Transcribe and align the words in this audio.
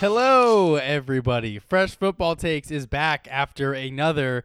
Hello, 0.00 0.76
everybody. 0.76 1.58
Fresh 1.58 1.96
Football 1.96 2.34
Takes 2.34 2.70
is 2.70 2.86
back 2.86 3.28
after 3.30 3.74
another 3.74 4.44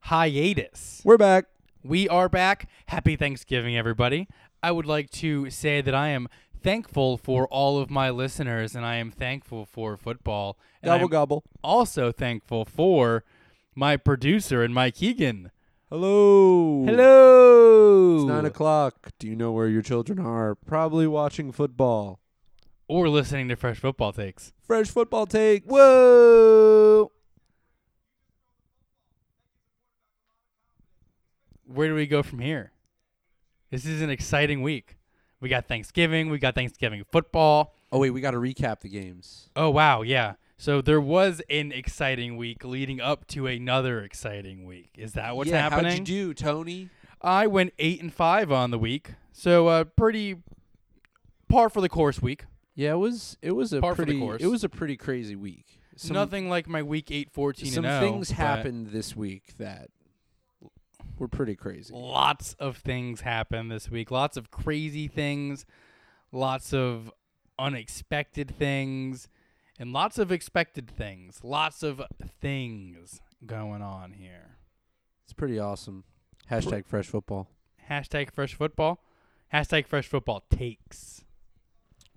hiatus. 0.00 1.02
We're 1.04 1.16
back. 1.16 1.44
We 1.84 2.08
are 2.08 2.28
back. 2.28 2.68
Happy 2.86 3.14
Thanksgiving, 3.14 3.76
everybody. 3.76 4.26
I 4.60 4.72
would 4.72 4.86
like 4.86 5.10
to 5.10 5.50
say 5.50 5.80
that 5.82 5.94
I 5.94 6.08
am 6.08 6.26
thankful 6.60 7.16
for 7.16 7.46
all 7.46 7.78
of 7.78 7.90
my 7.90 8.10
listeners, 8.10 8.74
and 8.74 8.84
I 8.84 8.96
am 8.96 9.12
thankful 9.12 9.66
for 9.66 9.96
football. 9.96 10.58
And 10.82 10.88
Gobble 10.90 11.04
I'm 11.04 11.10
gobble. 11.10 11.44
also 11.62 12.10
thankful 12.10 12.64
for 12.64 13.22
my 13.76 13.96
producer 13.96 14.64
and 14.64 14.74
Mike 14.74 14.96
Keegan. 14.96 15.52
Hello. 15.90 16.84
Hello. 16.84 18.16
It's 18.16 18.24
nine 18.24 18.46
o'clock. 18.46 19.12
Do 19.20 19.28
you 19.28 19.36
know 19.36 19.52
where 19.52 19.68
your 19.68 19.82
children 19.82 20.18
are? 20.18 20.56
Probably 20.56 21.06
watching 21.06 21.52
football. 21.52 22.18
Or 22.88 23.08
listening 23.08 23.48
to 23.50 23.56
Fresh 23.56 23.80
Football 23.80 24.12
Takes. 24.12 24.52
Fresh 24.66 24.88
football 24.88 25.26
take. 25.26 25.64
Whoa. 25.64 27.12
Where 31.66 31.88
do 31.88 31.94
we 31.94 32.06
go 32.06 32.22
from 32.22 32.38
here? 32.38 32.72
This 33.70 33.84
is 33.84 34.00
an 34.00 34.08
exciting 34.08 34.62
week. 34.62 34.96
We 35.40 35.50
got 35.50 35.68
Thanksgiving, 35.68 36.30
we 36.30 36.38
got 36.38 36.54
Thanksgiving 36.54 37.04
football. 37.12 37.74
Oh 37.92 37.98
wait, 37.98 38.10
we 38.10 38.20
got 38.20 38.32
to 38.32 38.38
recap 38.38 38.80
the 38.80 38.88
games. 38.88 39.50
Oh 39.54 39.70
wow, 39.70 40.02
yeah. 40.02 40.34
So 40.56 40.80
there 40.80 41.00
was 41.00 41.40
an 41.48 41.70
exciting 41.70 42.36
week 42.36 42.64
leading 42.64 43.00
up 43.00 43.26
to 43.28 43.46
another 43.46 44.00
exciting 44.00 44.64
week. 44.64 44.90
Is 44.96 45.12
that 45.12 45.36
what's 45.36 45.50
yeah, 45.50 45.68
happening? 45.68 45.98
How'd 45.98 46.08
you 46.08 46.26
do, 46.28 46.34
Tony? 46.34 46.88
I 47.20 47.46
went 47.46 47.72
8 47.78 48.02
and 48.02 48.12
5 48.12 48.50
on 48.50 48.70
the 48.70 48.78
week. 48.78 49.12
So 49.32 49.68
uh 49.68 49.84
pretty 49.84 50.36
par 51.48 51.68
for 51.68 51.80
the 51.80 51.88
course 51.88 52.20
week. 52.20 52.44
Yeah, 52.78 52.92
it 52.92 52.98
was 52.98 53.36
it 53.42 53.50
was 53.50 53.72
a 53.72 53.80
Par 53.80 53.96
for 53.96 54.02
the 54.02 54.06
pretty 54.06 54.20
course. 54.20 54.40
it 54.40 54.46
was 54.46 54.62
a 54.62 54.68
pretty 54.68 54.96
crazy 54.96 55.34
week. 55.34 55.80
Some, 55.96 56.14
Nothing 56.14 56.48
like 56.48 56.68
my 56.68 56.80
week 56.80 57.10
8 57.10 57.28
14 57.32 57.72
some 57.72 57.84
and 57.84 58.00
0. 58.00 58.12
things 58.12 58.28
but- 58.28 58.36
happened 58.36 58.86
this 58.92 59.16
week 59.16 59.56
that 59.58 59.88
were 61.18 61.26
pretty 61.26 61.56
crazy. 61.56 61.92
Lots 61.92 62.54
of 62.60 62.76
things 62.76 63.22
happened 63.22 63.72
this 63.72 63.90
week. 63.90 64.12
Lots 64.12 64.36
of 64.36 64.52
crazy 64.52 65.08
things, 65.08 65.66
lots 66.30 66.72
of 66.72 67.10
unexpected 67.58 68.54
things, 68.56 69.26
and 69.76 69.92
lots 69.92 70.16
of 70.16 70.30
expected 70.30 70.88
things. 70.88 71.40
Lots 71.42 71.82
of 71.82 72.00
things 72.40 73.20
going 73.44 73.82
on 73.82 74.12
here. 74.12 74.58
It's 75.24 75.32
pretty 75.32 75.58
awesome. 75.58 76.04
Hashtag 76.48 76.86
fresh 76.86 77.08
football. 77.08 77.48
Hashtag 77.90 78.30
fresh 78.30 78.54
football. 78.54 79.00
Hashtag 79.52 79.88
fresh 79.88 80.06
football 80.06 80.44
takes. 80.48 81.24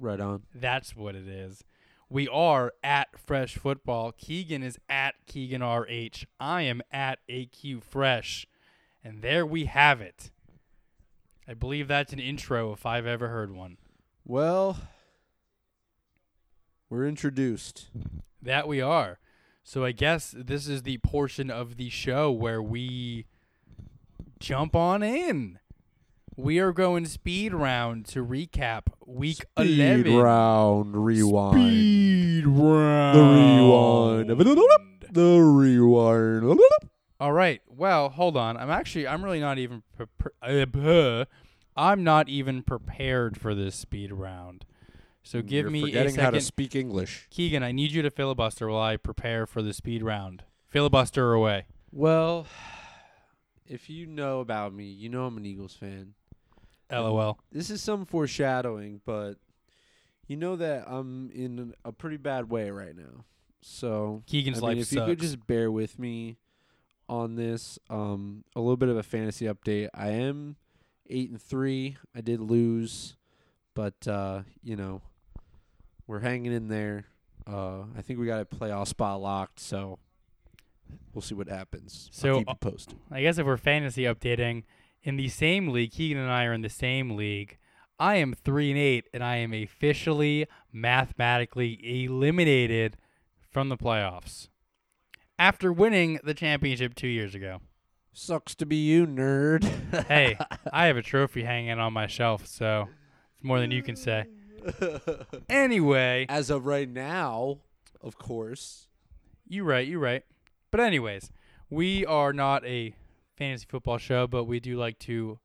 Right 0.01 0.19
on. 0.19 0.41
That's 0.55 0.95
what 0.95 1.15
it 1.15 1.27
is. 1.27 1.63
We 2.09 2.27
are 2.27 2.73
at 2.83 3.19
Fresh 3.19 3.55
Football. 3.55 4.11
Keegan 4.11 4.63
is 4.63 4.79
at 4.89 5.13
Keegan 5.27 5.63
RH. 5.63 6.25
I 6.39 6.63
am 6.63 6.81
at 6.91 7.19
AQ 7.29 7.83
Fresh. 7.83 8.47
And 9.03 9.21
there 9.21 9.45
we 9.45 9.65
have 9.65 10.01
it. 10.01 10.31
I 11.47 11.53
believe 11.53 11.87
that's 11.87 12.13
an 12.13 12.19
intro 12.19 12.73
if 12.73 12.83
I've 12.85 13.05
ever 13.05 13.27
heard 13.29 13.55
one. 13.55 13.77
Well, 14.25 14.77
we're 16.89 17.07
introduced. 17.07 17.89
That 18.41 18.67
we 18.67 18.81
are. 18.81 19.19
So 19.63 19.85
I 19.85 19.91
guess 19.91 20.33
this 20.35 20.67
is 20.67 20.81
the 20.81 20.97
portion 20.97 21.51
of 21.51 21.77
the 21.77 21.89
show 21.89 22.31
where 22.31 22.61
we 22.61 23.27
jump 24.39 24.75
on 24.75 25.03
in. 25.03 25.59
We 26.37 26.59
are 26.59 26.71
going 26.71 27.05
speed 27.05 27.53
round 27.53 28.05
to 28.07 28.25
recap 28.25 28.83
week 29.05 29.45
Speed 29.59 29.79
11. 29.79 30.15
round 30.17 31.05
rewind. 31.05 31.53
Speed 31.55 32.47
round. 32.47 34.29
The 34.29 34.35
rewind. 34.37 35.05
The 35.11 35.39
rewind. 35.41 36.59
All 37.19 37.33
right. 37.33 37.61
Well, 37.67 38.09
hold 38.09 38.37
on. 38.37 38.57
I'm 38.57 38.69
actually 38.69 39.07
I'm 39.07 39.23
really 39.23 39.39
not 39.39 39.57
even 39.57 39.83
pre- 39.97 40.31
uh. 40.41 41.25
I'm 41.75 42.03
not 42.03 42.29
even 42.29 42.63
prepared 42.63 43.39
for 43.39 43.53
this 43.53 43.75
speed 43.75 44.11
round. 44.11 44.65
So 45.23 45.41
give 45.41 45.65
You're 45.65 45.71
me 45.71 45.93
a 45.93 46.09
second. 46.09 46.23
how 46.23 46.31
to 46.31 46.41
speak 46.41 46.75
English. 46.75 47.27
Keegan, 47.29 47.61
I 47.61 47.71
need 47.71 47.91
you 47.91 48.01
to 48.01 48.09
filibuster 48.09 48.67
while 48.69 48.81
I 48.81 48.97
prepare 48.97 49.45
for 49.45 49.61
the 49.61 49.73
speed 49.73 50.01
round. 50.01 50.43
Filibuster 50.67 51.33
away. 51.33 51.65
Well, 51.91 52.47
if 53.67 53.89
you 53.89 54.07
know 54.07 54.39
about 54.39 54.73
me, 54.73 54.85
you 54.85 55.09
know 55.09 55.25
I'm 55.25 55.37
an 55.37 55.45
Eagles 55.45 55.73
fan. 55.75 56.13
LOL. 56.91 57.39
This 57.51 57.69
is 57.69 57.81
some 57.81 58.05
foreshadowing, 58.05 59.01
but 59.05 59.35
you 60.27 60.37
know 60.37 60.55
that 60.55 60.85
I'm 60.87 61.29
in 61.31 61.73
a 61.83 61.91
pretty 61.91 62.17
bad 62.17 62.49
way 62.49 62.69
right 62.69 62.95
now. 62.95 63.25
So 63.61 64.23
Keegan's 64.27 64.57
I 64.57 64.61
mean, 64.61 64.69
life 64.69 64.77
if 64.79 64.87
sucks. 64.87 64.95
you 64.95 65.05
could 65.05 65.19
just 65.19 65.47
bear 65.47 65.71
with 65.71 65.99
me 65.99 66.37
on 67.07 67.35
this, 67.35 67.77
um, 67.89 68.43
a 68.55 68.59
little 68.59 68.77
bit 68.77 68.89
of 68.89 68.97
a 68.97 69.03
fantasy 69.03 69.45
update. 69.45 69.89
I 69.93 70.09
am 70.09 70.55
eight 71.09 71.29
and 71.29 71.41
three. 71.41 71.97
I 72.15 72.21
did 72.21 72.39
lose, 72.39 73.15
but 73.75 74.07
uh, 74.07 74.41
you 74.63 74.75
know, 74.75 75.01
we're 76.07 76.19
hanging 76.19 76.53
in 76.53 76.69
there. 76.69 77.05
Uh, 77.45 77.81
I 77.97 78.01
think 78.01 78.19
we 78.19 78.25
got 78.27 78.41
a 78.41 78.45
playoff 78.45 78.87
spot 78.87 79.21
locked, 79.21 79.59
so 79.59 79.99
we'll 81.13 81.21
see 81.21 81.35
what 81.35 81.49
happens. 81.49 82.09
So, 82.11 82.29
I'll 82.29 82.37
keep 82.39 82.49
you 82.49 82.55
posted. 82.55 82.95
I 83.11 83.21
guess 83.21 83.37
if 83.37 83.45
we're 83.45 83.57
fantasy 83.57 84.03
updating, 84.03 84.63
in 85.03 85.17
the 85.17 85.29
same 85.29 85.69
league, 85.69 85.91
Keegan 85.91 86.17
and 86.17 86.31
I 86.31 86.45
are 86.45 86.53
in 86.53 86.61
the 86.61 86.69
same 86.69 87.15
league. 87.15 87.57
I 87.99 88.15
am 88.15 88.33
three 88.33 88.71
and 88.71 88.79
eight, 88.79 89.05
and 89.13 89.23
I 89.23 89.37
am 89.37 89.53
officially 89.53 90.47
mathematically 90.73 91.79
eliminated 92.05 92.97
from 93.49 93.69
the 93.69 93.77
playoffs 93.77 94.47
after 95.37 95.73
winning 95.73 96.19
the 96.23 96.33
championship 96.33 96.95
two 96.95 97.07
years 97.07 97.35
ago. 97.35 97.61
Sucks 98.13 98.55
to 98.55 98.65
be 98.65 98.75
you, 98.77 99.05
nerd. 99.07 99.63
Hey, 100.07 100.37
I 100.71 100.85
have 100.85 100.97
a 100.97 101.01
trophy 101.01 101.43
hanging 101.43 101.79
on 101.79 101.93
my 101.93 102.07
shelf, 102.07 102.45
so 102.47 102.87
it's 103.35 103.43
more 103.43 103.59
than 103.59 103.71
you 103.71 103.83
can 103.83 103.95
say. 103.95 104.25
Anyway, 105.49 106.27
As 106.29 106.49
of 106.49 106.65
right 106.65 106.89
now, 106.89 107.59
of 107.99 108.17
course. 108.17 108.87
You're 109.47 109.65
right, 109.65 109.87
You're 109.87 109.99
right. 109.99 110.23
But 110.69 110.79
anyways, 110.81 111.31
we 111.69 112.05
are 112.05 112.31
not 112.31 112.65
a 112.65 112.93
fantasy 113.37 113.65
football 113.69 113.97
show, 113.97 114.27
but 114.27 114.45
we 114.45 114.59
do 114.59 114.77
like 114.77 114.99
to, 114.99 115.39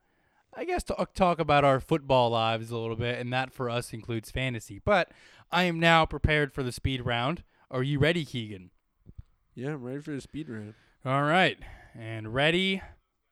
I 0.54 0.64
guess, 0.64 0.82
talk 0.82 1.14
talk 1.14 1.38
about 1.38 1.64
our 1.64 1.80
football 1.80 2.30
lives 2.30 2.70
a 2.70 2.78
little 2.78 2.96
bit, 2.96 3.18
and 3.18 3.32
that 3.32 3.52
for 3.52 3.70
us 3.70 3.92
includes 3.92 4.30
fantasy. 4.30 4.80
But 4.84 5.10
I 5.50 5.64
am 5.64 5.80
now 5.80 6.06
prepared 6.06 6.52
for 6.52 6.62
the 6.62 6.72
speed 6.72 7.04
round. 7.04 7.42
Are 7.70 7.82
you 7.82 7.98
ready, 7.98 8.24
Keegan? 8.24 8.70
Yeah, 9.54 9.70
I'm 9.70 9.82
ready 9.82 10.00
for 10.00 10.12
the 10.12 10.20
speed 10.20 10.48
round. 10.48 10.74
All 11.04 11.22
right, 11.22 11.58
and 11.94 12.34
ready, 12.34 12.82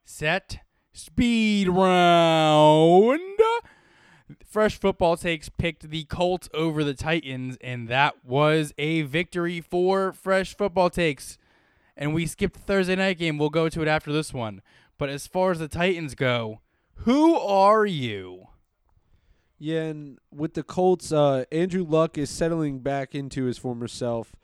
set, 0.05 0.61
speed 0.93 1.69
round. 1.69 3.21
Fresh 4.47 4.79
Football 4.79 5.17
Takes 5.17 5.49
picked 5.49 5.91
the 5.91 6.05
Colts 6.05 6.49
over 6.55 6.83
the 6.83 6.95
Titans, 6.95 7.59
and 7.61 7.89
that 7.89 8.25
was 8.25 8.73
a 8.79 9.03
victory 9.03 9.61
for 9.61 10.13
Fresh 10.13 10.57
Football 10.57 10.91
Takes. 10.91 11.39
And 11.97 12.12
we 12.12 12.27
skipped 12.27 12.55
the 12.55 12.60
Thursday 12.60 12.97
night 12.97 13.19
game. 13.19 13.38
We'll 13.38 13.50
go 13.50 13.69
to 13.69 13.82
it 13.82 13.88
after 13.88 14.12
this 14.12 14.32
one. 14.32 14.62
But 14.99 15.09
as 15.09 15.27
far 15.27 15.53
as 15.53 15.59
the 15.59 15.69
Titans 15.69 16.15
go, 16.15 16.60
who 16.99 17.37
are 17.37 17.87
you? 17.87 18.49
Yeah, 19.59 19.82
and 19.82 20.19
with 20.32 20.55
the 20.55 20.62
Colts, 20.62 21.12
uh, 21.12 21.44
Andrew 21.53 21.84
Luck 21.84 22.19
is 22.19 22.31
settling 22.31 22.81
back 22.81 23.15
into 23.15 23.44
his 23.44 23.59
former 23.59 23.88
self 23.88 24.34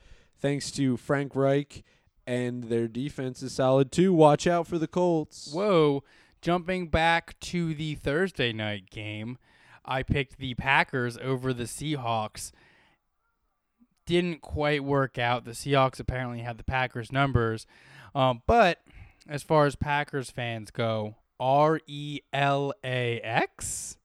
thanks 0.40 0.70
to 0.72 0.96
Frank 0.96 1.36
Reich, 1.36 1.84
and 2.26 2.64
their 2.64 2.88
defense 2.88 3.42
is 3.42 3.52
solid 3.52 3.92
too. 3.92 4.12
Watch 4.12 4.46
out 4.46 4.66
for 4.66 4.78
the 4.78 4.88
Colts. 4.88 5.52
Whoa. 5.52 6.02
Jumping 6.40 6.88
back 6.88 7.38
to 7.40 7.74
the 7.74 7.96
Thursday 7.96 8.52
night 8.52 8.88
game, 8.88 9.36
I 9.84 10.03
picked 10.03 10.38
the 10.38 10.54
Packers 10.54 11.18
over 11.18 11.53
the 11.53 11.64
Seahawks. 11.64 12.50
Didn't 14.10 14.41
quite 14.41 14.83
work 14.83 15.18
out. 15.18 15.45
The 15.45 15.53
Seahawks 15.53 16.01
apparently 16.01 16.41
had 16.41 16.59
the 16.59 16.65
Packers' 16.65 17.12
numbers. 17.12 17.65
Um, 18.12 18.42
but 18.45 18.80
as 19.28 19.45
far 19.45 19.66
as 19.66 19.77
Packers 19.77 20.33
fans 20.33 20.72
go, 20.72 21.15
R 21.39 21.80
E 21.86 22.18
L 22.33 22.72
A 22.83 23.21
X? 23.21 23.98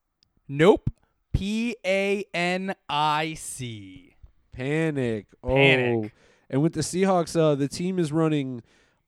Nope. 0.46 0.90
P 1.32 1.74
A 1.84 2.24
N 2.32 2.76
I 2.88 3.34
C. 3.34 4.14
Panic. 4.52 5.26
Panic. 5.44 6.12
Oh. 6.14 6.16
And 6.48 6.62
with 6.62 6.74
the 6.74 6.82
Seahawks, 6.82 7.36
uh, 7.36 7.56
the 7.56 7.66
team 7.66 7.98
is 7.98 8.12
running 8.12 8.62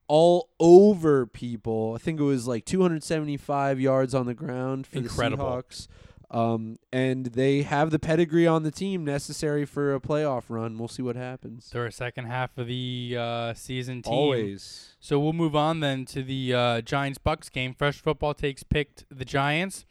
all 0.09 0.49
over 0.59 1.25
people. 1.25 1.93
I 1.95 1.99
think 1.99 2.19
it 2.19 2.23
was 2.23 2.45
like 2.45 2.65
275 2.65 3.79
yards 3.79 4.13
on 4.13 4.25
the 4.25 4.33
ground 4.33 4.85
for 4.85 4.97
Incredible. 4.97 5.45
the 5.45 5.63
Seahawks. 5.63 5.87
Um, 6.31 6.77
and 6.93 7.27
they 7.27 7.63
have 7.63 7.89
the 7.89 7.97
pedigree 7.97 8.45
on 8.45 8.61
the 8.61 8.69
team 8.69 9.03
necessary 9.03 9.65
for 9.65 9.95
a 9.95 9.99
playoff 9.99 10.43
run. 10.49 10.77
We'll 10.77 10.87
see 10.87 11.01
what 11.01 11.15
happens. 11.15 11.71
They're 11.71 11.87
a 11.87 11.91
second 11.91 12.25
half 12.25 12.55
of 12.57 12.67
the 12.67 13.15
uh, 13.17 13.53
season 13.55 14.03
team. 14.03 14.13
Always. 14.13 14.95
So 14.99 15.19
we'll 15.19 15.33
move 15.33 15.55
on 15.55 15.79
then 15.79 16.05
to 16.05 16.21
the 16.21 16.53
uh, 16.53 16.81
Giants 16.81 17.17
Bucks 17.17 17.49
game. 17.49 17.73
Fresh 17.73 18.01
Football 18.01 18.35
takes 18.35 18.61
picked 18.61 19.05
the 19.09 19.25
Giants. 19.25 19.85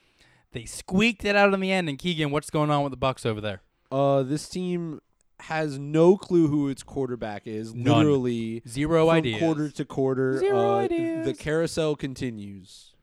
They 0.53 0.65
squeaked 0.65 1.25
it 1.25 1.35
out 1.35 1.53
in 1.53 1.61
the 1.61 1.73
end. 1.73 1.89
And 1.89 1.99
Keegan, 1.99 2.31
what's 2.31 2.51
going 2.51 2.71
on 2.71 2.85
with 2.85 2.93
the 2.93 2.97
Bucks 2.97 3.27
over 3.27 3.41
there? 3.41 3.63
Uh, 3.91 4.23
this 4.23 4.49
team 4.49 5.01
has 5.41 5.79
no 5.79 6.17
clue 6.17 6.49
who 6.49 6.69
its 6.69 6.85
quarterback 6.85 7.47
is. 7.47 7.75
None. 7.75 7.97
Literally 7.99 8.63
Zero 8.67 9.11
ideas. 9.11 9.41
quarter 9.41 9.71
to 9.71 9.85
quarter. 9.85 10.39
Zero 10.39 10.71
uh, 10.71 10.79
ideas. 10.79 11.27
The 11.27 11.35
carousel 11.35 11.97
continues. 11.97 12.95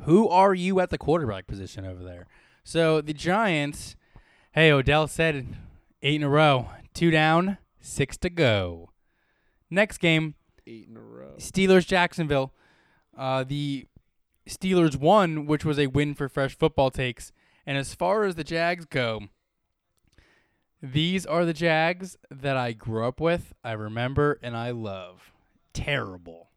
Who 0.00 0.28
are 0.28 0.54
you 0.54 0.80
at 0.80 0.90
the 0.90 0.98
quarterback 0.98 1.46
position 1.46 1.84
over 1.84 2.02
there? 2.02 2.26
So 2.64 3.00
the 3.00 3.12
Giants, 3.12 3.96
hey, 4.52 4.70
Odell 4.70 5.08
said 5.08 5.46
eight 6.02 6.16
in 6.16 6.22
a 6.22 6.28
row, 6.28 6.68
two 6.94 7.10
down, 7.10 7.58
six 7.80 8.16
to 8.18 8.30
go. 8.30 8.90
Next 9.70 9.98
game, 9.98 10.34
Eight 10.66 10.86
in 10.88 10.96
a 10.96 11.00
row. 11.00 11.34
Steelers 11.38 11.86
Jacksonville. 11.86 12.52
Uh, 13.16 13.44
the 13.44 13.86
Steelers 14.48 14.96
won, 14.96 15.46
which 15.46 15.64
was 15.64 15.78
a 15.78 15.88
win 15.88 16.14
for 16.14 16.28
fresh 16.28 16.56
football 16.56 16.90
takes. 16.90 17.32
And 17.66 17.76
as 17.78 17.94
far 17.94 18.24
as 18.24 18.34
the 18.34 18.44
Jags 18.44 18.84
go, 18.84 19.22
these 20.82 21.24
are 21.26 21.44
the 21.44 21.52
Jags 21.52 22.16
that 22.30 22.56
I 22.56 22.72
grew 22.72 23.06
up 23.06 23.20
with, 23.20 23.54
I 23.62 23.72
remember, 23.72 24.38
and 24.42 24.56
I 24.56 24.70
love. 24.70 25.32
Terrible. 25.72 26.50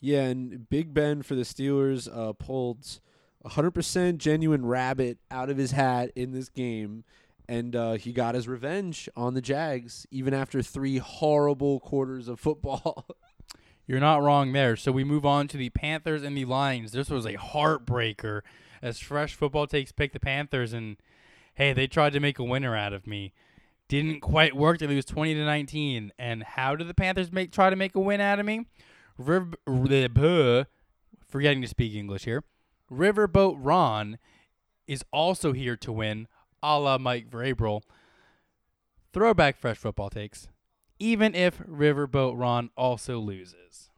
Yeah, 0.00 0.22
and 0.24 0.68
Big 0.68 0.92
Ben 0.92 1.22
for 1.22 1.34
the 1.34 1.42
Steelers 1.42 2.08
uh, 2.12 2.32
pulled 2.32 3.00
100% 3.46 4.18
genuine 4.18 4.66
rabbit 4.66 5.18
out 5.30 5.50
of 5.50 5.56
his 5.56 5.72
hat 5.72 6.10
in 6.14 6.32
this 6.32 6.48
game, 6.48 7.04
and 7.48 7.76
uh, 7.76 7.92
he 7.94 8.12
got 8.12 8.34
his 8.34 8.48
revenge 8.48 9.08
on 9.16 9.34
the 9.34 9.40
Jags 9.40 10.06
even 10.10 10.34
after 10.34 10.62
three 10.62 10.98
horrible 10.98 11.80
quarters 11.80 12.28
of 12.28 12.40
football. 12.40 13.06
You're 13.86 14.00
not 14.00 14.22
wrong 14.22 14.52
there. 14.52 14.74
So 14.74 14.90
we 14.90 15.04
move 15.04 15.24
on 15.24 15.46
to 15.48 15.56
the 15.56 15.70
Panthers 15.70 16.24
and 16.24 16.36
the 16.36 16.44
Lions. 16.44 16.90
This 16.90 17.08
was 17.08 17.24
a 17.24 17.34
heartbreaker 17.34 18.40
as 18.82 18.98
Fresh 18.98 19.34
Football 19.34 19.68
Takes 19.68 19.92
pick 19.92 20.12
the 20.12 20.18
Panthers, 20.20 20.72
and 20.72 20.96
hey, 21.54 21.72
they 21.72 21.86
tried 21.86 22.12
to 22.14 22.20
make 22.20 22.40
a 22.40 22.44
winner 22.44 22.74
out 22.74 22.92
of 22.92 23.06
me. 23.06 23.32
Didn't 23.88 24.20
quite 24.20 24.56
work. 24.56 24.80
They 24.80 24.88
lose 24.88 25.04
20 25.04 25.34
to 25.34 25.44
19. 25.44 26.12
And 26.18 26.42
how 26.42 26.74
did 26.74 26.88
the 26.88 26.94
Panthers 26.94 27.30
make 27.30 27.52
try 27.52 27.70
to 27.70 27.76
make 27.76 27.94
a 27.94 28.00
win 28.00 28.20
out 28.20 28.40
of 28.40 28.46
me? 28.46 28.66
Riv- 29.16 29.54
r- 29.66 30.66
forgetting 31.28 31.62
to 31.62 31.68
speak 31.68 31.94
English 31.94 32.24
here. 32.24 32.42
Riverboat 32.90 33.56
Ron 33.58 34.18
is 34.86 35.04
also 35.12 35.52
here 35.52 35.76
to 35.76 35.92
win, 35.92 36.28
a 36.62 36.78
la 36.78 36.98
Mike 36.98 37.28
Vrabel. 37.28 37.82
Throwback 39.12 39.56
Fresh 39.56 39.78
Football 39.78 40.10
Takes 40.10 40.48
even 40.98 41.34
if 41.34 41.58
Riverboat 41.58 42.38
Ron 42.38 42.70
also 42.76 43.18
loses. 43.18 43.90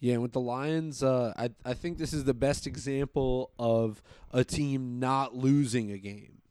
Yeah, 0.00 0.14
and 0.14 0.22
with 0.22 0.32
the 0.32 0.40
Lions, 0.40 1.02
uh, 1.02 1.32
I 1.36 1.50
I 1.64 1.74
think 1.74 1.98
this 1.98 2.12
is 2.12 2.24
the 2.24 2.34
best 2.34 2.66
example 2.66 3.52
of 3.58 4.02
a 4.32 4.42
team 4.42 4.98
not 4.98 5.36
losing 5.36 5.92
a 5.92 5.98
game, 5.98 6.42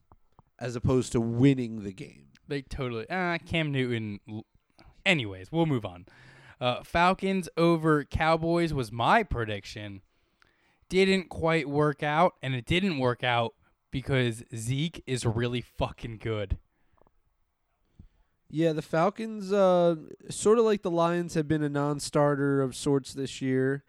as 0.57 0.75
opposed 0.75 1.11
to 1.13 1.21
winning 1.21 1.83
the 1.83 1.91
game. 1.91 2.27
They 2.47 2.61
totally. 2.61 3.09
Uh, 3.09 3.37
Cam 3.45 3.71
Newton. 3.71 4.19
Anyways, 5.05 5.51
we'll 5.51 5.65
move 5.65 5.85
on. 5.85 6.05
Uh, 6.61 6.83
Falcons 6.83 7.49
over 7.57 8.05
Cowboys 8.05 8.73
was 8.73 8.91
my 8.91 9.23
prediction. 9.23 10.01
Didn't 10.91 11.29
quite 11.29 11.69
work 11.69 12.03
out, 12.03 12.33
and 12.43 12.53
it 12.53 12.65
didn't 12.65 12.99
work 12.99 13.23
out 13.23 13.53
because 13.91 14.43
Zeke 14.53 15.01
is 15.07 15.25
really 15.25 15.61
fucking 15.61 16.17
good. 16.17 16.57
Yeah, 18.49 18.73
the 18.73 18.81
Falcons, 18.81 19.53
uh, 19.53 19.95
sort 20.29 20.59
of 20.59 20.65
like 20.65 20.81
the 20.81 20.91
Lions, 20.91 21.35
have 21.35 21.47
been 21.47 21.63
a 21.63 21.69
non-starter 21.69 22.61
of 22.61 22.75
sorts 22.75 23.13
this 23.13 23.41
year. 23.41 23.85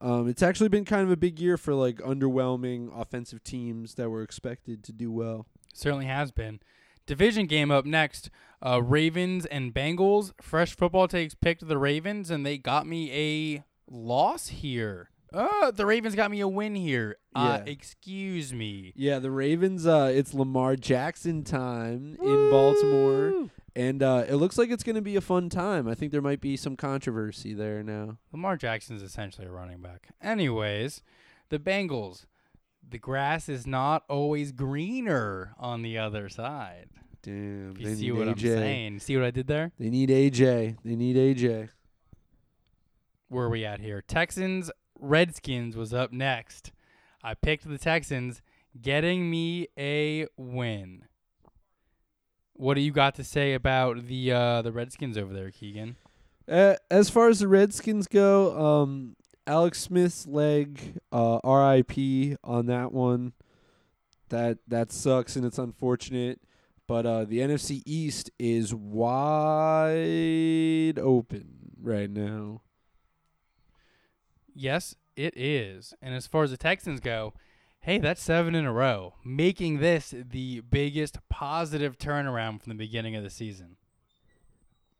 Um, 0.00 0.28
it's 0.28 0.44
actually 0.44 0.68
been 0.68 0.84
kind 0.84 1.02
of 1.02 1.10
a 1.10 1.16
big 1.16 1.40
year 1.40 1.56
for 1.56 1.74
like 1.74 1.96
underwhelming 1.96 2.88
offensive 2.96 3.42
teams 3.42 3.96
that 3.96 4.08
were 4.08 4.22
expected 4.22 4.84
to 4.84 4.92
do 4.92 5.10
well. 5.10 5.46
Certainly 5.72 6.06
has 6.06 6.30
been. 6.30 6.60
Division 7.04 7.46
game 7.46 7.72
up 7.72 7.84
next. 7.84 8.30
Uh, 8.64 8.80
Ravens 8.80 9.44
and 9.46 9.74
Bengals. 9.74 10.32
Fresh 10.40 10.76
football 10.76 11.08
takes 11.08 11.34
picked 11.34 11.66
the 11.66 11.78
Ravens, 11.78 12.30
and 12.30 12.46
they 12.46 12.58
got 12.58 12.86
me 12.86 13.10
a 13.12 13.64
loss 13.92 14.46
here. 14.48 15.10
Uh, 15.34 15.70
the 15.72 15.84
Ravens 15.84 16.14
got 16.14 16.30
me 16.30 16.40
a 16.40 16.48
win 16.48 16.74
here. 16.74 17.16
Uh, 17.34 17.60
Yeah. 17.64 17.72
excuse 17.72 18.52
me. 18.52 18.92
Yeah, 18.94 19.18
the 19.18 19.30
Ravens. 19.30 19.86
Uh, 19.86 20.10
it's 20.14 20.32
Lamar 20.32 20.76
Jackson 20.76 21.42
time 21.42 22.16
in 22.22 22.50
Baltimore, 22.50 23.48
and 23.74 24.02
uh, 24.02 24.24
it 24.28 24.36
looks 24.36 24.56
like 24.56 24.70
it's 24.70 24.84
going 24.84 24.94
to 24.96 25.02
be 25.02 25.16
a 25.16 25.20
fun 25.20 25.48
time. 25.48 25.88
I 25.88 25.94
think 25.94 26.12
there 26.12 26.22
might 26.22 26.40
be 26.40 26.56
some 26.56 26.76
controversy 26.76 27.52
there 27.54 27.82
now. 27.82 28.18
Lamar 28.32 28.56
Jackson's 28.56 29.02
essentially 29.02 29.46
a 29.46 29.50
running 29.50 29.80
back. 29.82 30.08
Anyways, 30.22 31.02
the 31.48 31.58
Bengals. 31.58 32.26
The 32.88 32.98
grass 32.98 33.48
is 33.48 33.66
not 33.66 34.04
always 34.10 34.52
greener 34.52 35.54
on 35.58 35.80
the 35.82 35.96
other 35.98 36.28
side. 36.28 36.90
Damn, 37.22 37.74
you 37.78 37.94
see 37.96 38.12
what 38.12 38.28
I'm 38.28 38.38
saying. 38.38 39.00
See 39.00 39.16
what 39.16 39.24
I 39.24 39.30
did 39.30 39.46
there? 39.46 39.72
They 39.80 39.88
need 39.88 40.10
AJ. 40.10 40.76
They 40.84 40.94
need 40.94 41.16
AJ. 41.16 41.70
Where 43.28 43.46
are 43.46 43.48
we 43.50 43.64
at 43.64 43.80
here? 43.80 44.02
Texans 44.02 44.70
Redskins 45.04 45.76
was 45.76 45.92
up 45.94 46.12
next. 46.12 46.72
I 47.22 47.34
picked 47.34 47.68
the 47.68 47.78
Texans, 47.78 48.42
getting 48.80 49.30
me 49.30 49.68
a 49.78 50.26
win. 50.36 51.04
What 52.54 52.74
do 52.74 52.80
you 52.80 52.92
got 52.92 53.14
to 53.16 53.24
say 53.24 53.54
about 53.54 54.06
the 54.06 54.32
uh, 54.32 54.62
the 54.62 54.72
Redskins 54.72 55.18
over 55.18 55.32
there, 55.32 55.50
Keegan? 55.50 55.96
Uh, 56.48 56.76
as 56.90 57.10
far 57.10 57.28
as 57.28 57.40
the 57.40 57.48
Redskins 57.48 58.06
go, 58.06 58.82
um, 58.82 59.16
Alex 59.46 59.80
Smith's 59.80 60.26
leg, 60.26 61.00
uh, 61.10 61.38
R.I.P. 61.42 62.36
on 62.44 62.66
that 62.66 62.92
one. 62.92 63.32
That 64.28 64.58
that 64.68 64.92
sucks 64.92 65.36
and 65.36 65.44
it's 65.44 65.58
unfortunate. 65.58 66.40
But 66.86 67.06
uh, 67.06 67.24
the 67.24 67.38
NFC 67.38 67.82
East 67.86 68.30
is 68.38 68.74
wide 68.74 69.94
open 70.98 71.72
right 71.80 72.10
now. 72.10 72.60
Yes, 74.54 74.94
it 75.16 75.34
is. 75.36 75.94
And 76.00 76.14
as 76.14 76.26
far 76.26 76.44
as 76.44 76.50
the 76.50 76.56
Texans 76.56 77.00
go, 77.00 77.34
hey, 77.80 77.98
that's 77.98 78.22
seven 78.22 78.54
in 78.54 78.64
a 78.64 78.72
row, 78.72 79.14
making 79.24 79.78
this 79.80 80.14
the 80.16 80.60
biggest 80.60 81.18
positive 81.28 81.98
turnaround 81.98 82.62
from 82.62 82.70
the 82.70 82.74
beginning 82.78 83.14
of 83.16 83.22
the 83.22 83.30
season. 83.30 83.76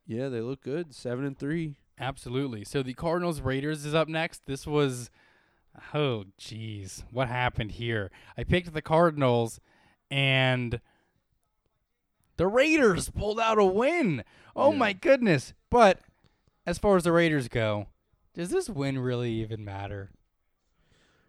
Yeah, 0.06 0.28
they 0.28 0.40
look 0.40 0.62
good. 0.62 0.94
Seven 0.94 1.24
and 1.24 1.38
three. 1.38 1.76
Absolutely. 1.98 2.64
So 2.64 2.82
the 2.82 2.92
Cardinals 2.94 3.40
Raiders 3.40 3.84
is 3.84 3.94
up 3.94 4.08
next. 4.08 4.46
This 4.46 4.66
was 4.66 5.10
oh 5.94 6.24
jeez, 6.38 7.04
what 7.10 7.28
happened 7.28 7.72
here? 7.72 8.10
I 8.36 8.44
picked 8.44 8.72
the 8.74 8.82
Cardinals 8.82 9.60
and 10.10 10.80
the 12.37 12.46
Raiders 12.46 13.08
pulled 13.11 13.40
out 13.40 13.58
a 13.58 13.64
win. 13.64 14.25
Oh 14.56 14.73
Yeah. 14.73 14.78
my 14.78 14.92
goodness. 14.92 15.54
But 15.70 16.00
as 16.66 16.78
far 16.78 16.96
as 16.96 17.04
the 17.04 17.12
Raiders 17.12 17.49
go, 17.49 17.87
does 18.35 18.50
this 18.50 18.69
win 18.69 18.99
really 18.99 19.31
even 19.31 19.64
matter? 19.64 20.11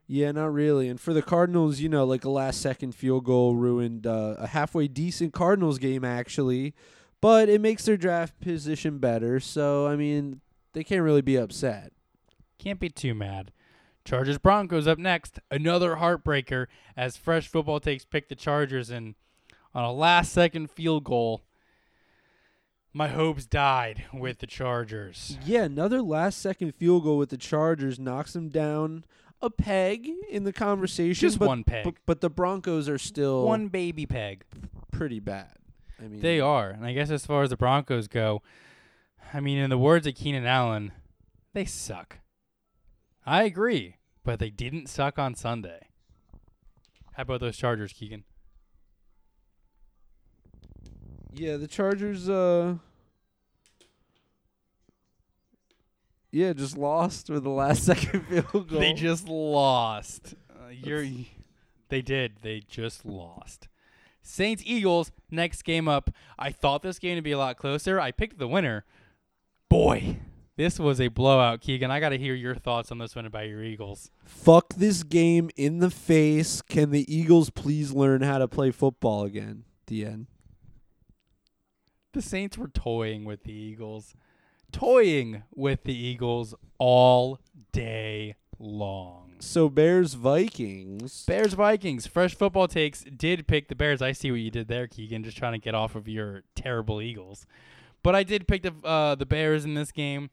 Yeah, 0.08 0.32
not 0.32 0.54
really. 0.54 0.88
And 0.88 1.00
for 1.00 1.14
the 1.14 1.22
Cardinals, 1.22 1.80
you 1.80 1.90
know, 1.90 2.04
like 2.06 2.26
a 2.26 2.30
last 2.30 2.62
second 2.62 2.94
field 2.94 3.26
goal 3.26 3.56
ruined 3.56 4.06
uh, 4.06 4.36
a 4.38 4.48
halfway 4.48 4.88
decent 4.88 5.34
Cardinals 5.34 5.80
game, 5.80 6.04
actually. 6.04 6.76
But 7.22 7.50
it 7.50 7.62
makes 7.62 7.86
their 7.86 7.98
draft 7.98 8.40
position 8.40 9.00
better. 9.00 9.40
So, 9.40 9.88
I 9.88 9.96
mean, 9.96 10.42
they 10.74 10.84
can't 10.84 11.02
really 11.02 11.22
be 11.22 11.38
upset. 11.38 11.92
Can't 12.60 12.80
be 12.80 12.90
too 12.90 13.16
mad. 13.16 13.52
Chargers 14.04 14.38
Broncos 14.38 14.86
up 14.86 15.00
next. 15.00 15.40
Another 15.50 15.96
heartbreaker 15.96 16.68
as 16.96 17.18
fresh 17.18 17.48
football 17.48 17.80
takes 17.80 18.06
pick 18.06 18.30
the 18.30 18.36
Chargers 18.36 18.92
and 18.92 19.16
on 19.74 19.84
a 19.84 19.92
last 19.92 20.32
second 20.32 20.70
field 20.70 21.04
goal. 21.04 21.42
My 22.98 23.10
hopes 23.10 23.46
died 23.46 24.06
with 24.14 24.40
the 24.40 24.48
Chargers. 24.48 25.38
Yeah, 25.46 25.64
another 25.64 26.02
last 26.02 26.40
second 26.40 26.75
field 26.75 27.04
goal 27.04 27.18
with 27.18 27.30
the 27.30 27.36
Chargers 27.36 28.00
knocks 28.00 28.32
them 28.32 28.48
down 28.48 29.04
a 29.42 29.50
peg 29.50 30.10
in 30.30 30.46
the 30.46 30.54
conversation. 30.54 31.20
Just 31.20 31.38
but, 31.38 31.50
one 31.50 31.66
peg. 31.66 31.84
But, 31.84 31.96
but 32.06 32.22
the 32.22 32.30
Broncos 32.30 32.88
are 32.88 32.98
still 32.98 33.46
One 33.46 33.68
baby 33.68 34.06
peg. 34.06 34.46
pretty 34.94 35.20
bad. 35.20 35.58
I 36.00 36.04
mean, 36.04 36.22
They 36.22 36.40
are. 36.40 36.70
And 36.70 36.86
I 36.86 36.94
guess 36.94 37.12
as 37.12 37.25
far 37.25 37.44
as 37.44 37.50
the 37.50 37.58
Broncos 37.58 38.08
go, 38.08 38.42
I 39.34 39.42
mean, 39.42 39.58
in 39.58 39.70
the 39.70 39.78
words 39.78 40.08
of 40.08 40.16
Keenan 40.16 40.46
Allen, 40.46 40.94
they 41.52 41.66
suck. 41.66 42.20
I 43.25 43.44
agree, 43.44 43.98
but 44.24 44.40
they 44.40 44.50
didn't 44.50 44.88
suck 44.88 45.20
on 45.20 45.36
Sunday. 45.36 45.90
How 47.16 47.24
about 47.24 47.42
those 47.42 47.58
Chargers, 47.58 47.92
Keegan? 47.92 48.24
Yeah, 51.38 51.58
the 51.58 51.68
Chargers. 51.68 52.30
Uh, 52.30 52.75
yeah, 56.32 56.54
just 56.54 56.77
lost 56.77 57.30
with 57.30 57.44
the 57.44 57.50
last 57.50 57.84
second 57.86 58.22
field 58.27 58.70
goal. 58.70 58.80
They 58.80 58.94
just 58.94 59.27
lost. 59.27 60.36
Uh, 60.50 60.70
you're, 60.70 61.06
they 61.89 62.01
did. 62.01 62.38
They 62.42 62.62
just 62.68 63.06
lost. 63.06 63.68
Saints 64.22 64.63
Eagles 64.65 65.12
next 65.30 65.63
game 65.63 65.88
up. 65.88 66.10
I 66.39 66.51
thought 66.51 66.82
this 66.82 67.00
game 67.00 67.15
to 67.18 67.22
be 67.22 67.32
a 67.34 67.38
lot 67.38 67.58
closer. 67.58 68.00
I 68.00 68.12
picked 68.12 68.39
the 68.39 68.48
winner. 68.48 68.86
Boy, 69.70 70.18
this 70.58 70.80
was 70.80 71.00
a 71.01 71.10
blowout, 71.10 71.62
Keegan. 71.62 71.92
I 71.92 72.00
got 72.00 72.10
to 72.10 72.18
hear 72.18 72.34
your 72.34 72.56
thoughts 72.56 72.92
on 72.92 72.98
this 72.98 73.15
one 73.15 73.25
about 73.25 73.48
your 73.48 73.63
Eagles. 73.63 74.10
Fuck 74.24 74.74
this 74.75 75.04
game 75.04 75.50
in 75.58 75.80
the 75.80 75.89
face. 75.89 76.62
Can 76.62 76.92
the 76.92 77.13
Eagles 77.13 77.50
please 77.50 77.92
learn 77.92 78.22
how 78.22 78.38
to 78.38 78.48
play 78.48 78.72
football 78.72 79.25
again? 79.25 79.65
The 79.88 80.06
end. 80.06 80.27
The 82.15 82.22
Saints 82.22 82.57
were 82.57 82.69
toying 82.69 83.25
with 83.25 83.43
the 83.43 83.51
Eagles. 83.51 84.15
Toying 84.72 85.43
with 85.53 85.84
the 85.84 85.93
Eagles 85.93 86.55
all 86.77 87.39
day 87.74 88.36
long. 88.57 89.34
So 89.39 89.67
Bears 89.67 90.13
Vikings. 90.13 91.25
Bears 91.25 91.55
Vikings. 91.55 92.07
Fresh 92.07 92.36
football 92.36 92.69
takes 92.69 93.03
did 93.03 93.50
pick 93.50 93.67
the 93.67 93.75
Bears. 93.75 94.01
I 94.01 94.13
see 94.13 94.31
what 94.31 94.39
you 94.39 94.50
did 94.50 94.69
there, 94.69 94.88
Keegan. 94.88 95.25
Just 95.25 95.36
trying 95.36 95.51
to 95.51 95.60
get 95.60 95.75
off 95.75 95.93
of 95.93 96.07
your 96.07 96.43
terrible 96.55 97.01
Eagles. 97.01 97.45
But 98.01 98.15
I 98.15 98.24
did 98.24 98.48
pick 98.48 98.63
the 98.63 98.74
uh, 98.88 99.15
the 99.15 99.25
Bears 99.25 99.65
in 99.65 99.74
this 99.74 99.91
game, 99.91 100.29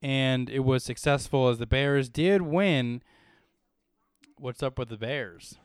and 0.00 0.48
it 0.48 0.60
was 0.60 0.82
successful 0.82 1.50
as 1.50 1.58
the 1.58 1.66
Bears 1.66 2.08
did 2.08 2.40
win. 2.40 3.02
What's 4.38 4.62
up 4.62 4.78
with 4.78 4.88
the 4.88 4.96
Bears? 4.96 5.58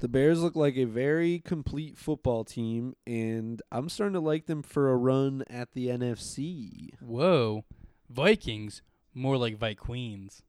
The 0.00 0.08
Bears 0.08 0.42
look 0.42 0.56
like 0.56 0.76
a 0.76 0.84
very 0.84 1.38
complete 1.38 1.96
football 1.96 2.44
team, 2.44 2.94
and 3.06 3.62
I'm 3.72 3.88
starting 3.88 4.14
to 4.14 4.20
like 4.20 4.46
them 4.46 4.62
for 4.62 4.90
a 4.90 4.96
run 4.96 5.44
at 5.48 5.72
the 5.72 5.88
NFC. 5.88 6.90
Whoa, 7.00 7.64
Vikings 8.10 8.82
more 9.14 9.36
like 9.36 9.56
Vikings. 9.56 10.42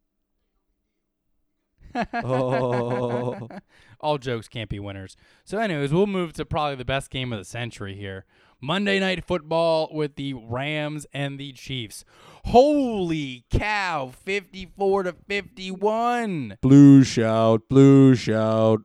Oh. 2.14 3.48
All 4.02 4.18
jokes 4.18 4.48
can't 4.48 4.70
be 4.70 4.80
winners. 4.80 5.16
So, 5.46 5.60
anyways, 5.60 5.94
we'll 5.94 6.08
move 6.08 6.34
to 6.34 6.46
probably 6.46 6.76
the 6.76 6.84
best 6.84 7.10
game 7.10 7.32
of 7.32 7.40
the 7.40 7.46
century 7.46 7.96
here. 7.96 8.26
Monday 8.60 9.00
Night 9.00 9.24
Football 9.24 9.90
with 9.94 10.16
the 10.16 10.34
Rams 10.34 11.06
and 11.14 11.40
the 11.40 11.54
Chiefs. 11.54 12.04
Holy 12.46 13.46
cow, 13.50 14.12
54 14.14 15.04
to 15.04 15.14
51. 15.28 16.58
Blue 16.62 17.04
shout, 17.04 17.70
blue 17.70 18.16
shout. 18.16 18.82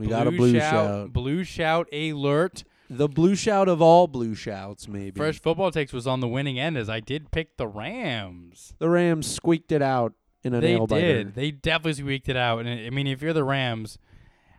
We 0.00 0.06
got 0.06 0.26
a 0.26 0.30
blue 0.30 0.54
shout, 0.54 0.72
shout. 0.72 1.12
Blue 1.12 1.44
shout 1.44 1.86
alert. 1.92 2.64
The 2.88 3.06
blue 3.06 3.36
shout 3.36 3.68
of 3.68 3.82
all 3.82 4.06
blue 4.08 4.34
shouts, 4.34 4.88
maybe. 4.88 5.18
Fresh 5.18 5.40
Football 5.40 5.70
Takes 5.70 5.92
was 5.92 6.06
on 6.06 6.20
the 6.20 6.26
winning 6.26 6.58
end 6.58 6.78
as 6.78 6.88
I 6.88 7.00
did 7.00 7.30
pick 7.30 7.58
the 7.58 7.68
Rams. 7.68 8.74
The 8.78 8.88
Rams 8.88 9.30
squeaked 9.30 9.70
it 9.70 9.82
out 9.82 10.14
in 10.42 10.54
a 10.54 10.60
They 10.60 10.74
nail 10.74 10.86
biter. 10.86 11.00
They 11.00 11.12
did. 11.12 11.34
They 11.34 11.50
definitely 11.50 12.02
squeaked 12.02 12.28
it 12.30 12.36
out. 12.36 12.60
And 12.60 12.68
I 12.68 12.86
I 12.86 12.90
mean, 12.90 13.06
if 13.06 13.20
you're 13.20 13.34
the 13.34 13.44
Rams, 13.44 13.98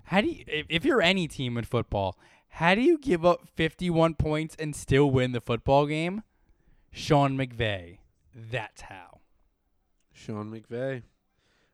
how 0.06 0.22
do 0.22 0.28
you, 0.28 0.44
if, 0.48 0.68
if 0.70 0.86
you're 0.86 1.02
any 1.02 1.28
team 1.28 1.58
in 1.58 1.66
football, 1.66 2.18
how 2.50 2.76
do 2.76 2.82
you 2.82 3.00
give 3.00 3.26
up 3.26 3.48
51 3.56 4.14
points 4.14 4.56
and 4.60 4.76
still 4.76 5.10
win 5.10 5.32
the 5.32 5.42
football 5.42 5.88
game? 5.88 6.22
Sean 6.92 7.36
McVay. 7.36 7.98
That's 8.36 8.82
how. 8.82 9.22
Sean 10.14 10.52
McVay. 10.52 11.02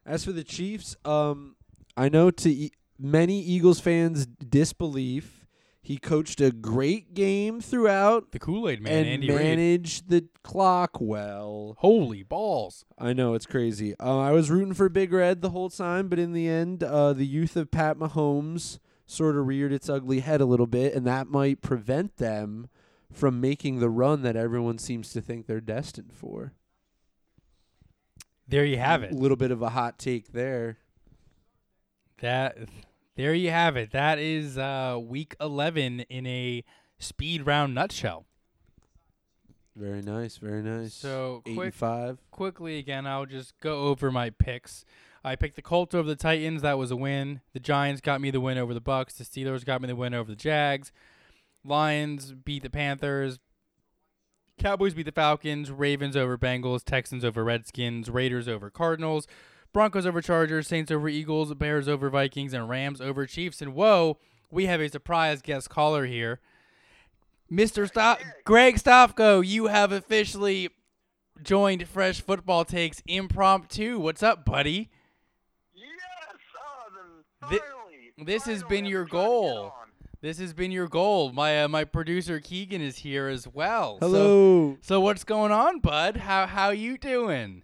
As 0.06 0.24
for 0.24 0.32
the 0.32 0.44
Chiefs, 0.44 0.96
um, 1.04 1.58
I 1.98 2.08
know 2.10 2.32
to 2.32 2.50
e- 2.50 2.72
many 3.00 3.40
Eagles 3.42 3.80
fans' 3.80 4.26
disbelief, 4.26 5.46
he 5.82 5.98
coached 5.98 6.42
a 6.42 6.52
great 6.52 7.14
game 7.14 7.62
throughout 7.62 8.32
The 8.32 8.40
Kool 8.40 8.68
Aid 8.68 8.82
Man, 8.82 8.94
and 8.94 9.08
Andy 9.08 9.30
Reid. 9.30 9.38
managed 9.40 10.10
the 10.10 10.28
clock 10.44 11.00
well. 11.00 11.76
Holy 11.80 12.24
balls. 12.24 12.84
I 12.98 13.14
know 13.14 13.34
it's 13.36 13.46
crazy. 13.46 13.98
Uh, 14.00 14.20
I 14.20 14.32
was 14.32 14.52
rooting 14.52 14.74
for 14.74 14.90
Big 14.90 15.14
Red 15.14 15.42
the 15.42 15.52
whole 15.52 15.70
time, 15.70 16.10
but 16.10 16.20
in 16.20 16.34
the 16.34 16.50
end, 16.50 16.84
uh, 16.84 17.14
the 17.14 17.26
youth 17.26 17.56
of 17.56 17.72
Pat 17.72 17.98
Mahomes 17.98 18.80
sort 19.06 19.38
of 19.38 19.48
reared 19.48 19.72
its 19.72 19.88
ugly 19.88 20.20
head 20.20 20.42
a 20.42 20.46
little 20.46 20.68
bit, 20.68 20.94
and 20.94 21.08
that 21.08 21.28
might 21.28 21.62
prevent 21.62 22.18
them 22.18 22.68
from 23.14 23.40
making 23.40 23.80
the 23.80 23.90
run 23.90 24.22
that 24.24 24.36
everyone 24.36 24.78
seems 24.78 25.14
to 25.14 25.22
think 25.22 25.48
they're 25.48 25.62
destined 25.62 26.12
for. 26.12 26.52
There 28.46 28.66
you 28.66 28.78
have 28.78 29.04
it. 29.04 29.12
A 29.12 29.16
little 29.16 29.38
bit 29.38 29.52
of 29.52 29.62
a 29.62 29.70
hot 29.70 29.98
take 29.98 30.34
there. 30.34 30.78
That 32.22 32.58
there 33.16 33.34
you 33.34 33.50
have 33.52 33.76
it. 33.78 33.92
That 33.92 34.20
is 34.20 34.58
uh, 34.58 34.98
week 35.02 35.36
11 35.40 36.02
in 36.02 36.26
a 36.26 36.64
speed 37.00 37.46
round 37.46 37.76
nutshell. 37.76 38.26
Very 39.76 40.02
nice, 40.02 40.38
very 40.38 40.64
nice. 40.64 40.94
So, 40.96 41.44
eight 41.46 41.56
quick- 41.56 41.66
and 41.68 41.74
five. 41.76 42.18
quickly 42.32 42.80
again, 42.80 43.06
I'll 43.06 43.28
just 43.28 43.60
go 43.60 43.84
over 43.86 44.10
my 44.12 44.32
picks. 44.32 44.86
I 45.24 45.36
picked 45.36 45.56
the 45.56 45.62
Colts 45.62 45.94
over 45.94 46.08
the 46.08 46.16
Titans. 46.16 46.62
That 46.62 46.78
was 46.78 46.90
a 46.90 46.96
win. 46.96 47.42
The 47.54 47.60
Giants 47.60 48.02
got 48.02 48.22
me 48.22 48.32
the 48.32 48.40
win 48.40 48.58
over 48.58 48.74
the 48.74 48.82
Bucks. 48.82 49.14
The 49.16 49.24
Steelers 49.24 49.66
got 49.66 49.82
me 49.82 49.88
the 49.88 49.96
win 49.96 50.14
over 50.14 50.32
the 50.32 50.36
Jags. 50.38 50.92
Lions 51.64 52.32
beat 52.34 52.64
the 52.64 52.70
Panthers. 52.70 53.38
Cowboys 54.58 54.94
beat 54.94 55.06
the 55.06 55.12
Falcons. 55.12 55.70
Ravens 55.70 56.16
over 56.18 56.38
Bengals. 56.38 56.84
Texans 56.84 57.24
over 57.26 57.44
Redskins. 57.44 58.10
Raiders 58.10 58.48
over 58.48 58.70
Cardinals. 58.72 59.28
Broncos 59.74 60.06
over 60.06 60.22
Chargers. 60.22 60.68
Saints 60.68 60.92
over 60.92 61.08
Eagles. 61.10 61.54
Bears 61.54 61.88
over 61.88 62.10
Vikings. 62.10 62.54
And 62.54 62.70
Rams 62.70 63.02
over 63.02 63.26
Chiefs. 63.26 63.62
And 63.62 63.74
whoa, 63.74 64.18
we 64.52 64.66
have 64.66 64.82
a 64.82 64.90
surprise 64.90 65.42
guest 65.42 65.70
caller 65.70 66.06
here. 66.06 66.40
Mr. 67.52 67.88
Stop 67.88 68.20
Greg 68.44 68.76
Stofko, 68.76 69.46
you 69.46 69.68
have 69.68 69.92
officially 69.94 70.70
joined 71.44 71.88
Fresh 71.88 72.22
Football 72.22 72.66
Takes 72.66 73.02
Impromptu. 73.08 74.00
What's 74.00 74.22
up, 74.22 74.44
buddy? 74.44 74.90
Yes, 75.74 75.86
oh, 76.58 76.90
then 77.42 77.50
Thi- 77.50 77.60
finally. 77.60 78.26
this 78.26 78.44
has 78.46 78.64
been 78.64 78.86
your 78.86 79.06
trying 79.06 79.22
to 79.22 79.28
get 79.28 79.30
goal. 79.30 79.74
This 80.20 80.40
has 80.40 80.54
been 80.54 80.72
your 80.72 80.88
goal. 80.90 81.32
My 81.32 81.64
uh, 81.64 81.68
my 81.70 81.84
producer 81.86 82.40
Keegan 82.42 82.82
is 82.82 82.98
here 82.98 83.28
as 83.28 83.48
well. 83.48 83.98
So, 84.02 84.08
Hello. 84.08 84.78
so 84.82 85.00
what's 85.00 85.24
going 85.24 85.52
on, 85.52 85.80
bud? 85.80 86.18
How 86.18 86.48
how 86.48 86.72
you 86.72 86.98
doing? 86.98 87.64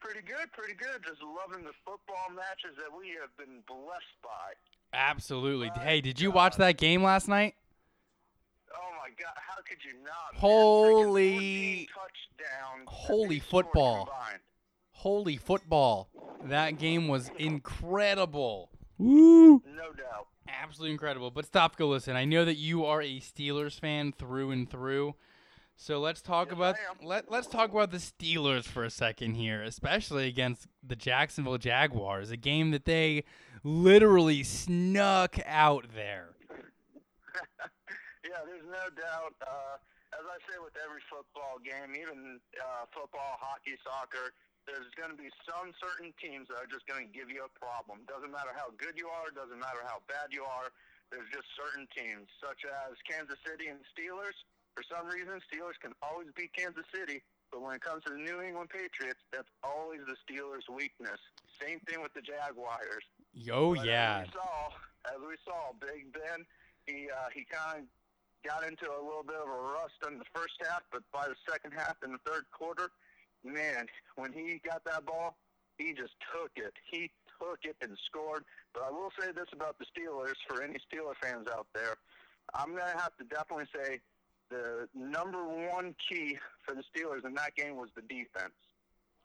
Pretty 0.00 0.20
good, 0.26 0.50
pretty 0.52 0.74
good. 0.74 1.02
Just 1.06 1.20
loving 1.22 1.64
the 1.64 1.72
football 1.84 2.26
matches 2.34 2.76
that 2.78 2.88
we 2.96 3.08
have 3.20 3.34
been 3.36 3.62
blessed 3.66 4.16
by. 4.22 4.52
Absolutely. 4.92 5.70
My 5.76 5.82
Hey, 5.82 6.00
did 6.00 6.20
you 6.20 6.30
watch 6.30 6.56
that 6.56 6.76
game 6.78 7.02
last 7.02 7.28
night? 7.28 7.54
Oh 8.74 8.90
my 8.98 9.10
God, 9.10 9.34
how 9.36 9.60
could 9.62 9.78
you 9.84 9.92
not? 10.02 10.34
Holy- 10.40 11.32
Freaking 11.32 11.86
14 11.86 11.86
touchdowns. 11.88 12.86
that 12.86 12.92
Holy 12.92 13.38
football. 13.40 14.10
Holy 14.92 15.36
football. 15.36 16.08
That 16.44 16.78
game 16.78 17.08
was 17.08 17.30
incredible. 17.38 18.70
Woo. 18.98 19.62
No 19.66 19.92
doubt. 19.92 20.28
Absolutely 20.48 20.92
incredible. 20.92 21.30
But 21.30 21.46
stop, 21.46 21.76
go 21.76 21.88
listen. 21.88 22.16
I 22.16 22.24
know 22.24 22.44
that 22.44 22.56
you 22.56 22.84
are 22.84 23.00
a 23.00 23.20
Steelers 23.20 23.78
fan 23.78 24.12
through 24.12 24.50
and 24.50 24.68
through. 24.70 25.14
So 25.80 25.96
let's 25.96 26.20
talk 26.20 26.52
Yes, 26.52 26.60
about 26.60 26.76
let 27.00 27.32
let's 27.32 27.48
talk 27.48 27.72
about 27.72 27.88
the 27.88 27.96
Steelers 28.04 28.68
for 28.68 28.84
a 28.84 28.92
second 28.92 29.40
here, 29.40 29.64
especially 29.64 30.28
against 30.28 30.68
the 30.84 30.92
Jacksonville 30.92 31.56
Jaguars, 31.56 32.28
a 32.30 32.36
game 32.36 32.68
that 32.76 32.84
they 32.84 33.24
literally 33.64 34.44
snuck 34.44 35.40
out 35.48 35.88
there. 35.96 36.36
yeah, 38.28 38.44
there's 38.44 38.68
no 38.68 38.92
doubt. 38.92 39.32
Uh, 39.40 39.80
as 40.12 40.28
I 40.28 40.36
say 40.52 40.60
with 40.60 40.76
every 40.84 41.00
football 41.08 41.56
game, 41.64 41.96
even 41.96 42.36
uh, 42.60 42.84
football, 42.92 43.40
hockey, 43.40 43.80
soccer, 43.80 44.36
there's 44.68 44.92
going 45.00 45.16
to 45.16 45.16
be 45.16 45.32
some 45.48 45.72
certain 45.80 46.12
teams 46.20 46.52
that 46.52 46.60
are 46.60 46.68
just 46.68 46.84
going 46.84 47.08
to 47.08 47.12
give 47.16 47.32
you 47.32 47.48
a 47.48 47.52
problem. 47.56 48.04
Doesn't 48.04 48.28
matter 48.28 48.52
how 48.52 48.68
good 48.76 49.00
you 49.00 49.08
are, 49.08 49.32
doesn't 49.32 49.56
matter 49.56 49.80
how 49.88 50.04
bad 50.12 50.28
you 50.28 50.44
are. 50.44 50.68
There's 51.08 51.32
just 51.32 51.48
certain 51.56 51.88
teams, 51.96 52.28
such 52.36 52.68
as 52.68 53.00
Kansas 53.08 53.40
City 53.48 53.72
and 53.72 53.80
Steelers. 53.96 54.36
For 54.80 54.96
some 54.96 55.12
reason, 55.12 55.36
Steelers 55.44 55.76
can 55.76 55.92
always 56.00 56.28
beat 56.32 56.56
Kansas 56.56 56.88
City, 56.88 57.20
but 57.52 57.60
when 57.60 57.76
it 57.76 57.84
comes 57.84 58.00
to 58.08 58.16
the 58.16 58.16
New 58.16 58.40
England 58.40 58.72
Patriots, 58.72 59.20
that's 59.28 59.52
always 59.60 60.00
the 60.08 60.16
Steelers' 60.24 60.64
weakness. 60.72 61.20
Same 61.60 61.80
thing 61.84 62.00
with 62.00 62.16
the 62.16 62.24
Jaguars. 62.24 63.04
Yo, 63.36 63.74
But 63.76 63.84
yeah. 63.84 64.24
As 64.24 64.32
we 64.32 64.32
saw, 64.32 64.56
as 65.04 65.20
we 65.20 65.36
saw, 65.44 65.76
Big 65.76 66.08
Ben, 66.16 66.48
he 66.88 67.12
uh, 67.12 67.28
he 67.36 67.44
kind 67.44 67.84
of 67.84 67.92
got 68.40 68.64
into 68.64 68.88
a 68.88 68.96
little 69.04 69.20
bit 69.20 69.36
of 69.36 69.52
a 69.52 69.60
rust 69.76 70.00
in 70.08 70.16
the 70.16 70.24
first 70.32 70.56
half, 70.64 70.80
but 70.88 71.04
by 71.12 71.28
the 71.28 71.36
second 71.44 71.76
half 71.76 72.00
and 72.00 72.16
the 72.16 72.22
third 72.24 72.48
quarter, 72.48 72.88
man, 73.44 73.84
when 74.16 74.32
he 74.32 74.64
got 74.64 74.80
that 74.88 75.04
ball, 75.04 75.36
he 75.76 75.92
just 75.92 76.16
took 76.32 76.56
it. 76.56 76.72
He 76.88 77.12
took 77.36 77.60
it 77.68 77.76
and 77.84 78.00
scored. 78.08 78.48
But 78.72 78.84
I 78.88 78.90
will 78.90 79.12
say 79.20 79.28
this 79.28 79.52
about 79.52 79.76
the 79.76 79.84
Steelers 79.92 80.40
for 80.48 80.62
any 80.62 80.80
Steeler 80.88 81.20
fans 81.20 81.48
out 81.52 81.66
there. 81.74 82.00
I'm 82.54 82.72
going 82.72 82.88
to 82.88 82.98
have 82.98 83.14
to 83.18 83.24
definitely 83.24 83.68
say 83.76 84.00
the 84.50 84.88
number 84.94 85.42
one 85.44 85.94
key 86.08 86.36
for 86.66 86.74
the 86.74 86.82
Steelers 86.82 87.24
in 87.24 87.34
that 87.34 87.54
game 87.54 87.76
was 87.76 87.88
the 87.94 88.02
defense. 88.02 88.54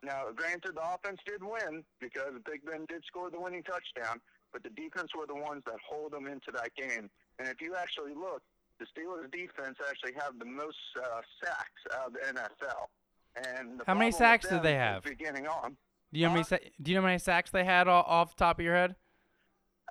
Now, 0.04 0.26
granted, 0.36 0.76
the 0.76 0.82
offense 0.94 1.20
did 1.26 1.42
win 1.42 1.84
because 2.00 2.34
Big 2.46 2.64
Ben 2.66 2.86
did 2.88 3.04
score 3.06 3.30
the 3.32 3.40
winning 3.40 3.64
touchdown, 3.64 4.22
but 4.54 4.62
the 4.62 4.70
defense 4.70 5.12
were 5.18 5.26
the 5.26 5.36
ones 5.36 5.64
that 5.66 5.76
hold 5.88 6.12
them 6.12 6.28
into 6.28 6.52
that 6.54 6.76
game. 6.76 7.10
And 7.40 7.48
if 7.48 7.60
you 7.60 7.76
actually 7.76 8.14
look, 8.14 8.44
the 8.80 8.86
Steelers' 8.86 9.32
defense 9.32 9.78
actually 9.90 10.14
have 10.14 10.38
the 10.38 10.46
most 10.46 10.78
uh, 11.02 11.22
sacks 11.44 11.82
out 11.98 12.08
of 12.08 12.14
the 12.14 12.20
NFL. 12.20 12.88
And 13.36 13.80
the 13.80 13.84
How 13.88 13.96
many 13.96 14.12
sacks 14.12 14.48
did 14.48 14.64
they 14.64 14.76
have? 14.76 15.04
Beginning 15.04 15.48
on, 15.48 15.76
Do 16.14 16.20
you 16.20 16.26
know 16.26 16.30
how 16.30 16.34
many 16.36 16.46
sa- 16.46 16.58
do 16.82 16.92
you 16.92 16.96
know 16.96 17.02
how 17.02 17.08
many 17.08 17.20
sacks 17.20 17.50
they 17.50 17.64
had 17.64 17.88
off 17.88 18.36
the 18.36 18.40
top 18.40 18.60
of 18.60 18.66
your 18.66 18.76
head? 18.76 18.96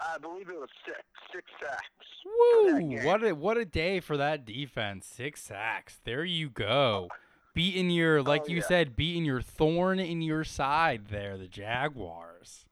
I 0.00 0.18
believe 0.18 0.48
it 0.48 0.58
was 0.58 0.68
six, 0.84 0.98
six 1.32 1.44
sacks. 1.60 2.06
Woo! 2.24 3.04
What 3.04 3.22
a 3.22 3.34
what 3.34 3.56
a 3.56 3.64
day 3.64 4.00
for 4.00 4.16
that 4.16 4.44
defense. 4.44 5.06
Six 5.06 5.42
sacks. 5.42 6.00
There 6.04 6.24
you 6.24 6.50
go. 6.50 7.08
Beating 7.54 7.90
your 7.90 8.22
like 8.22 8.42
Oh, 8.42 8.48
you 8.48 8.56
yeah. 8.58 8.62
said, 8.64 8.96
beating 8.96 9.24
your 9.24 9.40
thorn 9.40 10.00
in 10.00 10.20
your 10.22 10.42
side 10.42 11.06
there, 11.08 11.38
the 11.38 11.46
Jaguars. 11.46 12.66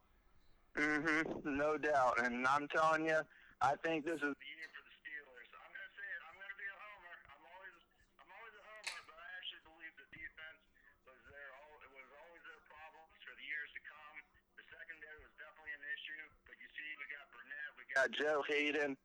Mm-hmm, 0.76 1.56
no 1.56 1.78
doubt. 1.78 2.18
And 2.24 2.46
I'm 2.46 2.66
telling 2.68 3.06
you, 3.06 3.20
I 3.60 3.74
think 3.84 4.04
this 4.04 4.16
is 4.16 4.20
the 4.20 4.26
year 4.50 4.68
for 4.74 4.82
the 4.82 4.94
Steelers. 4.98 5.48
I'm 5.54 5.70
going 5.70 5.86
to 5.86 5.92
say 5.94 6.08
it. 6.10 6.22
I'm 6.26 6.34
going 6.34 6.50
to 6.50 6.58
be 6.58 6.66
a 6.66 6.76
homer. 6.80 7.14
I'm 7.30 7.42
got 17.94 18.10
Joe 18.12 18.42
Haden 18.48 18.96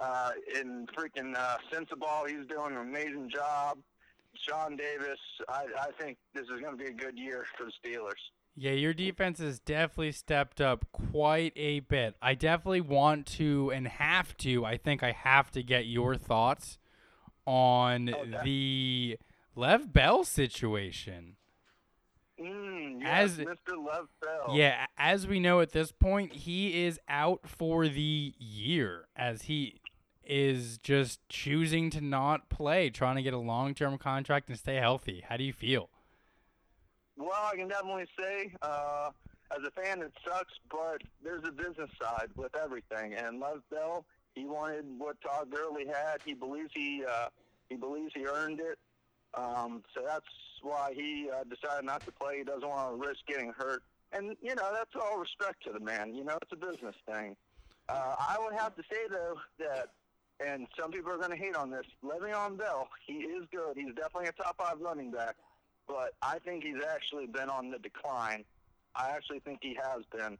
uh, 0.00 0.30
in 0.58 0.86
freaking 0.96 1.34
uh, 1.36 1.56
Sensible. 1.72 2.24
He's 2.26 2.46
doing 2.48 2.72
an 2.72 2.78
amazing 2.78 3.30
job. 3.34 3.78
Sean 4.46 4.76
Davis. 4.76 5.18
I, 5.48 5.64
I 5.80 5.90
think 5.98 6.18
this 6.34 6.44
is 6.44 6.60
going 6.60 6.76
to 6.76 6.82
be 6.84 6.90
a 6.90 6.92
good 6.94 7.18
year 7.18 7.46
for 7.56 7.64
the 7.64 7.72
Steelers. 7.88 8.20
Yeah, 8.54 8.72
your 8.72 8.94
defense 8.94 9.38
has 9.38 9.58
definitely 9.60 10.12
stepped 10.12 10.60
up 10.60 10.86
quite 10.92 11.52
a 11.56 11.80
bit. 11.80 12.16
I 12.22 12.34
definitely 12.34 12.80
want 12.80 13.26
to 13.38 13.70
and 13.74 13.86
have 13.86 14.36
to. 14.38 14.64
I 14.64 14.76
think 14.78 15.02
I 15.02 15.12
have 15.12 15.50
to 15.52 15.62
get 15.62 15.86
your 15.86 16.16
thoughts 16.16 16.78
on 17.46 18.08
Okay. 18.14 18.40
the 18.44 19.18
Lev 19.54 19.92
Bell 19.92 20.24
situation. 20.24 21.36
Mm, 22.40 23.02
As- 23.04 23.38
Mr. 23.38 23.76
Lev 23.76 24.08
Bell. 24.20 24.54
Yeah, 24.54 24.86
as 24.98 25.26
we 25.26 25.40
know 25.40 25.60
at 25.60 25.72
this 25.72 25.92
point, 25.92 26.32
he 26.32 26.84
is 26.84 27.00
out 27.08 27.48
for 27.48 27.88
the 27.88 28.34
year 28.38 29.06
as 29.16 29.42
he 29.42 29.80
is 30.22 30.78
just 30.78 31.20
choosing 31.28 31.88
to 31.90 32.00
not 32.00 32.48
play, 32.50 32.90
trying 32.90 33.16
to 33.16 33.22
get 33.22 33.32
a 33.32 33.38
long 33.38 33.74
term 33.74 33.96
contract 33.96 34.48
and 34.48 34.58
stay 34.58 34.76
healthy. 34.76 35.24
How 35.28 35.36
do 35.36 35.44
you 35.44 35.52
feel? 35.52 35.88
Well, 37.16 37.48
I 37.50 37.56
can 37.56 37.68
definitely 37.68 38.06
say, 38.18 38.52
uh, 38.60 39.10
as 39.56 39.64
a 39.66 39.70
fan, 39.70 40.02
it 40.02 40.12
sucks, 40.26 40.52
but 40.70 41.00
there's 41.22 41.44
a 41.44 41.52
business 41.52 41.90
side 42.00 42.28
with 42.36 42.54
everything. 42.56 43.14
And 43.14 43.40
Lev 43.40 43.62
Bell, 43.70 44.04
he 44.34 44.44
wanted 44.44 44.84
what 44.98 45.20
Todd 45.22 45.50
Gurley 45.50 45.86
had. 45.86 46.18
He 46.24 46.34
believes 46.34 46.70
he 46.74 47.04
uh, 47.08 47.28
he 47.70 47.76
believes 47.76 48.12
he 48.14 48.26
earned 48.26 48.60
it. 48.60 48.78
Um, 49.34 49.82
so 49.94 50.02
that's 50.06 50.26
why 50.62 50.92
he 50.94 51.28
uh, 51.30 51.44
decided 51.44 51.84
not 51.84 52.04
to 52.06 52.12
play. 52.12 52.38
He 52.38 52.44
doesn't 52.44 52.68
want 52.68 53.00
to 53.00 53.08
risk 53.08 53.20
getting 53.26 53.52
hurt. 53.56 53.82
And 54.12 54.36
you 54.40 54.54
know, 54.54 54.70
that's 54.72 54.94
all 54.94 55.18
respect 55.18 55.64
to 55.64 55.72
the 55.72 55.80
man. 55.80 56.14
You 56.14 56.24
know, 56.24 56.38
it's 56.40 56.52
a 56.52 56.56
business 56.56 56.94
thing. 57.10 57.36
Uh, 57.88 58.16
I 58.18 58.36
would 58.40 58.54
have 58.58 58.74
to 58.76 58.82
say 58.90 59.06
though 59.10 59.34
that, 59.58 59.88
and 60.44 60.66
some 60.78 60.90
people 60.90 61.12
are 61.12 61.18
going 61.18 61.30
to 61.30 61.36
hate 61.36 61.56
on 61.56 61.70
this. 61.70 61.86
Le'Veon 62.04 62.56
Bell, 62.58 62.88
he 63.06 63.14
is 63.14 63.44
good. 63.50 63.76
He's 63.76 63.94
definitely 63.94 64.28
a 64.28 64.32
top 64.32 64.56
five 64.58 64.80
running 64.80 65.10
back 65.10 65.36
but 65.86 66.14
I 66.22 66.38
think 66.40 66.64
he's 66.64 66.82
actually 66.92 67.26
been 67.26 67.48
on 67.48 67.70
the 67.70 67.78
decline. 67.78 68.44
I 68.94 69.10
actually 69.10 69.40
think 69.40 69.60
he 69.62 69.76
has 69.82 70.02
been. 70.14 70.38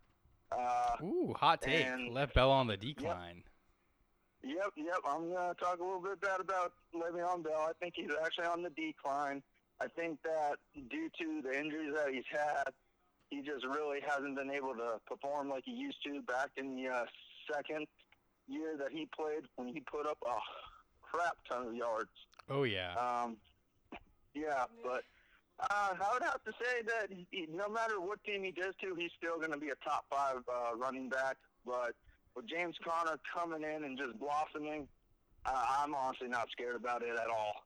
Uh, 0.52 0.96
Ooh, 1.02 1.34
hot 1.36 1.62
take. 1.62 1.86
And- 1.86 2.12
Lev 2.12 2.32
Bell 2.34 2.50
on 2.50 2.66
the 2.66 2.76
decline. 2.76 3.42
yep, 4.42 4.72
yep. 4.76 4.98
I'm 5.04 5.30
going 5.30 5.54
to 5.54 5.60
talk 5.60 5.78
a 5.78 5.84
little 5.84 6.00
bit 6.00 6.20
bad 6.20 6.40
about 6.40 6.72
Le'Veon 6.94 7.42
Bell. 7.42 7.66
I 7.68 7.72
think 7.80 7.94
he's 7.96 8.10
actually 8.24 8.46
on 8.46 8.62
the 8.62 8.70
decline. 8.70 9.42
I 9.80 9.88
think 9.88 10.22
that 10.22 10.56
due 10.90 11.10
to 11.18 11.42
the 11.42 11.58
injuries 11.58 11.92
that 11.94 12.12
he's 12.12 12.24
had, 12.30 12.72
he 13.30 13.42
just 13.42 13.64
really 13.64 14.00
hasn't 14.06 14.36
been 14.36 14.50
able 14.50 14.74
to 14.74 15.00
perform 15.06 15.50
like 15.50 15.64
he 15.64 15.72
used 15.72 16.02
to 16.04 16.22
back 16.22 16.50
in 16.56 16.76
the 16.76 16.88
uh, 16.88 17.04
second 17.52 17.86
year 18.48 18.76
that 18.78 18.92
he 18.92 19.06
played 19.14 19.42
when 19.56 19.68
he 19.68 19.80
put 19.80 20.06
up 20.06 20.18
a 20.26 20.36
crap 21.02 21.36
ton 21.48 21.68
of 21.68 21.74
yards. 21.74 22.10
Oh 22.48 22.62
yeah. 22.62 22.94
Um, 22.94 23.36
yeah, 24.34 24.64
but 24.82 25.02
uh, 25.58 25.94
I 26.00 26.12
would 26.12 26.22
have 26.22 26.42
to 26.44 26.52
say 26.52 26.82
that 26.86 27.08
he, 27.30 27.48
no 27.52 27.68
matter 27.68 28.00
what 28.00 28.22
team 28.24 28.44
he 28.44 28.52
goes 28.52 28.74
to, 28.82 28.94
he's 28.94 29.10
still 29.18 29.36
going 29.38 29.52
to 29.52 29.58
be 29.58 29.70
a 29.70 29.74
top 29.84 30.04
five 30.10 30.36
uh, 30.48 30.76
running 30.76 31.08
back. 31.08 31.36
But 31.64 31.94
with 32.34 32.46
James 32.46 32.76
Conner 32.84 33.18
coming 33.34 33.62
in 33.62 33.84
and 33.84 33.98
just 33.98 34.18
blossoming, 34.20 34.86
uh, 35.44 35.64
I'm 35.80 35.94
honestly 35.94 36.28
not 36.28 36.48
scared 36.52 36.76
about 36.76 37.02
it 37.02 37.14
at 37.14 37.28
all. 37.28 37.64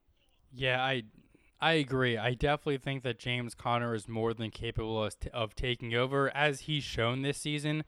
Yeah, 0.55 0.83
I 0.83 1.03
I 1.61 1.73
agree. 1.73 2.17
I 2.17 2.33
definitely 2.35 2.79
think 2.79 3.03
that 3.03 3.19
James 3.19 3.55
Conner 3.55 3.95
is 3.95 4.09
more 4.09 4.33
than 4.33 4.51
capable 4.51 5.05
of, 5.05 5.15
of 5.33 5.55
taking 5.55 5.95
over 5.95 6.35
as 6.35 6.61
he's 6.61 6.85
shown 6.85 7.23
this 7.23 7.39
season. 7.39 7.85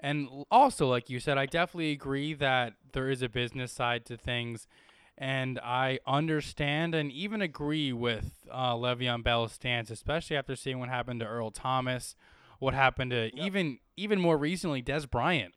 And 0.00 0.28
also, 0.50 0.86
like 0.86 1.10
you 1.10 1.18
said, 1.18 1.36
I 1.38 1.46
definitely 1.46 1.90
agree 1.90 2.32
that 2.34 2.74
there 2.92 3.10
is 3.10 3.20
a 3.20 3.28
business 3.28 3.72
side 3.72 4.04
to 4.06 4.16
things. 4.16 4.68
And 5.16 5.58
I 5.58 5.98
understand 6.06 6.94
and 6.94 7.10
even 7.10 7.42
agree 7.42 7.92
with 7.92 8.30
uh, 8.52 8.74
Le'Veon 8.74 9.24
Bell's 9.24 9.52
stance, 9.52 9.90
especially 9.90 10.36
after 10.36 10.54
seeing 10.54 10.78
what 10.78 10.88
happened 10.88 11.18
to 11.20 11.26
Earl 11.26 11.50
Thomas, 11.50 12.14
what 12.60 12.72
happened 12.74 13.10
to 13.10 13.36
even 13.36 13.78
even 13.96 14.20
more 14.20 14.36
recently 14.38 14.80
Dez 14.80 15.10
Bryant, 15.10 15.54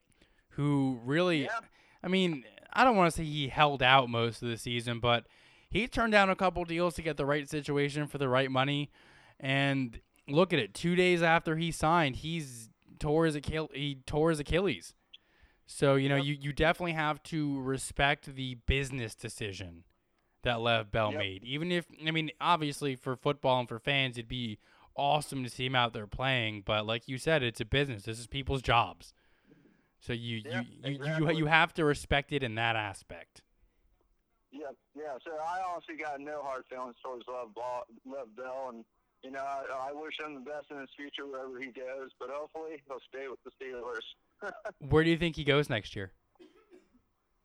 who 0.49 0.99
really, 1.05 1.43
Yeah. 1.43 1.59
I 2.03 2.07
mean, 2.07 2.43
I 2.73 2.83
don't 2.83 2.95
want 2.95 3.13
to 3.13 3.17
say 3.17 3.23
he 3.23 3.49
held 3.49 3.83
out 3.83 4.09
most 4.09 4.41
of 4.41 4.49
the 4.49 4.57
season, 4.57 4.99
but 4.99 5.27
he 5.71 5.87
turned 5.87 6.11
down 6.11 6.29
a 6.29 6.35
couple 6.35 6.63
deals 6.65 6.93
to 6.95 7.01
get 7.01 7.17
the 7.17 7.25
right 7.25 7.49
situation 7.49 8.05
for 8.05 8.17
the 8.19 8.29
right 8.29 8.51
money. 8.51 8.91
And 9.39 9.99
look 10.27 10.53
at 10.53 10.59
it, 10.59 10.73
two 10.75 10.95
days 10.95 11.23
after 11.23 11.55
he 11.55 11.71
signed, 11.71 12.17
he's 12.17 12.69
tore 12.99 13.25
his 13.25 13.35
Achilles. 13.35 13.71
He 13.73 13.95
tore 14.05 14.29
his 14.29 14.39
Achilles. 14.39 14.93
So 15.65 15.95
you 15.95 16.09
know, 16.09 16.17
Yep. 16.17 16.25
you, 16.25 16.37
you 16.41 16.53
definitely 16.53 16.91
have 16.93 17.23
to 17.23 17.59
respect 17.61 18.35
the 18.35 18.55
business 18.67 19.15
decision 19.15 19.85
that 20.43 20.59
Lev 20.59 20.91
Bell 20.91 21.11
Yep. 21.11 21.19
made. 21.19 21.43
Even 21.45 21.71
if 21.71 21.85
I 22.05 22.11
mean, 22.11 22.29
obviously 22.39 22.95
for 22.95 23.15
football 23.15 23.59
and 23.61 23.69
for 23.69 23.79
fans, 23.79 24.17
it'd 24.17 24.27
be 24.27 24.59
awesome 24.95 25.43
to 25.43 25.49
see 25.49 25.65
him 25.65 25.75
out 25.75 25.93
there 25.93 26.05
playing. 26.07 26.63
But 26.65 26.85
like 26.85 27.07
you 27.07 27.17
said, 27.17 27.41
it's 27.41 27.61
a 27.61 27.65
business. 27.65 28.03
This 28.03 28.19
is 28.19 28.27
people's 28.27 28.61
jobs. 28.61 29.13
So 30.01 30.13
you 30.13 30.41
Yeah, 30.45 30.61
you, 30.83 30.99
you, 31.03 31.27
you 31.27 31.31
you 31.37 31.45
have 31.45 31.73
to 31.75 31.85
respect 31.85 32.33
it 32.33 32.43
in 32.43 32.55
that 32.55 32.75
aspect. 32.75 33.41
Yeah, 34.51 34.75
yeah. 34.95 35.15
So 35.25 35.31
I 35.31 35.59
honestly 35.67 35.95
got 35.95 36.19
no 36.19 36.41
hard 36.43 36.63
feelings 36.69 36.95
towards 37.03 37.23
Love, 37.27 37.53
Ball, 37.55 37.83
Love 38.05 38.35
Bell, 38.35 38.71
and 38.73 38.85
you 39.23 39.31
know 39.31 39.39
I, 39.39 39.89
I 39.89 39.93
wish 39.93 40.19
him 40.19 40.35
the 40.35 40.41
best 40.41 40.67
in 40.71 40.79
his 40.79 40.89
future 40.95 41.25
wherever 41.25 41.59
he 41.59 41.67
goes. 41.71 42.11
But 42.19 42.29
hopefully 42.31 42.81
he'll 42.87 42.99
stay 43.07 43.27
with 43.29 43.39
the 43.43 43.51
Steelers. 43.55 44.51
Where 44.89 45.03
do 45.03 45.09
you 45.09 45.17
think 45.17 45.35
he 45.35 45.43
goes 45.43 45.69
next 45.69 45.95
year? 45.95 46.11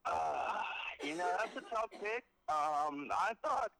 Uh, 0.04 0.62
you 1.02 1.14
know, 1.16 1.28
that's 1.38 1.56
a 1.56 1.74
tough 1.74 1.90
pick. 1.90 2.24
Um, 2.48 3.08
I 3.12 3.32
thought, 3.44 3.72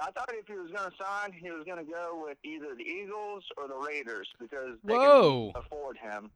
I 0.00 0.10
thought 0.10 0.30
if 0.32 0.46
he 0.46 0.54
was 0.54 0.70
going 0.70 0.90
to 0.90 0.96
sign, 1.02 1.32
he 1.32 1.50
was 1.50 1.64
going 1.64 1.84
to 1.84 1.90
go 1.90 2.22
with 2.26 2.36
either 2.44 2.74
the 2.76 2.84
Eagles 2.84 3.44
or 3.56 3.68
the 3.68 3.74
Raiders 3.74 4.28
because 4.38 4.76
they 4.84 4.94
Whoa. 4.94 5.52
can 5.54 5.62
afford 5.62 5.96
him. 5.96 6.30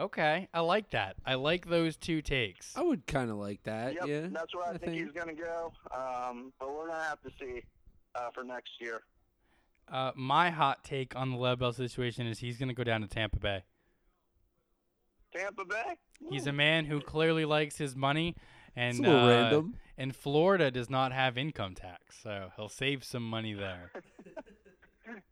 Okay, 0.00 0.48
I 0.54 0.60
like 0.60 0.90
that. 0.90 1.16
I 1.26 1.34
like 1.34 1.68
those 1.68 1.98
two 1.98 2.22
takes. 2.22 2.74
I 2.74 2.80
would 2.80 3.06
kind 3.06 3.30
of 3.30 3.36
like 3.36 3.62
that. 3.64 3.92
Yep, 3.94 4.08
yeah. 4.08 4.26
that's 4.32 4.54
where 4.54 4.64
I, 4.64 4.68
I 4.68 4.70
think, 4.78 4.92
think- 4.92 4.94
he's 4.96 5.12
going 5.12 5.36
to 5.36 5.42
go. 5.42 5.72
Um, 5.94 6.54
but 6.58 6.70
we're 6.70 6.86
going 6.86 6.98
to 6.98 7.04
have 7.04 7.20
to 7.20 7.30
see 7.38 7.62
uh, 8.14 8.30
for 8.34 8.42
next 8.42 8.70
year. 8.80 9.02
Uh, 9.92 10.12
my 10.14 10.48
hot 10.50 10.84
take 10.84 11.14
on 11.14 11.30
the 11.30 11.36
Lev 11.36 11.58
Bell 11.58 11.72
situation 11.72 12.26
is 12.26 12.38
he's 12.38 12.56
going 12.56 12.68
to 12.68 12.74
go 12.74 12.84
down 12.84 13.02
to 13.02 13.08
Tampa 13.08 13.38
Bay. 13.38 13.64
Tampa 15.36 15.64
Bay. 15.66 15.98
He's 16.30 16.46
a 16.46 16.52
man 16.52 16.86
who 16.86 17.00
clearly 17.00 17.44
likes 17.44 17.76
his 17.76 17.94
money, 17.94 18.36
and 18.74 18.98
It's 18.98 19.06
a 19.06 19.18
uh, 19.18 19.28
random. 19.28 19.74
And 19.98 20.16
Florida 20.16 20.70
does 20.70 20.88
not 20.88 21.12
have 21.12 21.36
income 21.36 21.74
tax, 21.74 22.20
so 22.22 22.52
he'll 22.56 22.70
save 22.70 23.04
some 23.04 23.28
money 23.28 23.52
there. 23.52 23.92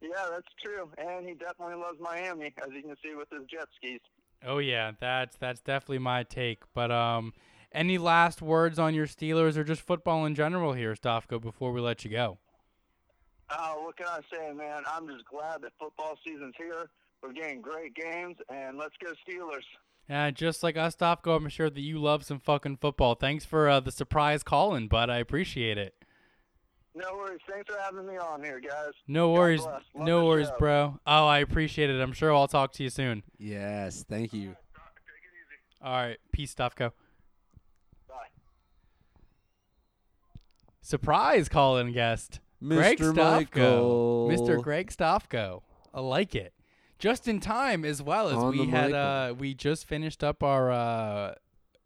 Yeah, 0.01 0.27
that's 0.31 0.49
true. 0.61 0.91
And 0.99 1.25
he 1.25 1.35
definitely 1.35 1.77
loves 1.77 1.99
Miami, 2.01 2.53
as 2.61 2.73
you 2.73 2.83
can 2.83 2.97
see 3.01 3.15
with 3.15 3.29
his 3.31 3.47
jet 3.47 3.69
skis. 3.77 4.01
Oh 4.45 4.59
yeah, 4.59 4.93
that's 4.99 5.37
that's 5.37 5.61
definitely 5.61 5.99
my 5.99 6.23
take. 6.23 6.63
But 6.75 6.91
um, 6.91 7.33
any 7.73 7.99
last 7.99 8.41
words 8.43 8.79
on 8.79 8.95
your 8.95 9.07
Steelers 9.07 9.57
or 9.57 9.65
just 9.65 9.83
football 9.83 10.25
in 10.25 10.35
general 10.35 10.73
here, 10.73 10.95
Stofko, 10.95 11.41
before 11.41 11.73
we 11.73 11.81
let 11.81 12.05
you 12.05 12.11
go? 12.11 12.39
Oh, 13.51 13.83
what 13.85 13.97
can 13.97 14.07
I 14.07 14.21
say, 14.33 14.53
man? 14.53 14.83
I'm 14.87 15.07
just 15.09 15.25
glad 15.25 15.63
that 15.63 15.73
football 15.79 16.19
season's 16.25 16.55
here. 16.57 16.89
We're 17.23 17.33
getting 17.33 17.61
great 17.61 17.95
games, 17.95 18.37
and 18.49 18.79
let's 18.79 18.95
go 19.03 19.13
Steelers. 19.27 19.65
Yeah, 20.09 20.31
just 20.31 20.63
like 20.63 20.77
us, 20.77 20.97
Stofko, 20.97 21.37
I'm 21.37 21.49
sure 21.49 21.69
that 21.69 21.81
you 21.81 21.99
love 21.99 22.25
some 22.25 22.39
fucking 22.39 22.79
football. 22.79 23.15
Thanks 23.15 23.45
for 23.45 23.69
uh, 23.69 23.81
the 23.81 23.93
surprise 23.93 24.43
call-in, 24.43 24.89
bud. 24.89 25.11
I 25.11 25.19
appreciate 25.19 25.77
it. 25.77 25.95
No 26.99 27.17
worries. 27.17 27.39
Thanks 27.49 27.71
for 27.73 27.79
having 27.81 28.07
me 28.07 28.17
on 28.17 28.43
here, 28.43 28.61
guys. 28.61 28.93
No 29.07 29.29
God 29.29 29.39
worries, 29.39 29.67
no 29.95 30.27
worries, 30.27 30.49
show. 30.49 30.57
bro. 30.59 31.01
Oh, 31.07 31.27
I 31.27 31.39
appreciate 31.39 31.91
it. 31.91 32.01
I'm 32.01 32.13
sure 32.13 32.35
I'll 32.35 32.49
talk 32.49 32.73
to 32.73 32.83
you 32.83 32.91
soon. 32.91 33.23
Yes, 33.39 34.05
thank 34.09 34.33
you. 34.33 34.57
All 35.81 35.93
right, 35.93 36.19
peace, 36.33 36.53
Stofko. 36.53 36.91
Bye. 38.09 38.15
Surprise 40.81 41.49
call-in 41.49 41.93
guest, 41.93 42.41
Greg 42.67 42.99
Mr. 42.99 43.15
Stofko, 43.15 43.37
Michael. 43.37 44.29
Mr. 44.33 44.61
Greg 44.63 44.91
Stofko. 44.91 45.63
I 45.95 46.01
like 46.01 46.35
it. 46.35 46.53
Just 46.99 47.29
in 47.29 47.39
time, 47.39 47.85
as 47.85 48.03
well 48.03 48.29
as 48.29 48.35
On 48.35 48.51
we 48.51 48.67
had. 48.67 48.93
Uh, 48.93 49.35
we 49.39 49.55
just 49.55 49.87
finished 49.87 50.25
up 50.25 50.43
our 50.43 50.73
uh, 50.73 51.35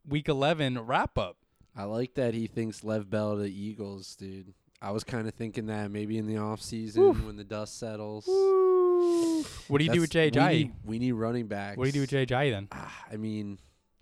week 0.09 0.27
11 0.27 0.79
wrap 0.87 1.18
up. 1.18 1.37
I 1.77 1.85
like 1.85 2.14
that 2.14 2.33
he 2.33 2.46
thinks 2.46 2.83
Lev 2.83 3.11
Bell 3.11 3.37
to 3.37 3.44
Eagles, 3.44 4.16
dude. 4.16 4.55
I 4.83 4.90
was 4.90 5.05
kind 5.05 5.29
of 5.29 5.35
thinking 5.35 5.66
that 5.66 5.90
maybe 5.90 6.18
in 6.18 6.27
the 6.27 6.38
off 6.38 6.61
season 6.61 7.03
Oof. 7.05 7.25
when 7.25 7.37
the 7.37 7.45
dust 7.45 7.79
settles. 7.79 8.27
What 9.68 9.79
do 9.79 9.85
you 9.85 9.92
do 9.92 10.01
with 10.01 10.11
Jay 10.11 10.31
That's- 10.31 10.53
we 10.53 10.59
need, 10.64 10.73
we 10.85 10.99
need 10.99 11.12
running 11.12 11.47
backs. 11.47 11.77
What 11.77 11.85
do 11.85 11.88
you 11.88 11.92
do 11.92 12.01
with 12.01 12.11
Jay 12.11 12.27
Ajayi 12.27 12.51
then? 12.51 12.68
Ah, 12.73 13.05
I 13.11 13.16
mean, 13.16 13.59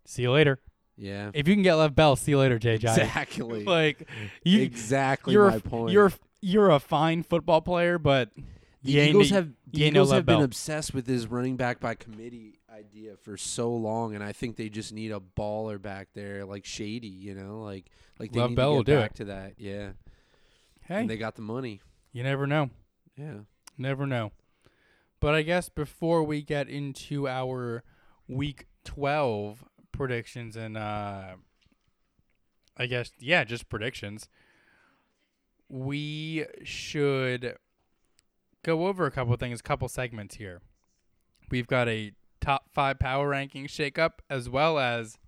See 0.07 0.23
you 0.23 0.33
later. 0.33 0.59
yeah. 0.97 1.31
If 1.35 1.47
you 1.47 1.55
can 1.55 1.63
get 1.63 1.75
Lev 1.75 1.95
Bell, 1.95 2.17
see 2.17 2.33
you 2.33 2.39
later, 2.39 2.59
Jai. 2.59 2.73
Exactly. 2.73 3.65
like 3.67 4.09
you, 4.45 4.63
exactly 4.63 5.35
you're 5.35 5.51
my 5.51 5.57
a, 5.57 5.61
point. 5.61 5.93
You're 5.93 6.13
you're 6.41 6.71
a 6.71 6.81
fine 6.81 7.23
football 7.23 7.61
player, 7.61 7.99
but 7.99 8.31
the 8.83 8.93
Eagles 8.99 9.31
have 9.31 9.49
the 9.71 9.79
you 9.79 9.85
ain't 9.87 9.95
no 9.95 10.01
Eagles 10.01 10.13
have 10.13 10.27
been 10.27 10.37
Bell. 10.37 10.45
obsessed 10.45 10.95
with 10.95 11.07
this 11.07 11.27
running 11.27 11.57
back 11.57 11.79
by 11.81 11.95
committee 11.95 12.59
idea 12.75 13.17
for 13.17 13.37
so 13.37 13.71
long, 13.73 14.15
and 14.15 14.25
I 14.25 14.33
think 14.33 14.57
they 14.57 14.69
just 14.71 14.93
need 14.93 15.13
a 15.13 15.21
baller 15.21 15.81
back 15.81 16.09
there, 16.15 16.45
like 16.47 16.65
Shady. 16.65 17.09
You 17.09 17.35
know, 17.35 17.61
like 17.61 17.87
like 18.19 18.33
they 18.33 18.41
Love 18.41 18.51
need 18.51 18.57
Bell 18.57 18.79
to 18.79 18.85
get 18.85 19.01
back 19.01 19.11
it. 19.13 19.17
to 19.19 19.25
that. 19.27 19.53
Yeah, 19.59 19.91
Hey, 20.91 21.03
and 21.03 21.11
they 21.11 21.17
got 21.17 21.37
the 21.37 21.43
money. 21.43 21.81
you 22.13 22.25
never 22.25 22.49
know. 22.49 22.69
Yeah. 23.17 23.43
Never 23.79 24.09
know. 24.09 24.33
But 25.21 25.37
I 25.37 25.43
guess 25.43 25.69
before 25.69 26.25
we 26.25 26.43
get 26.43 26.69
into 26.69 27.29
our 27.29 27.85
week 28.27 28.67
12 28.85 29.65
predictions 29.93 30.57
and 30.57 30.77
uh 30.77 31.37
I 32.77 32.87
guess 32.87 33.13
yeah, 33.21 33.45
just 33.45 33.69
predictions. 33.69 34.29
We 35.69 36.47
should 36.65 37.57
go 38.65 38.89
over 38.89 39.07
a 39.07 39.13
couple 39.13 39.37
things, 39.37 39.61
a 39.61 39.63
couple 39.63 39.87
segments 39.89 40.35
here. 40.37 40.61
We've 41.51 41.69
got 41.69 41.89
a 41.89 42.13
top 42.41 42.65
5 42.73 42.99
power 42.99 43.31
rankings 43.31 43.67
shakeup 43.67 44.15
as 44.29 44.49
well 44.49 44.81
as 44.81 45.19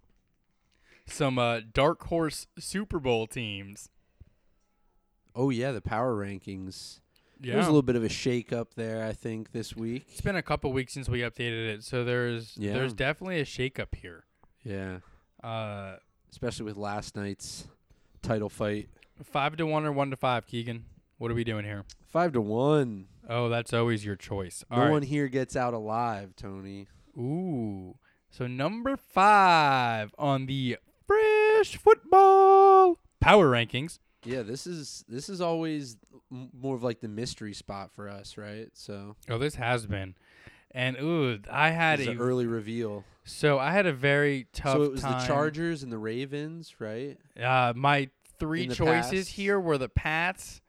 some 1.06 1.38
uh, 1.38 1.60
dark 1.72 2.04
horse 2.08 2.48
Super 2.58 2.98
Bowl 2.98 3.28
teams. 3.28 3.88
Oh 5.34 5.50
yeah, 5.50 5.72
the 5.72 5.80
power 5.80 6.14
rankings. 6.14 7.00
Yeah. 7.40 7.54
There's 7.54 7.66
a 7.66 7.70
little 7.70 7.82
bit 7.82 7.96
of 7.96 8.04
a 8.04 8.08
shake 8.08 8.52
up 8.52 8.74
there, 8.74 9.04
I 9.04 9.12
think, 9.12 9.50
this 9.52 9.74
week. 9.74 10.04
It's 10.10 10.20
been 10.20 10.36
a 10.36 10.42
couple 10.42 10.72
weeks 10.72 10.92
since 10.92 11.08
we 11.08 11.20
updated 11.20 11.74
it, 11.74 11.84
so 11.84 12.04
there's 12.04 12.56
Yeah. 12.56 12.74
there's 12.74 12.94
definitely 12.94 13.40
a 13.40 13.44
shakeup 13.44 13.94
here. 13.96 14.24
Yeah, 14.64 14.98
Uh, 15.42 15.96
especially 16.30 16.66
with 16.66 16.76
last 16.76 17.16
night's 17.16 17.66
title 18.22 18.48
fight. 18.48 18.88
five 19.24 19.56
to 19.56 19.66
one 19.66 19.84
or 19.84 19.92
one 19.92 20.10
to 20.10 20.16
five, 20.16 20.46
Keegan. 20.46 20.84
What 21.18 21.30
are 21.30 21.34
we 21.34 21.44
doing 21.44 21.64
here? 21.64 21.84
Five 22.06 22.32
to 22.32 22.40
one. 22.40 23.06
Oh, 23.28 23.48
that's 23.48 23.72
always 23.72 24.04
your 24.04 24.16
choice. 24.16 24.64
No 24.70 24.76
All 24.76 24.82
right. 24.84 24.90
one 24.90 25.02
here 25.02 25.28
gets 25.28 25.54
out 25.56 25.74
alive, 25.74 26.34
Tony. 26.36 26.86
Ooh. 27.16 27.96
So 28.30 28.46
number 28.46 28.96
five 28.96 30.14
on 30.18 30.46
the 30.46 30.78
fresh 31.06 31.76
football 31.76 32.98
power 33.20 33.50
rankings. 33.50 33.98
Yeah, 34.24 34.42
this 34.42 34.66
is 34.66 35.04
this 35.08 35.28
is 35.28 35.40
always 35.40 35.96
m- 36.30 36.50
more 36.52 36.74
of 36.76 36.82
like 36.82 37.00
the 37.00 37.08
mystery 37.08 37.54
spot 37.54 37.90
for 37.92 38.08
us, 38.08 38.36
right? 38.36 38.68
So 38.74 39.16
Oh, 39.28 39.38
this 39.38 39.56
has 39.56 39.86
been, 39.86 40.14
and 40.70 40.96
ooh, 41.00 41.40
I 41.50 41.70
had 41.70 41.98
it's 42.00 42.08
a 42.08 42.12
an 42.12 42.18
early 42.18 42.46
reveal. 42.46 43.04
so 43.24 43.58
I 43.58 43.72
had 43.72 43.86
a 43.86 43.92
very 43.92 44.46
tough. 44.52 44.74
So 44.76 44.82
it 44.84 44.92
was 44.92 45.00
time. 45.02 45.20
the 45.20 45.26
Chargers 45.26 45.82
and 45.82 45.90
the 45.92 45.98
Ravens, 45.98 46.76
right? 46.78 47.18
Uh, 47.40 47.72
my 47.76 48.10
three 48.38 48.68
choices 48.68 49.26
past. 49.26 49.28
here 49.36 49.58
were 49.60 49.76
the 49.78 49.88
Pats, 49.88 50.60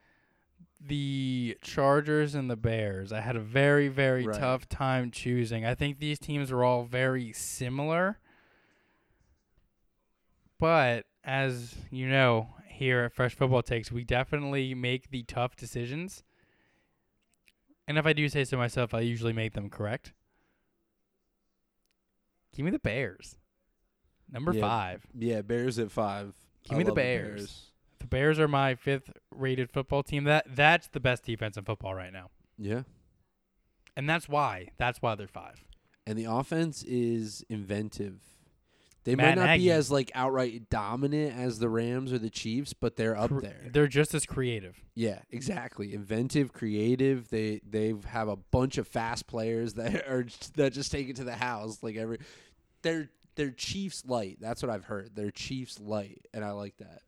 the 0.82 1.56
Chargers, 1.62 2.34
and 2.36 2.50
the 2.50 2.56
Bears. 2.58 3.12
I 3.14 3.22
had 3.22 3.36
a 3.36 3.40
very, 3.42 3.88
very 3.88 4.26
Right. 4.26 4.40
tough 4.40 4.68
time 4.68 5.12
choosing. 5.12 5.64
I 5.66 5.76
think 5.76 6.00
these 6.00 6.18
teams 6.20 6.52
were 6.52 6.64
all 6.64 6.84
very 6.86 7.32
similar. 7.34 8.18
But 10.60 11.06
as 11.24 11.76
you 11.92 12.08
know, 12.08 12.50
here 12.74 13.02
at 13.06 13.14
Fresh 13.14 13.36
Football 13.36 13.62
Takes, 13.64 13.92
we 13.92 14.04
definitely 14.04 14.74
make 14.76 15.10
the 15.10 15.24
tough 15.24 15.56
decisions. 15.56 16.24
And 17.88 17.98
if 17.98 18.06
I 18.06 18.14
do 18.14 18.28
say 18.30 18.44
so 18.46 18.58
myself, 18.58 18.94
I 18.94 19.02
usually 19.02 19.34
make 19.34 19.54
them 19.54 19.70
correct. 19.70 20.14
Give 22.56 22.66
me 22.66 22.72
the 22.72 22.80
Bears. 22.80 23.38
Number 24.32 24.54
Yeah. 24.54 24.62
five. 24.62 25.08
Yeah, 25.14 25.42
Bears 25.42 25.80
at 25.80 25.92
five. 25.92 26.34
Give 26.64 26.76
I 26.76 26.78
me 26.78 26.84
the 26.84 26.92
love 26.92 26.96
Bears. 26.98 27.72
The 28.00 28.08
Bears 28.08 28.40
are 28.40 28.48
my 28.48 28.76
fifth 28.76 29.12
rated 29.32 29.70
football 29.72 30.04
team. 30.04 30.24
That 30.26 30.46
that's 30.56 30.88
the 30.88 31.00
best 31.00 31.24
defense 31.24 31.58
in 31.58 31.64
football 31.66 31.94
right 31.96 32.14
now. 32.14 32.30
Yeah, 32.58 32.84
And 33.98 34.08
that's 34.08 34.30
why. 34.30 34.70
That's 34.78 35.02
why 35.02 35.16
they're 35.16 35.28
five. 35.28 35.64
and 36.06 36.18
the 36.20 36.26
offense 36.26 36.84
is 36.84 37.44
inventive. 37.50 38.33
They 39.06 39.16
Matt 39.16 39.36
might 39.38 39.42
not 39.42 39.48
Nagy. 39.52 39.64
be 39.66 39.72
as 39.72 39.92
like 39.92 40.12
outright 40.16 40.70
dominant 40.70 41.38
as 41.38 41.60
the 41.60 41.68
Rams 41.70 42.14
or 42.14 42.20
the 42.20 42.30
Chiefs, 42.30 42.74
but 42.74 42.96
they're 42.96 43.18
up 43.18 43.30
Cre- 43.30 43.40
there. 43.42 43.70
They're 43.72 43.88
just 43.88 44.14
as 44.14 44.26
creative. 44.26 44.78
Yeah, 44.96 45.20
exactly. 45.30 45.94
Inventive, 45.94 46.54
creative. 46.54 47.30
They 47.30 47.60
they 47.68 47.94
have 48.08 48.30
a 48.30 48.38
bunch 48.38 48.78
of 48.78 48.88
fast 48.88 49.28
players 49.28 49.74
that 49.76 50.08
are 50.08 50.26
that 50.56 50.74
just 50.74 50.92
take 50.92 51.10
it 51.10 51.18
to 51.18 51.24
the 51.24 51.36
house. 51.36 51.84
Like 51.84 51.96
every, 51.98 52.20
they're 52.82 53.10
they're 53.36 53.52
Chiefs 53.52 54.04
light. 54.06 54.38
That's 54.40 54.62
what 54.64 54.70
I've 54.70 54.86
heard. 54.86 55.12
They're 55.16 55.32
Chiefs 55.32 55.80
light, 55.80 56.26
and 56.34 56.46
I 56.46 56.52
like 56.52 56.78
that. 56.78 57.02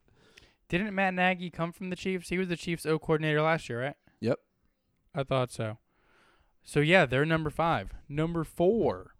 Didn't 0.67 0.95
Matt 0.95 1.13
Nagy 1.13 1.49
come 1.49 1.71
from 1.71 1.91
the 1.91 1.95
Chiefs? 1.95 2.29
He 2.29 2.37
was 2.37 2.49
the 2.49 2.57
Chiefs 2.57 2.85
O 2.85 2.97
coordinator 2.99 3.41
last 3.41 3.69
year, 3.69 3.81
right? 3.81 3.95
Yep. 4.19 4.39
I 5.13 5.23
thought 5.23 5.51
so. 5.51 5.77
So 6.63 6.79
yeah, 6.79 7.05
they're 7.05 7.25
number 7.25 7.49
five. 7.51 7.91
Number 8.09 8.43
four. 8.43 9.14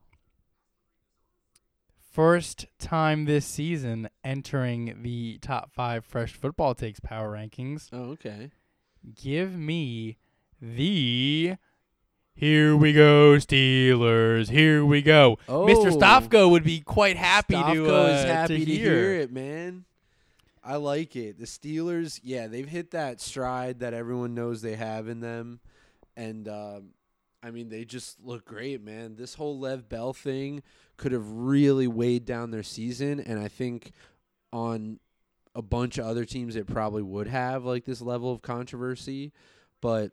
First 2.16 2.68
time 2.80 3.26
this 3.26 3.46
season 3.46 4.08
entering 4.24 5.00
the 5.02 5.38
top 5.40 5.74
five 5.74 6.06
fresh 6.06 6.32
football 6.32 6.74
takes 6.74 7.02
power 7.02 7.34
rankings. 7.34 7.90
Oh, 7.92 8.12
okay. 8.12 8.52
give 9.22 9.58
me 9.58 10.16
the 10.62 11.58
here 12.34 12.78
we 12.78 12.94
go 12.94 13.34
Steelers. 13.34 14.50
Here 14.50 14.86
we 14.86 15.02
go. 15.02 15.40
Oh, 15.50 15.66
Mr. 15.66 15.92
Stofko 15.92 16.50
would 16.50 16.64
be 16.64 16.80
quite 16.80 17.18
happy 17.18 17.56
to 17.56 17.62
Stofko 17.62 18.06
uh, 18.06 18.12
is 18.14 18.24
happy 18.24 18.64
to, 18.64 18.72
hear. 18.72 18.92
hear 18.92 19.14
it, 19.16 19.34
man. 19.34 19.84
I 20.64 20.78
like 20.78 21.18
it. 21.18 21.38
The 21.38 21.46
Steelers, 21.46 22.22
yeah, 22.24 22.48
they've 22.48 22.66
hit 22.66 22.92
that 22.92 23.20
stride 23.20 23.80
that 23.80 23.94
everyone 23.94 24.34
knows 24.34 24.62
they 24.62 24.78
have 24.78 25.10
in 25.10 25.20
them, 25.20 25.60
and 26.16 26.48
um, 26.48 26.92
I 27.44 27.52
mean, 27.52 27.68
they 27.68 27.84
just 27.84 28.24
look 28.24 28.46
great, 28.46 28.82
man. 28.82 29.18
This 29.18 29.34
whole 29.34 29.60
Lev 29.60 29.90
Bell 29.90 30.14
thing 30.14 30.64
could 30.98 31.12
have 31.12 31.30
really 31.30 31.88
weighed 31.88 32.26
down 32.26 32.52
their 32.52 32.64
season, 32.64 33.20
and 33.20 33.40
I 33.40 33.48
think 33.48 33.92
on 34.52 35.00
a 35.54 35.62
bunch 35.62 35.98
of 35.98 36.06
other 36.06 36.26
teams 36.26 36.56
it 36.56 36.68
probably 36.68 37.02
would 37.02 37.28
have 37.28 37.64
like 37.64 37.86
this 37.86 38.02
level 38.02 38.32
of 38.32 38.42
controversy, 38.42 39.32
but 39.82 40.12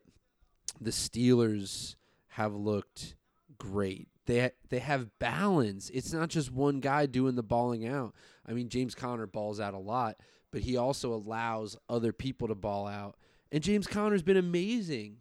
the 0.80 0.90
Steelers 0.90 1.96
have 2.28 2.54
looked 2.54 3.16
great. 3.58 4.08
They 4.26 4.40
ha- 4.40 4.56
they 4.68 4.78
have 4.78 5.18
balance. 5.18 5.90
It's 5.90 6.12
not 6.12 6.28
just 6.28 6.52
one 6.52 6.80
guy 6.80 7.06
doing 7.06 7.34
the 7.34 7.42
balling 7.42 7.86
out. 7.86 8.14
I 8.46 8.52
mean, 8.52 8.68
James 8.68 8.94
Conner 8.94 9.26
balls 9.26 9.60
out 9.60 9.74
a 9.74 9.78
lot, 9.78 10.16
but 10.50 10.62
he 10.62 10.76
also 10.76 11.12
allows 11.12 11.76
other 11.88 12.12
people 12.12 12.48
to 12.48 12.54
ball 12.54 12.86
out. 12.86 13.16
And 13.50 13.62
James 13.62 13.86
Conner's 13.86 14.22
been 14.22 14.36
amazing. 14.36 15.18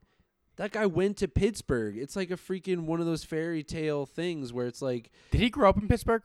That 0.62 0.74
guy 0.74 0.86
went 0.86 1.17
to 1.17 1.28
Pittsburgh. 1.28 1.97
It's 1.97 2.15
like 2.15 2.30
a 2.30 2.36
freaking 2.36 2.82
one 2.82 3.00
of 3.00 3.08
those 3.08 3.24
fairy 3.24 3.63
tale 3.63 4.06
things 4.06 4.54
where 4.54 4.67
it's 4.67 4.80
like 4.80 5.10
Did 5.32 5.41
he 5.41 5.50
grow 5.50 5.67
up 5.67 5.78
in 5.78 5.88
Pittsburgh? 5.88 6.21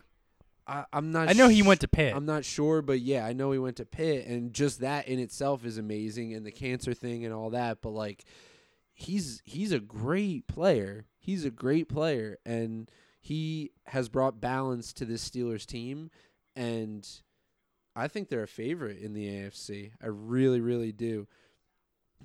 I, 0.67 0.85
I'm 0.93 1.11
not. 1.11 1.31
I 1.31 1.33
know 1.33 1.49
he 1.49 1.63
went 1.63 1.81
to 1.81 1.89
Pitt. 1.89 2.15
I'm 2.15 2.27
not 2.27 2.45
sure, 2.45 2.83
but 2.83 3.01
yeah, 3.01 3.25
I 3.25 3.33
know 3.33 3.51
he 3.53 3.59
went 3.59 3.77
to 3.77 3.87
Pitt, 3.87 4.27
and 4.27 4.53
just 4.53 4.81
that 4.81 5.09
in 5.09 5.21
itself 5.21 5.65
is 5.65 5.79
amazing, 5.79 6.35
and 6.35 6.45
the 6.45 6.53
cancer 6.53 6.93
thing 6.93 7.25
and 7.25 7.33
all 7.33 7.49
that. 7.49 7.79
But 7.81 7.93
like, 7.93 8.27
he's 8.93 9.41
he's 9.47 9.73
a 9.73 9.81
great 9.81 10.47
player. 10.47 11.07
He's 11.19 11.47
a 11.47 11.51
great 11.51 11.89
player, 11.89 12.37
and 12.45 12.91
he 13.23 13.71
has 13.87 14.11
brought 14.11 14.39
balance 14.39 14.93
to 14.93 15.07
this 15.07 15.27
Steelers 15.27 15.65
team, 15.65 16.11
and 16.55 17.09
I 17.95 18.07
think 18.07 18.29
they're 18.29 18.43
a 18.43 18.47
favorite 18.47 18.99
in 18.99 19.15
the 19.15 19.29
AFC. 19.29 19.93
I 20.03 20.09
really, 20.09 20.61
really 20.61 20.93
do. 20.93 21.27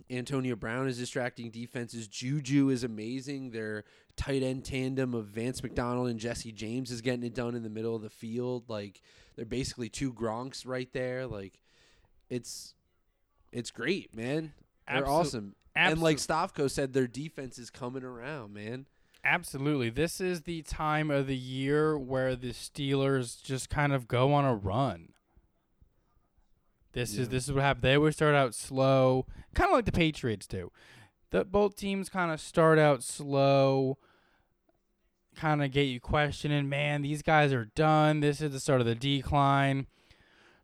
Antonio 0.09 0.55
Brown 0.55 0.87
is 0.87 0.97
distracting 0.97 1.49
defenses. 1.51 2.07
Juju 2.07 2.69
is 2.69 2.83
amazing. 2.83 3.51
Their 3.51 3.85
tight 4.15 4.43
end 4.43 4.65
tandem 4.65 5.13
of 5.13 5.27
Vance 5.27 5.63
McDonald 5.63 6.09
and 6.09 6.19
Jesse 6.19 6.51
James 6.51 6.91
is 6.91 7.01
getting 7.01 7.23
it 7.23 7.33
done 7.33 7.55
in 7.55 7.63
the 7.63 7.69
middle 7.69 7.95
of 7.95 8.01
the 8.01 8.09
field. 8.09 8.69
Like 8.69 9.01
they're 9.35 9.45
basically 9.45 9.89
two 9.89 10.13
Gronks 10.13 10.67
right 10.67 10.91
there. 10.93 11.27
Like 11.27 11.61
it's 12.29 12.73
it's 13.51 13.71
great, 13.71 14.15
man. 14.15 14.53
They're 14.87 15.03
Absol- 15.03 15.07
awesome. 15.07 15.55
And 15.75 16.01
like 16.01 16.17
Absol- 16.17 16.51
Stofko 16.51 16.69
said, 16.69 16.93
their 16.93 17.07
defense 17.07 17.57
is 17.57 17.69
coming 17.69 18.03
around, 18.03 18.53
man. 18.53 18.87
Absolutely. 19.23 19.89
This 19.89 20.19
is 20.19 20.41
the 20.41 20.63
time 20.63 21.11
of 21.11 21.27
the 21.27 21.37
year 21.37 21.97
where 21.97 22.35
the 22.35 22.51
Steelers 22.51 23.41
just 23.41 23.69
kind 23.69 23.93
of 23.93 24.07
go 24.07 24.33
on 24.33 24.45
a 24.45 24.55
run. 24.55 25.09
This 26.93 27.15
Yeah. 27.15 27.21
is 27.23 27.29
this 27.29 27.47
is 27.47 27.53
what 27.53 27.63
happened. 27.63 27.83
They 27.83 27.95
always 27.95 28.15
start 28.15 28.35
out 28.35 28.53
slow, 28.53 29.25
kind 29.53 29.69
of 29.69 29.75
like 29.75 29.85
the 29.85 29.91
Patriots 29.91 30.47
do. 30.47 30.71
The 31.29 31.45
both 31.45 31.75
teams 31.75 32.09
kind 32.09 32.31
of 32.31 32.41
start 32.41 32.77
out 32.77 33.03
slow, 33.03 33.97
kind 35.35 35.63
of 35.63 35.71
get 35.71 35.83
you 35.83 35.99
questioning, 35.99 36.67
man, 36.67 37.01
these 37.01 37.21
guys 37.21 37.53
are 37.53 37.65
done. 37.75 38.19
This 38.19 38.41
is 38.41 38.51
the 38.51 38.59
start 38.59 38.81
of 38.81 38.87
the 38.87 38.95
decline. 38.95 39.87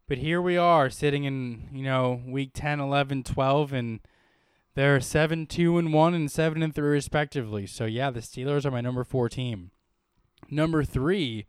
But 0.07 0.19
here 0.19 0.41
we 0.41 0.57
are 0.57 0.89
sitting 0.89 1.23
in, 1.25 1.69
you 1.71 1.83
know, 1.83 2.21
week 2.25 2.51
10, 2.53 2.79
11, 2.79 3.23
12 3.23 3.73
and 3.73 3.99
they're 4.75 5.01
7 5.01 5.47
2 5.47 5.77
and 5.77 5.91
1 5.93 6.13
and 6.13 6.31
7 6.31 6.61
and 6.61 6.73
3 6.73 6.87
respectively. 6.89 7.65
So 7.65 7.85
yeah, 7.85 8.11
the 8.11 8.19
Steelers 8.19 8.65
are 8.65 8.71
my 8.71 8.81
number 8.81 9.03
4 9.03 9.27
team. 9.29 9.71
Number 10.49 10.83
3, 10.83 11.45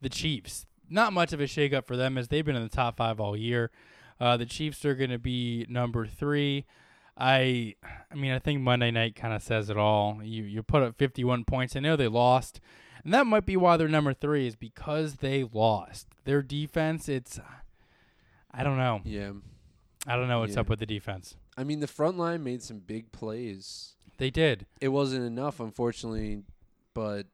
the 0.00 0.08
Chiefs. 0.08 0.66
Not 0.88 1.12
much 1.12 1.32
of 1.32 1.40
a 1.40 1.44
shakeup 1.44 1.86
for 1.86 1.96
them 1.96 2.16
as 2.18 2.28
they've 2.28 2.44
been 2.44 2.56
in 2.56 2.62
the 2.62 2.68
top 2.68 2.96
5 2.96 3.20
all 3.20 3.36
year. 3.36 3.70
Uh, 4.20 4.36
the 4.36 4.46
Chiefs 4.46 4.84
are 4.84 4.94
going 4.94 5.10
to 5.10 5.18
be 5.18 5.64
number 5.68 6.06
3. 6.06 6.64
I 7.16 7.74
I 8.10 8.14
mean, 8.14 8.30
I 8.32 8.38
think 8.38 8.60
Monday 8.60 8.90
night 8.90 9.16
kind 9.16 9.34
of 9.34 9.42
says 9.42 9.70
it 9.70 9.76
all. 9.76 10.20
You 10.22 10.44
you 10.44 10.62
put 10.62 10.82
up 10.82 10.96
51 10.96 11.44
points. 11.44 11.74
I 11.74 11.80
know 11.80 11.96
they 11.96 12.06
lost 12.08 12.60
And 13.04 13.12
that 13.14 13.26
might 13.26 13.44
be 13.46 13.56
why 13.56 13.76
they're 13.76 13.88
number 13.88 14.12
three, 14.14 14.46
is 14.46 14.54
because 14.56 15.16
they 15.16 15.44
lost. 15.44 16.06
Their 16.24 16.42
defense, 16.42 17.08
it's. 17.08 17.40
I 18.52 18.62
don't 18.64 18.76
know. 18.76 19.00
Yeah. 19.04 19.32
I 20.06 20.16
don't 20.16 20.28
know 20.28 20.40
what's 20.40 20.54
Yeah. 20.54 20.60
up 20.60 20.68
with 20.68 20.78
the 20.78 20.86
defense. 20.86 21.36
I 21.56 21.64
mean, 21.64 21.80
the 21.80 21.86
front 21.88 22.18
line 22.18 22.42
made 22.44 22.62
some 22.62 22.78
big 22.78 23.10
plays. 23.12 23.96
They 24.18 24.30
did. 24.30 24.66
It 24.80 24.88
wasn't 24.88 25.24
enough, 25.26 25.58
unfortunately, 25.60 26.42
but 26.94 27.26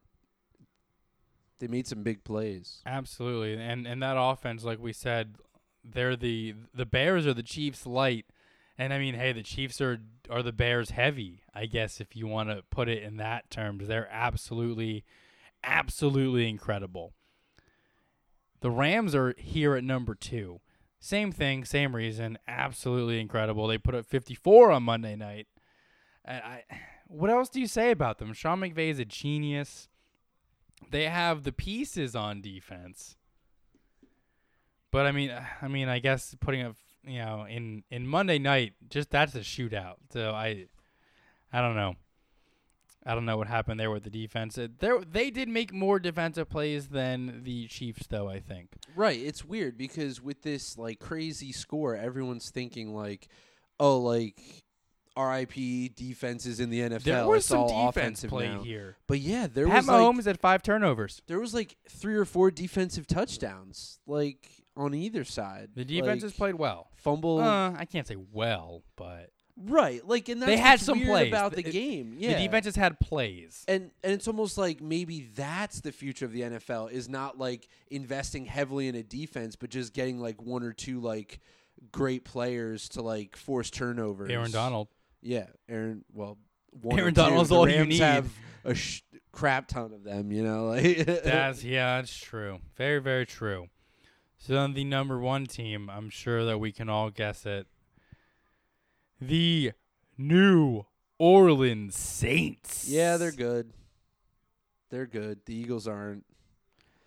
they 1.58 1.66
made 1.68 1.86
some 1.86 2.02
big 2.02 2.24
plays. 2.24 2.80
Absolutely. 2.86 3.54
And 3.62 3.86
and 3.86 4.02
that 4.02 4.16
offense, 4.18 4.64
like 4.64 4.78
we 4.80 4.92
said, 4.92 5.36
they're 5.84 6.16
the 6.16 6.54
the 6.74 6.86
Bears 6.86 7.26
are 7.26 7.34
the 7.34 7.42
Chiefs 7.42 7.86
light. 7.86 8.26
And 8.76 8.92
I 8.92 8.98
mean, 8.98 9.14
hey, 9.14 9.32
the 9.32 9.42
Chiefs 9.42 9.80
are 9.80 10.00
are 10.30 10.42
the 10.42 10.52
Bears 10.52 10.90
heavy, 10.90 11.42
I 11.54 11.66
guess 11.66 12.00
if 12.00 12.16
you 12.16 12.26
want 12.26 12.48
to 12.48 12.62
put 12.70 12.88
it 12.88 13.02
in 13.02 13.16
that 13.18 13.50
terms. 13.50 13.86
They're 13.86 14.08
absolutely 14.10 15.04
absolutely 15.62 16.48
incredible. 16.48 17.12
The 18.60 18.70
Rams 18.70 19.14
are 19.14 19.34
here 19.36 19.74
at 19.74 19.84
number 19.84 20.14
2. 20.14 20.60
Same 20.98 21.32
thing, 21.32 21.66
same 21.66 21.94
reason, 21.94 22.38
absolutely 22.48 23.20
incredible. 23.20 23.66
They 23.66 23.76
put 23.76 23.94
up 23.94 24.06
54 24.06 24.70
on 24.70 24.82
Monday 24.84 25.16
night. 25.16 25.48
And 26.24 26.42
I 26.42 26.64
what 27.06 27.30
else 27.30 27.48
do 27.48 27.60
you 27.60 27.66
say 27.66 27.90
about 27.90 28.18
them? 28.18 28.32
Sean 28.32 28.60
McVay 28.60 28.90
is 28.90 28.98
a 28.98 29.04
genius. 29.04 29.88
They 30.90 31.04
have 31.04 31.44
the 31.44 31.52
pieces 31.52 32.16
on 32.16 32.40
defense. 32.40 33.16
But 34.94 35.06
I 35.06 35.12
mean, 35.12 35.34
I 35.62 35.66
mean, 35.66 35.88
I 35.88 35.98
guess 35.98 36.36
putting 36.40 36.62
up, 36.62 36.76
you 37.04 37.18
know, 37.18 37.46
in 37.50 37.82
in 37.90 38.06
Monday 38.06 38.38
night, 38.38 38.74
just 38.88 39.10
that's 39.10 39.34
a 39.34 39.40
shootout. 39.40 39.96
So 40.12 40.30
I, 40.30 40.66
I 41.52 41.60
don't 41.60 41.74
know. 41.74 41.96
I 43.04 43.14
don't 43.14 43.26
know 43.26 43.36
what 43.36 43.48
happened 43.48 43.78
there 43.78 43.90
with 43.90 44.04
the 44.04 44.08
defense. 44.08 44.56
It, 44.56 44.78
there, 44.78 44.98
they 45.00 45.30
did 45.30 45.46
make 45.46 45.74
more 45.74 45.98
defensive 45.98 46.48
plays 46.48 46.88
than 46.88 47.42
the 47.42 47.66
Chiefs, 47.66 48.06
though. 48.06 48.28
I 48.28 48.38
think. 48.38 48.70
Right. 48.94 49.20
It's 49.20 49.44
weird 49.44 49.76
because 49.76 50.22
with 50.22 50.42
this 50.42 50.78
like 50.78 51.00
crazy 51.00 51.50
score, 51.50 51.96
everyone's 51.96 52.50
thinking 52.50 52.94
like, 52.94 53.26
oh, 53.80 53.98
like 53.98 54.40
RIP 55.18 55.96
defenses 55.96 56.60
in 56.60 56.70
the 56.70 56.80
NFL. 56.80 57.02
There 57.02 57.26
was 57.26 57.40
it's 57.40 57.48
some 57.48 57.58
all 57.58 57.86
defense 57.86 58.22
offensive 58.22 58.30
play 58.30 58.48
now. 58.48 58.62
here. 58.62 58.96
But 59.08 59.18
yeah, 59.18 59.48
there 59.52 59.66
Pat 59.66 59.78
was 59.78 59.88
like 59.88 60.00
Mahomes 60.00 60.24
had 60.24 60.38
five 60.38 60.62
turnovers. 60.62 61.20
there 61.26 61.40
was 61.40 61.52
like 61.52 61.76
three 61.90 62.14
or 62.14 62.24
four 62.24 62.52
defensive 62.52 63.08
touchdowns, 63.08 63.98
like 64.06 64.63
on 64.76 64.94
either 64.94 65.24
side. 65.24 65.70
The 65.74 65.84
defenses 65.84 66.32
like, 66.32 66.36
played 66.38 66.54
well. 66.56 66.88
fumble. 66.96 67.38
Uh, 67.40 67.72
I 67.76 67.84
can't 67.84 68.06
say 68.06 68.16
well, 68.32 68.82
but 68.96 69.30
right. 69.56 70.06
Like 70.06 70.28
and 70.28 70.42
that's 70.42 70.50
They 70.50 70.56
had 70.56 70.80
some 70.80 70.98
weird 70.98 71.08
plays. 71.10 71.28
about 71.28 71.52
the 71.54 71.62
The- 71.62 71.70
game. 71.70 72.16
Yeah. 72.18 72.34
the 72.34 72.44
defense 72.46 72.64
has 72.66 72.76
had 72.76 72.98
plays. 73.00 73.64
and 73.68 73.90
and 74.02 74.12
it's 74.12 74.26
almost 74.28 74.58
like 74.58 74.80
maybe 74.80 75.28
that's 75.34 75.80
the 75.80 75.92
future 75.92 76.24
of 76.24 76.32
the 76.32 76.42
NFL 76.42 76.90
is 76.90 77.08
not 77.08 77.38
like 77.38 77.68
investing 77.90 78.46
heavily 78.46 78.88
in 78.88 78.94
a 78.94 79.02
defense, 79.02 79.54
but 79.56 79.70
just 79.70 79.92
getting 79.94 80.18
like 80.18 80.42
one 80.42 80.62
or 80.62 80.72
two 80.72 81.00
like 81.00 81.40
great 81.92 82.24
players 82.24 82.88
to 82.90 83.02
like 83.02 83.36
force 83.36 83.70
turnovers. 83.70 84.30
Aaron 84.30 84.50
Donald. 84.50 84.88
Yeah, 85.22 85.46
Aaron. 85.68 86.04
Well, 86.12 86.36
one 86.82 86.98
Aaron 86.98 87.14
two. 87.14 87.20
Donald's 87.22 87.50
all 87.52 87.68
you 87.68 87.76
Rams 87.76 87.88
need. 87.90 88.00
Have 88.00 88.30
a 88.64 88.74
sh- 88.74 89.02
crap 89.32 89.68
ton 89.68 89.92
of 89.92 90.02
them. 90.04 90.32
You 90.32 90.42
know, 90.42 90.66
like 90.66 91.06
That's 91.06 91.62
yeah, 91.64 91.96
that's 92.00 92.14
true. 92.16 92.58
Very, 92.76 93.00
very 93.00 93.24
true. 93.24 93.68
So 94.46 94.52
then 94.52 94.74
the 94.74 94.84
number 94.84 95.18
one 95.18 95.46
team, 95.46 95.88
I'm 95.88 96.10
sure 96.10 96.44
that 96.44 96.58
we 96.58 96.70
can 96.70 96.90
all 96.90 97.08
guess 97.08 97.46
it. 97.46 97.66
The 99.18 99.72
New 100.18 100.84
Orleans 101.18 101.96
Saints. 101.96 102.86
yeah, 102.86 103.16
they're 103.16 103.32
good. 103.32 103.72
They're 104.90 105.06
good. 105.06 105.40
The 105.46 105.54
Eagles 105.54 105.88
aren't. 105.88 106.26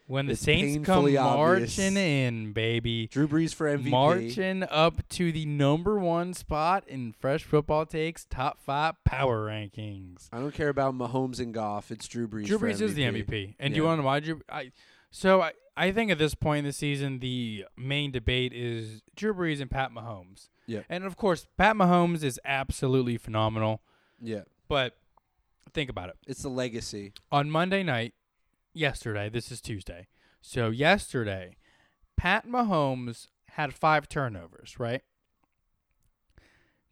when 0.07 0.25
the 0.25 0.31
it's 0.31 0.41
Saints 0.41 0.83
come 0.83 1.03
obvious. 1.03 1.21
marching 1.21 1.95
in, 1.95 2.53
baby. 2.53 3.05
Drew 3.05 3.27
Brees 3.27 3.53
for 3.53 3.67
MVP. 3.67 3.87
Marching 3.91 4.63
up 4.63 5.07
to 5.09 5.31
the 5.31 5.45
number 5.45 5.99
one 5.99 6.33
spot 6.33 6.85
in 6.87 7.11
Fresh 7.11 7.43
Football 7.43 7.85
Takes 7.85 8.25
top 8.25 8.59
five 8.63 8.95
power 9.03 9.45
rankings. 9.45 10.27
I 10.33 10.39
don't 10.39 10.55
care 10.55 10.69
about 10.69 10.95
Mahomes 10.95 11.39
and 11.39 11.53
Goff. 11.53 11.91
It's 11.91 12.07
Drew 12.07 12.27
Brees. 12.27 12.47
Drew 12.47 12.57
Brees 12.57 12.81
is 12.81 12.95
the 12.95 13.03
MVP. 13.03 13.53
And 13.59 13.75
do 13.75 13.77
you 13.79 13.85
want 13.85 13.99
to 13.99 14.01
know 14.01 14.07
why 14.07 14.21
Drew? 14.21 14.41
I, 14.49 14.71
so 15.11 15.43
I, 15.43 15.51
I 15.77 15.91
think 15.91 16.09
at 16.11 16.17
this 16.17 16.33
point 16.35 16.59
in 16.59 16.65
the 16.65 16.73
season, 16.73 17.19
the 17.19 17.65
main 17.77 18.11
debate 18.11 18.51
is 18.51 19.01
Drew 19.15 19.33
Brees 19.33 19.61
and 19.61 19.69
Pat 19.69 19.91
Mahomes. 19.91 20.49
Yeah. 20.65 20.81
And 20.89 21.03
of 21.03 21.15
course, 21.15 21.45
Pat 21.57 21.75
Mahomes 21.75 22.23
is 22.23 22.39
absolutely 22.43 23.17
phenomenal. 23.17 23.81
Yeah, 24.19 24.41
But 24.67 24.97
think 25.73 25.89
about 25.89 26.09
it. 26.09 26.15
it's 26.25 26.41
the 26.41 26.49
legacy. 26.49 27.13
On 27.31 27.51
Monday 27.51 27.83
night, 27.83 28.15
yesterday, 28.73 29.29
this 29.29 29.51
is 29.51 29.61
Tuesday. 29.61 30.07
So 30.41 30.69
yesterday, 30.71 31.57
Pat 32.17 32.47
Mahomes 32.47 33.27
had 33.51 33.73
five 33.75 34.09
turnovers, 34.09 34.79
right? 34.79 35.03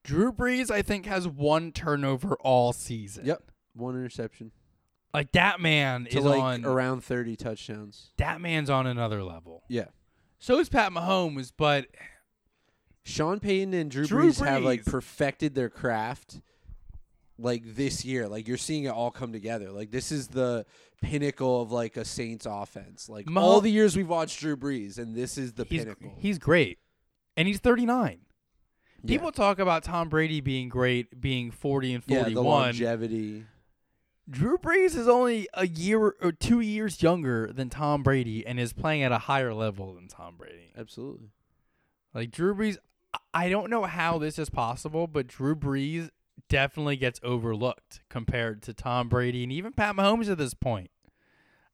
Drew 0.04 0.32
Brees, 0.32 0.70
I 0.70 0.82
think, 0.84 1.06
has 1.08 1.28
one 1.28 1.72
turnover 1.72 2.36
all 2.42 2.72
season. 2.74 3.26
Yep. 3.26 3.52
One 3.74 3.96
interception 3.96 4.52
Like 5.16 5.32
that 5.32 5.60
man 5.60 6.06
to 6.12 6.18
is 6.18 6.26
like 6.26 6.42
on 6.42 6.66
around 6.66 7.04
thirty 7.04 7.36
touchdowns. 7.36 8.12
that 8.18 8.42
man's 8.42 8.70
on 8.70 8.86
another 8.88 9.24
level. 9.24 9.64
Yeah. 9.70 9.86
So 10.40 10.60
is 10.60 10.70
Pat 10.70 10.92
Mahomes, 10.92 11.52
but 11.56 11.88
Sean 13.04 13.40
Payton 13.40 13.74
and 13.74 13.90
Drew, 13.90 14.06
Drew 14.06 14.30
Brees, 14.32 14.46
have 14.46 14.64
like 14.64 14.86
perfected 14.86 15.56
their 15.56 15.70
craft 15.70 16.42
like 17.38 17.64
this 17.66 18.04
year. 18.04 18.28
Like 18.28 18.48
you're 18.48 18.58
seeing 18.58 18.84
it 18.84 18.90
all 18.90 19.12
come 19.12 19.32
together. 19.32 19.72
Like 19.72 19.92
this 19.92 20.12
is 20.12 20.28
the 20.28 20.66
pinnacle 21.02 21.62
of 21.62 21.72
like 21.72 21.98
a 21.98 22.06
Saints 22.06 22.46
offense. 22.50 23.08
Like 23.10 23.28
Mah- 23.28 23.42
all 23.42 23.62
the 23.62 23.72
years 23.72 23.96
we've 23.96 24.10
watched 24.10 24.40
Drew 24.40 24.58
Brees 24.58 24.98
and 24.98 25.16
this 25.16 25.38
is 25.38 25.54
the 25.54 25.66
he's 25.66 25.84
pinnacle. 25.84 26.14
he's 26.18 26.38
great, 26.38 26.80
and 27.38 27.48
he's 27.48 27.60
39. 27.60 28.20
Yeah. 29.04 29.08
People 29.08 29.32
talk 29.32 29.60
about 29.60 29.84
Tom 29.84 30.10
Brady 30.10 30.42
being 30.42 30.68
great, 30.68 31.22
being 31.22 31.52
40 31.52 31.94
and 31.94 32.04
41. 32.04 32.24
yeah, 32.24 32.30
the 32.30 32.44
41. 32.44 32.62
longevity. 32.66 33.44
Drew 34.30 34.58
Brees 34.58 34.96
is 34.96 35.08
only 35.08 35.48
a 35.54 35.68
year 35.68 36.16
or 36.20 36.32
two 36.32 36.60
years 36.60 37.02
younger 37.04 37.52
than 37.54 37.70
Tom 37.70 38.02
Brady 38.02 38.46
and 38.46 38.60
is 38.60 38.74
playing 38.74 39.04
at 39.04 39.12
a 39.12 39.20
higher 39.20 39.54
level 39.54 39.94
than 39.94 40.08
Tom 40.08 40.36
Brady. 40.38 40.72
Absolutely. 40.76 41.30
Like 42.14 42.32
Drew 42.32 42.56
Brees, 42.56 42.78
I- 43.34 43.50
don't 43.50 43.70
know 43.70 43.84
how 43.84 44.18
this 44.18 44.40
is 44.40 44.50
possible, 44.50 45.06
but 45.08 45.28
Drew 45.28 45.56
Brees 45.56 46.10
definitely 46.50 46.98
gets 46.98 47.20
overlooked 47.24 48.02
compared 48.10 48.62
to 48.64 48.74
Tom 48.74 49.10
Brady 49.10 49.44
and 49.44 49.52
even 49.52 49.74
Pat 49.74 49.96
Mahomes 49.96 50.30
at 50.30 50.38
this 50.38 50.54
point. 50.54 50.90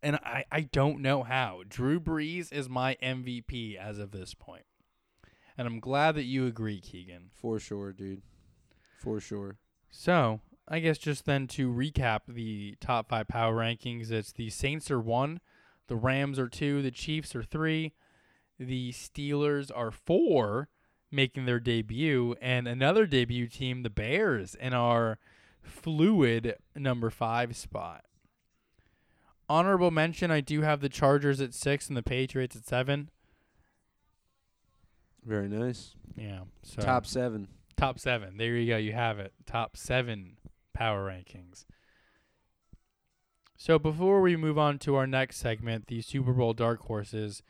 And 0.03 0.17
I, 0.17 0.45
I 0.51 0.61
don't 0.61 0.99
know 1.01 1.23
how. 1.23 1.61
Drew 1.67 1.99
Brees 1.99 2.51
is 2.51 2.67
my 2.67 2.97
MVP 3.03 3.77
as 3.77 3.99
of 3.99 4.11
this 4.11 4.33
point. 4.33 4.65
And 5.57 5.67
I'm 5.67 5.79
glad 5.79 6.15
that 6.15 6.23
you 6.23 6.47
agree, 6.47 6.79
Keegan. 6.81 7.29
For 7.35 7.59
sure, 7.59 7.93
dude. 7.93 8.23
For 8.99 9.19
sure. 9.19 9.57
So, 9.91 10.41
I 10.67 10.79
guess 10.79 10.97
just 10.97 11.25
then 11.25 11.47
to 11.47 11.71
recap 11.71 12.21
the 12.27 12.75
top 12.79 13.09
five 13.09 13.27
power 13.27 13.55
rankings, 13.55 14.11
it's 14.11 14.31
the 14.31 14.49
Saints 14.49 14.89
are 14.89 14.99
one, 14.99 15.39
the 15.87 15.95
Rams 15.95 16.39
are 16.39 16.47
two, 16.47 16.81
the 16.81 16.91
Chiefs 16.91 17.35
are 17.35 17.43
three, 17.43 17.93
the 18.57 18.91
Steelers 18.91 19.71
are 19.75 19.91
four, 19.91 20.69
making 21.11 21.45
their 21.45 21.59
debut, 21.59 22.35
and 22.41 22.67
another 22.67 23.05
debut 23.05 23.47
team, 23.47 23.83
the 23.83 23.89
Bears, 23.89 24.55
in 24.55 24.73
our 24.73 25.17
fluid 25.61 26.55
number 26.75 27.09
five 27.09 27.55
spot. 27.55 28.05
Honorable 29.49 29.91
mention, 29.91 30.31
I 30.31 30.39
do 30.39 30.61
have 30.61 30.79
the 30.79 30.87
Chargers 30.87 31.41
at 31.41 31.53
six 31.53 31.89
and 31.89 31.97
the 31.97 32.03
Patriots 32.03 32.55
at 32.55 32.65
seven. 32.65 33.09
Very 35.25 35.49
nice. 35.49 35.95
Yeah. 36.15 36.41
So 36.63 36.81
Top 36.81 37.05
seven. 37.05 37.49
Top 37.75 37.99
seven. 37.99 38.37
There 38.37 38.55
you 38.55 38.71
go. 38.71 38.77
You 38.77 38.93
have 38.93 39.19
it. 39.19 39.33
Top 39.45 39.75
seven 39.75 40.37
power 40.73 41.07
rankings. 41.07 41.65
So 43.57 43.77
before 43.77 44.21
we 44.21 44.35
move 44.35 44.57
on 44.57 44.79
to 44.79 44.95
our 44.95 45.05
next 45.05 45.37
segment, 45.37 45.87
the 45.87 46.01
Super 46.01 46.33
Bowl 46.33 46.53
dark 46.53 46.79
horses, 46.81 47.43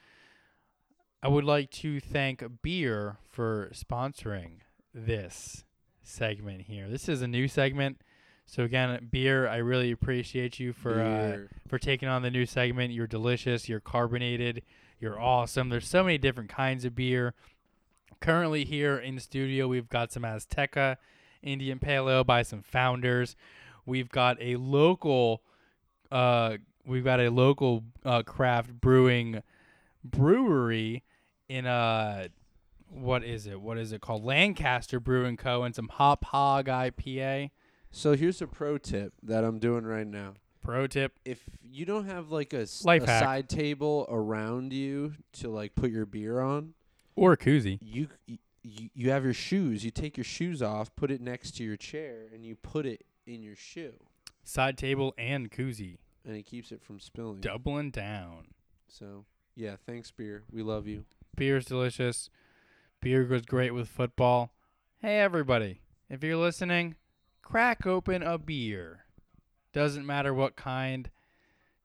I 1.24 1.30
would 1.30 1.46
like 1.46 1.72
to 1.72 2.00
thank 2.00 2.44
Beer 2.62 3.18
for 3.30 3.72
sponsoring 3.74 4.60
this 4.94 5.64
segment 6.04 6.64
here. 6.64 6.90
This 6.90 7.08
is 7.08 7.22
a 7.22 7.28
new 7.28 7.48
segment. 7.48 8.02
So 8.46 8.64
again, 8.64 9.08
Beer, 9.10 9.48
I 9.48 9.58
really 9.58 9.92
appreciate 9.92 10.60
you 10.60 10.74
for 10.74 11.02
uh, 11.02 11.56
for 11.70 11.80
taking 11.80 12.10
on 12.10 12.22
the 12.22 12.30
new 12.30 12.46
segment. 12.46 12.92
You're 12.92 13.08
delicious. 13.08 13.70
You're 13.70 13.80
carbonated. 13.80 14.64
You're 15.00 15.20
awesome. 15.20 15.70
There's 15.70 15.88
so 15.88 16.04
many 16.04 16.18
different 16.18 16.50
kinds 16.50 16.84
of 16.84 16.94
beer. 16.94 17.34
Currently 18.20 18.66
here 18.66 18.98
in 18.98 19.20
studio, 19.20 19.68
we've 19.68 19.88
got 19.88 20.12
some 20.12 20.24
Azacca 20.24 20.98
Indian 21.44 21.80
Pale 21.80 22.10
Ale 22.10 22.24
by 22.24 22.42
some 22.44 22.62
founders. 22.62 23.36
We've 23.86 24.10
got 24.10 24.38
a 24.40 24.56
local, 24.58 25.42
uh, 26.12 26.58
we've 26.86 27.04
got 27.04 27.20
a 27.20 27.30
local 27.30 27.84
uh, 28.06 28.24
craft 28.24 28.80
brewing 28.80 29.42
brewery 30.04 31.04
in 31.50 31.66
a 31.66 32.28
what 32.90 33.24
is 33.24 33.48
it? 33.48 33.62
What 33.62 33.78
is 33.78 33.92
it 33.94 34.02
called? 34.02 34.24
Lancaster 34.26 35.00
Brewing 35.00 35.38
Co. 35.38 35.64
and 35.64 35.74
some 35.74 35.88
Hop 35.88 36.26
Hog 36.26 36.66
IPA. 36.68 37.52
So 37.90 38.16
here's 38.16 38.42
a 38.42 38.48
pro 38.48 38.78
tip 38.78 39.14
that 39.24 39.44
I'm 39.44 39.60
doing 39.60 39.86
right 39.86 40.08
now. 40.08 40.34
Pro 40.62 40.88
tip: 40.88 41.18
if 41.26 41.40
you 41.64 41.86
don't 41.86 42.06
have 42.06 42.32
like 42.32 42.54
a, 42.54 42.62
s- 42.62 42.84
Life 42.86 43.04
a 43.04 43.08
hack. 43.08 43.24
side 43.24 43.50
table 43.50 44.06
around 44.10 44.74
you 44.74 45.14
to 45.34 45.50
like 45.50 45.74
put 45.76 45.90
your 45.90 46.06
beer 46.06 46.40
on, 46.42 46.74
or 47.16 47.34
a 47.34 47.38
koozie. 47.38 47.80
you 47.82 48.10
y- 48.28 48.38
you 48.64 48.90
you 48.94 49.12
have 49.12 49.24
your 49.24 49.34
shoes. 49.34 49.84
You 49.86 49.92
take 49.92 50.18
your 50.18 50.24
shoes 50.24 50.62
off, 50.62 50.96
put 50.96 51.12
it 51.12 51.22
next 51.22 51.52
to 51.58 51.64
your 51.64 51.78
chair, 51.78 52.28
and 52.34 52.46
you 52.46 52.56
put 52.56 52.86
it 52.86 53.04
in 53.26 53.42
your 53.44 53.56
shoe, 53.56 53.94
Side 54.44 54.78
table 54.78 55.14
and 55.18 55.52
koozie. 55.52 55.98
and 56.26 56.36
it 56.36 56.46
keeps 56.46 56.72
it 56.72 56.82
from 56.84 57.00
spilling. 57.00 57.40
Doubling 57.42 57.92
down. 57.92 58.48
So 58.88 59.26
yeah, 59.56 59.76
thanks 59.86 60.12
beer. 60.12 60.44
We 60.52 60.62
love 60.64 60.88
you. 60.88 61.06
Beer's 61.36 61.66
delicious. 61.66 62.30
Beer 63.02 63.24
goes 63.24 63.46
great 63.46 63.72
with 63.74 63.88
football. 63.88 64.52
Hey, 65.00 65.20
everybody. 65.20 65.82
If 66.10 66.24
you're 66.24 66.38
listening, 66.38 66.96
crack 67.42 67.88
open 67.88 68.22
a 68.22 68.38
beer. 68.38 69.06
Doesn't 69.74 70.06
matter 70.06 70.34
what 70.34 70.56
kind. 70.56 71.10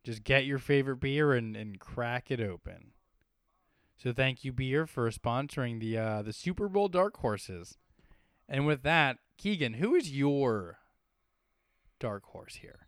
Just 0.04 0.24
get 0.24 0.44
your 0.44 0.58
favorite 0.58 1.00
beer 1.00 1.32
and, 1.32 1.56
and 1.56 1.78
crack 1.80 2.30
it 2.30 2.40
open. 2.40 2.92
So 3.96 4.12
thank 4.12 4.44
you, 4.44 4.52
beer, 4.52 4.86
for 4.86 5.10
sponsoring 5.10 5.80
the 5.80 5.96
uh, 5.98 6.22
the 6.22 6.32
Super 6.32 6.68
Bowl 6.68 6.88
dark 6.88 7.16
horses. 7.18 7.78
And 8.48 8.66
with 8.66 8.82
that, 8.82 9.18
Keegan, 9.38 9.74
who 9.74 9.94
is 9.94 10.10
your 10.10 10.78
dark 11.98 12.24
horse 12.24 12.56
here? 12.56 12.86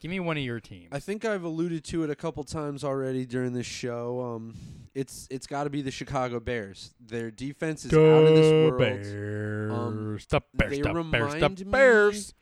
Give 0.00 0.10
me 0.10 0.20
one 0.20 0.36
of 0.36 0.44
your 0.44 0.60
teams. 0.60 0.88
I 0.92 1.00
think 1.00 1.24
I've 1.24 1.42
alluded 1.42 1.82
to 1.86 2.04
it 2.04 2.10
a 2.10 2.14
couple 2.14 2.44
times 2.44 2.84
already 2.84 3.26
during 3.26 3.52
this 3.52 3.66
show. 3.66 4.20
Um, 4.36 4.54
it's 4.94 5.26
it's 5.28 5.46
got 5.46 5.64
to 5.64 5.70
be 5.70 5.82
the 5.82 5.90
Chicago 5.90 6.38
Bears. 6.38 6.94
Their 7.04 7.30
defense 7.32 7.84
is 7.84 7.92
out 7.92 7.98
of 7.98 8.34
this 8.34 8.50
world. 8.50 8.78
Bears. 8.78 9.72
Um, 9.72 10.18
the 10.28 10.40
Bears. 10.54 10.70
they 10.70 10.80
the 10.82 11.04
Bears. 11.10 11.34
The 11.34 11.48
me- 11.64 11.70
Bears. 11.70 12.34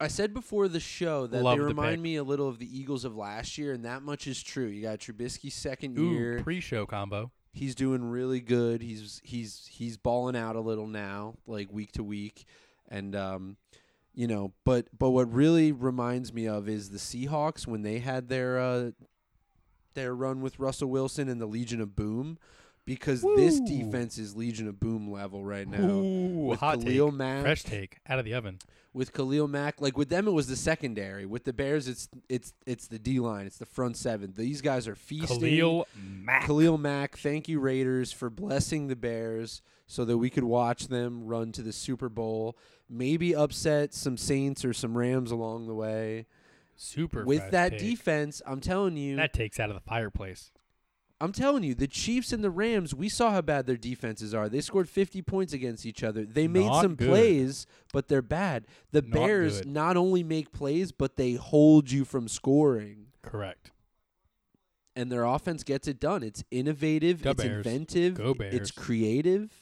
I 0.00 0.08
said 0.08 0.32
before 0.32 0.66
the 0.68 0.80
show 0.80 1.26
that 1.26 1.42
Love 1.42 1.58
they 1.58 1.62
the 1.62 1.68
remind 1.68 1.96
pick. 1.96 2.00
me 2.00 2.16
a 2.16 2.24
little 2.24 2.48
of 2.48 2.58
the 2.58 2.78
Eagles 2.78 3.04
of 3.04 3.16
last 3.16 3.58
year, 3.58 3.72
and 3.72 3.84
that 3.84 4.02
much 4.02 4.26
is 4.26 4.42
true. 4.42 4.66
You 4.66 4.82
got 4.82 4.98
Trubisky's 4.98 5.54
second 5.54 5.98
Ooh, 5.98 6.10
year. 6.12 6.40
pre-show 6.42 6.86
combo. 6.86 7.30
he's 7.52 7.74
doing 7.74 8.02
really 8.10 8.40
good. 8.40 8.80
He's 8.82 9.20
he's 9.24 9.68
he's 9.70 9.96
balling 9.98 10.36
out 10.36 10.56
a 10.56 10.60
little 10.60 10.86
now, 10.86 11.34
like 11.46 11.70
week 11.70 11.92
to 11.92 12.02
week, 12.02 12.46
and 12.88 13.14
um, 13.14 13.56
you 14.14 14.26
know, 14.26 14.52
but 14.64 14.86
but 14.98 15.10
what 15.10 15.30
really 15.32 15.70
reminds 15.70 16.32
me 16.32 16.48
of 16.48 16.68
is 16.68 16.90
the 16.90 16.98
Seahawks 16.98 17.66
when 17.66 17.82
they 17.82 17.98
had 17.98 18.28
their 18.28 18.58
uh 18.58 18.90
their 19.94 20.14
run 20.14 20.40
with 20.40 20.58
Russell 20.58 20.88
Wilson 20.88 21.28
and 21.28 21.40
the 21.40 21.46
Legion 21.46 21.80
of 21.80 21.94
Boom, 21.96 22.38
because 22.94 23.22
this 23.36 23.60
defense 23.60 24.18
is 24.18 24.34
Legion 24.36 24.66
of 24.68 24.80
Boom 24.80 25.10
level 25.12 25.44
right 25.44 25.66
now. 25.68 25.78
Ooh, 25.88 26.46
with 26.48 26.60
hot 26.60 26.80
Khalil 26.80 27.08
take. 27.10 27.14
Mack, 27.18 27.42
Fresh 27.42 27.62
take 27.64 27.98
out 28.08 28.18
of 28.18 28.24
the 28.24 28.34
oven. 28.34 28.58
with 28.92 29.12
Khalil 29.12 29.46
Mack, 29.46 29.80
like 29.80 29.96
with 29.96 30.08
them, 30.08 30.26
it 30.26 30.32
was 30.32 30.48
the 30.48 30.56
secondary. 30.56 31.24
With 31.24 31.44
the 31.44 31.52
Bears, 31.52 31.86
it's 31.88 32.08
it's 32.28 32.52
it's 32.66 32.88
the 32.88 32.98
D 32.98 33.20
line, 33.20 33.46
it's 33.46 33.58
the 33.58 33.66
front 33.66 33.96
seven. 33.96 34.34
These 34.36 34.60
guys 34.60 34.88
are 34.88 34.96
feasting. 34.96 35.40
Khalil 35.40 35.86
Mack. 35.96 36.46
Khalil 36.46 36.78
Mack, 36.78 37.16
thank 37.18 37.48
you 37.48 37.60
Raiders 37.60 38.12
for 38.12 38.28
blessing 38.28 38.88
the 38.88 38.96
Bears 38.96 39.62
so 39.86 40.04
that 40.04 40.18
we 40.18 40.30
could 40.30 40.44
watch 40.44 40.88
them 40.88 41.26
run 41.26 41.52
to 41.52 41.62
the 41.62 41.72
Super 41.72 42.08
Bowl. 42.08 42.56
Maybe 42.88 43.34
upset 43.34 43.94
some 43.94 44.16
Saints 44.16 44.64
or 44.64 44.72
some 44.72 44.98
Rams 44.98 45.30
along 45.30 45.68
the 45.68 45.74
way. 45.74 46.26
Super 46.76 47.24
With 47.24 47.50
that 47.50 47.70
take. 47.72 47.80
defense, 47.80 48.40
I'm 48.46 48.60
telling 48.60 48.96
you, 48.96 49.16
That 49.16 49.32
takes 49.32 49.60
out 49.60 49.68
of 49.70 49.74
the 49.76 49.80
fireplace. 49.82 50.50
I'm 51.22 51.32
telling 51.32 51.62
you, 51.64 51.74
the 51.74 51.86
Chiefs 51.86 52.32
and 52.32 52.42
the 52.42 52.50
Rams, 52.50 52.94
we 52.94 53.08
saw 53.10 53.30
how 53.30 53.42
bad 53.42 53.66
their 53.66 53.76
defenses 53.76 54.32
are. 54.32 54.48
They 54.48 54.62
scored 54.62 54.88
50 54.88 55.20
points 55.22 55.52
against 55.52 55.84
each 55.84 56.02
other. 56.02 56.24
They 56.24 56.48
made 56.48 56.64
Not 56.66 56.80
some 56.82 56.94
good. 56.94 57.08
plays, 57.08 57.66
but 57.92 58.08
they're 58.08 58.22
bad. 58.22 58.66
The 58.92 59.02
Not 59.02 59.10
Bears 59.12 59.58
good. 59.58 59.68
not 59.68 59.96
only 59.98 60.22
make 60.22 60.50
plays, 60.50 60.92
but 60.92 61.16
they 61.16 61.34
hold 61.34 61.90
you 61.90 62.04
from 62.06 62.26
scoring. 62.28 63.08
Correct. 63.22 63.70
and 64.96 65.10
their 65.12 65.24
offense 65.24 65.62
gets 65.62 65.86
it 65.86 66.00
done. 66.00 66.22
It's 66.22 66.42
innovative, 66.50 67.22
Go 67.22 67.30
it's 67.30 67.42
Bears. 67.44 67.64
inventive, 67.66 68.14
Go 68.14 68.34
it's 68.38 68.70
creative. 68.70 69.52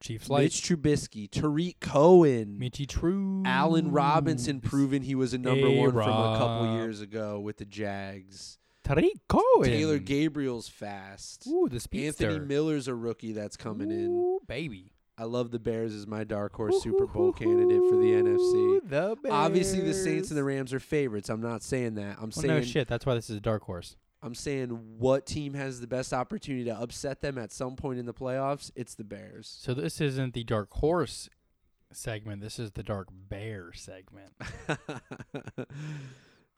Chiefs 0.00 0.28
light. 0.30 0.42
Mitch 0.44 0.62
Trubisky, 0.62 1.30
Tarik 1.30 1.80
Cohen, 1.80 2.58
Mitchy 2.58 2.86
True. 2.86 3.42
Allen 3.46 3.90
Robinson 3.90 4.60
proving 4.60 5.02
he 5.02 5.14
was 5.14 5.32
a 5.34 5.38
number 5.38 5.70
one 5.70 5.92
from 5.92 6.08
a 6.08 6.38
couple 6.38 6.74
years 6.76 7.00
ago 7.00 7.40
with 7.40 7.58
the 7.58 7.64
Jags. 7.64 8.58
Tarik 8.84 9.26
Cohen. 9.28 9.64
Taylor 9.64 9.98
Gabriel's 9.98 10.68
fast. 10.68 11.46
Ooh, 11.46 11.68
the 11.68 11.80
speedster. 11.80 12.28
Anthony 12.28 12.46
Miller's 12.46 12.86
a 12.86 12.94
rookie 12.94 13.32
that's 13.32 13.56
coming 13.56 13.90
in. 13.90 14.08
Ooh, 14.08 14.40
baby. 14.46 14.92
I 15.16 15.24
love 15.24 15.52
the 15.52 15.60
Bears 15.60 15.94
as 15.94 16.06
my 16.06 16.24
dark 16.24 16.54
horse 16.54 16.82
Super 16.82 17.06
Bowl 17.06 17.32
candidate 17.32 17.80
for 17.88 17.96
the 17.96 18.12
NFC. 18.12 18.80
The 18.88 19.16
Bears. 19.22 19.32
Obviously, 19.32 19.80
the 19.80 19.94
Saints 19.94 20.30
and 20.30 20.36
the 20.36 20.44
Rams 20.44 20.74
are 20.74 20.80
favorites. 20.80 21.28
I'm 21.28 21.40
not 21.40 21.62
saying 21.62 21.94
that. 21.94 22.16
I'm 22.18 22.24
oh, 22.24 22.24
Well, 22.24 22.32
saying 22.32 22.54
no 22.54 22.62
shit. 22.62 22.88
That's 22.88 23.06
why 23.06 23.14
this 23.14 23.30
is 23.30 23.36
a 23.36 23.40
dark 23.40 23.62
horse. 23.62 23.96
I'm 24.22 24.34
saying 24.34 24.70
what 24.98 25.26
team 25.26 25.54
has 25.54 25.80
the 25.80 25.86
best 25.86 26.12
opportunity 26.12 26.64
to 26.64 26.74
upset 26.74 27.20
them 27.20 27.38
at 27.38 27.52
some 27.52 27.76
point 27.76 27.98
in 27.98 28.06
the 28.06 28.14
playoffs? 28.14 28.70
It's 28.74 28.94
the 28.94 29.04
Bears. 29.04 29.54
So 29.60 29.72
this 29.72 30.00
isn't 30.00 30.34
the 30.34 30.44
dark 30.44 30.72
horse 30.72 31.28
segment. 31.92 32.40
This 32.42 32.58
is 32.58 32.72
the 32.72 32.82
dark 32.82 33.08
bear 33.12 33.72
segment. 33.72 34.32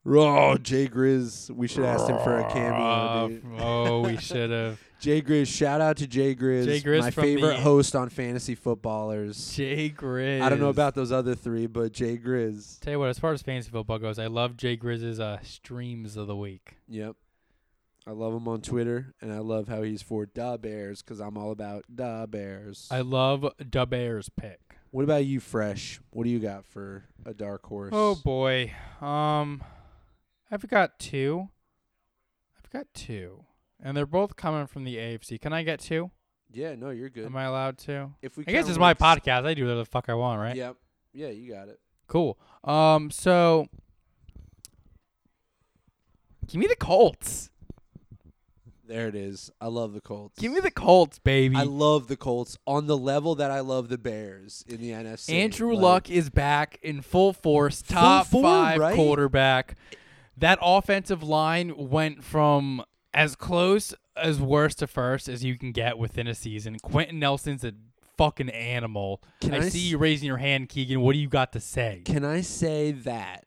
oh, 0.06 0.56
Jay 0.58 0.88
Grizz. 0.88 1.50
We 1.50 1.68
should 1.68 1.84
ask 1.84 2.08
him 2.08 2.18
for 2.18 2.38
a 2.38 2.50
cameo, 2.50 3.28
dude. 3.28 3.44
oh, 3.58 4.00
we 4.00 4.16
should 4.18 4.50
have. 4.50 4.80
Jay 5.00 5.20
Grizz. 5.20 5.48
Shout 5.48 5.80
out 5.80 5.98
to 5.98 6.06
Jay 6.06 6.34
Grizz, 6.34 6.64
Jay 6.64 6.80
Grizz 6.80 7.00
my 7.00 7.10
favorite 7.10 7.58
host 7.58 7.94
on 7.94 8.08
Fantasy 8.08 8.54
Footballers. 8.54 9.54
Jay 9.54 9.90
Grizz. 9.90 10.40
I 10.40 10.48
don't 10.48 10.60
know 10.60 10.70
about 10.70 10.94
those 10.94 11.12
other 11.12 11.34
three, 11.34 11.66
but 11.66 11.92
Jay 11.92 12.16
Grizz. 12.16 12.80
Tell 12.80 12.92
you 12.92 12.98
what, 12.98 13.10
as 13.10 13.18
far 13.18 13.32
as 13.32 13.42
fantasy 13.42 13.70
football 13.70 13.98
goes, 13.98 14.18
I 14.18 14.26
love 14.26 14.56
Jay 14.56 14.76
Grizz's 14.76 15.20
uh, 15.20 15.38
streams 15.42 16.16
of 16.16 16.26
the 16.26 16.36
week. 16.36 16.76
Yep. 16.88 17.16
I 18.08 18.12
love 18.12 18.32
him 18.32 18.46
on 18.46 18.60
Twitter, 18.60 19.14
and 19.20 19.32
I 19.32 19.38
love 19.38 19.66
how 19.66 19.82
he's 19.82 20.00
for 20.00 20.26
da 20.26 20.56
Bears 20.56 21.02
because 21.02 21.18
I'm 21.18 21.36
all 21.36 21.50
about 21.50 21.84
da 21.92 22.26
Bears. 22.26 22.86
I 22.90 23.00
love 23.00 23.44
the 23.58 23.86
Bears 23.86 24.28
pick. 24.28 24.60
what 24.92 25.02
about 25.02 25.24
you, 25.24 25.40
Fresh? 25.40 26.00
What 26.10 26.22
do 26.22 26.30
you 26.30 26.38
got 26.38 26.64
for 26.64 27.04
a 27.24 27.34
dark 27.34 27.66
horse? 27.66 27.90
Oh 27.92 28.14
boy. 28.14 28.72
Um 29.00 29.60
I've 30.50 30.66
got 30.68 30.98
two. 30.98 31.48
I've 32.62 32.70
got 32.70 32.86
two. 32.94 33.44
And 33.82 33.96
they're 33.96 34.06
both 34.06 34.36
coming 34.36 34.66
from 34.66 34.84
the 34.84 34.96
AFC. 34.96 35.40
Can 35.40 35.52
I 35.52 35.62
get 35.62 35.80
two? 35.80 36.10
yeah, 36.52 36.74
no, 36.74 36.90
you're 36.90 37.10
good. 37.10 37.26
Am 37.26 37.36
I 37.36 37.44
allowed 37.44 37.76
to? 37.78 38.10
if 38.22 38.36
we 38.38 38.44
I 38.46 38.52
guess 38.52 38.68
it's 38.68 38.78
my 38.78 38.94
podcast. 38.94 39.44
I 39.44 39.52
do 39.54 39.64
whatever 39.64 39.80
the 39.80 39.84
fuck 39.84 40.08
I 40.08 40.14
want, 40.14 40.40
right? 40.40 40.56
Yep. 40.56 40.76
Yeah, 41.12 41.28
you 41.28 41.52
got 41.52 41.68
it. 41.68 41.78
Cool. 42.06 42.38
Um 42.64 43.10
so 43.10 43.66
Give 46.46 46.60
me 46.60 46.66
the 46.68 46.76
Colts. 46.76 47.50
There 48.86 49.08
it 49.08 49.16
is. 49.16 49.50
I 49.60 49.66
love 49.66 49.94
the 49.94 50.00
Colts. 50.00 50.38
Give 50.38 50.52
me 50.52 50.60
the 50.60 50.70
Colts, 50.70 51.18
baby. 51.18 51.56
I 51.56 51.64
love 51.64 52.06
the 52.06 52.16
Colts 52.16 52.56
on 52.68 52.86
the 52.86 52.96
level 52.96 53.34
that 53.34 53.50
I 53.50 53.58
love 53.60 53.88
the 53.88 53.98
Bears 53.98 54.64
in 54.68 54.80
the 54.80 54.90
NFC. 54.90 55.30
Andrew 55.34 55.74
Like, 55.74 55.82
Luck 55.82 56.10
is 56.10 56.30
back 56.30 56.78
in 56.82 57.02
full 57.02 57.32
force, 57.32 57.82
Full 57.82 57.96
top 57.96 58.26
form, 58.28 58.44
five 58.44 58.78
right? 58.78 58.94
quarterback. 58.94 59.76
That 60.36 60.58
offensive 60.60 61.22
line 61.22 61.74
went 61.76 62.22
from 62.22 62.82
as 63.14 63.34
close 63.36 63.94
as 64.16 64.40
worst 64.40 64.78
to 64.80 64.86
first 64.86 65.28
as 65.28 65.44
you 65.44 65.56
can 65.58 65.72
get 65.72 65.98
within 65.98 66.26
a 66.26 66.34
season. 66.34 66.78
Quenton 66.80 67.18
Nelson's 67.18 67.64
a 67.64 67.72
fucking 68.18 68.50
animal. 68.50 69.22
Can 69.40 69.54
I, 69.54 69.58
I 69.58 69.60
see 69.68 69.78
s- 69.80 69.84
you 69.86 69.98
raising 69.98 70.26
your 70.26 70.36
hand, 70.38 70.68
Keegan. 70.68 71.00
What 71.00 71.12
do 71.14 71.18
you 71.18 71.28
got 71.28 71.52
to 71.52 71.60
say? 71.60 72.02
Can 72.04 72.24
I 72.24 72.40
say 72.42 72.92
that? 72.92 73.44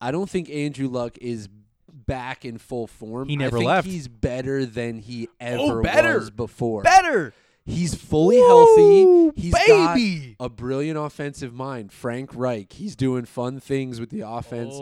I 0.00 0.10
don't 0.10 0.28
think 0.30 0.48
Andrew 0.48 0.88
Luck 0.88 1.18
is 1.18 1.48
back 1.92 2.44
in 2.44 2.56
full 2.58 2.86
form. 2.86 3.28
He 3.28 3.36
never 3.36 3.56
I 3.56 3.60
think 3.60 3.68
left. 3.68 3.86
He's 3.86 4.08
better 4.08 4.64
than 4.64 4.98
he 5.00 5.28
oh, 5.28 5.34
ever 5.40 5.80
Oh, 5.80 5.82
better. 5.82 6.18
was 6.18 6.30
before. 6.30 6.82
Better, 6.82 7.34
He's 7.70 7.94
fully 7.94 8.38
healthy. 8.38 9.30
He's 9.36 9.54
got 9.54 9.98
a 10.40 10.48
brilliant 10.48 10.98
offensive 10.98 11.52
mind. 11.54 11.92
Frank 11.92 12.30
Reich. 12.34 12.72
He's 12.72 12.96
doing 12.96 13.24
fun 13.24 13.60
things 13.60 14.00
with 14.00 14.10
the 14.10 14.20
offense. 14.20 14.74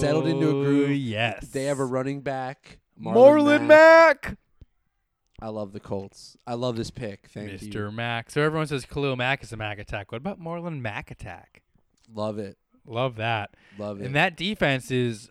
settled 0.00 0.26
into 0.26 0.46
a 0.46 0.50
oh, 0.50 0.64
groove. 0.64 0.90
Oh, 0.90 0.92
Yes, 0.92 1.48
They 1.48 1.64
have 1.64 1.78
a 1.78 1.84
running 1.84 2.20
back. 2.20 2.78
Marlon, 3.00 3.14
Marlon 3.14 3.66
Mack. 3.66 4.24
Mack. 4.28 4.38
I 5.40 5.48
love 5.48 5.72
the 5.72 5.80
Colts. 5.80 6.36
I 6.46 6.54
love 6.54 6.76
this 6.76 6.90
pick. 6.90 7.28
Thank 7.28 7.50
Mr. 7.50 7.62
you. 7.62 7.70
Mr. 7.70 7.94
Mack. 7.94 8.30
So 8.30 8.42
everyone 8.42 8.66
says 8.66 8.84
Khalil 8.84 9.16
Mack 9.16 9.42
is 9.42 9.52
a 9.52 9.56
Mack 9.56 9.78
attack. 9.78 10.10
What 10.10 10.18
about 10.18 10.40
Marlon 10.40 10.80
Mack 10.80 11.10
attack? 11.10 11.62
Love 12.12 12.38
it. 12.38 12.56
Love 12.86 13.16
that. 13.16 13.50
Love 13.78 14.00
it. 14.00 14.06
And 14.06 14.16
that 14.16 14.36
defense 14.36 14.90
is 14.90 15.30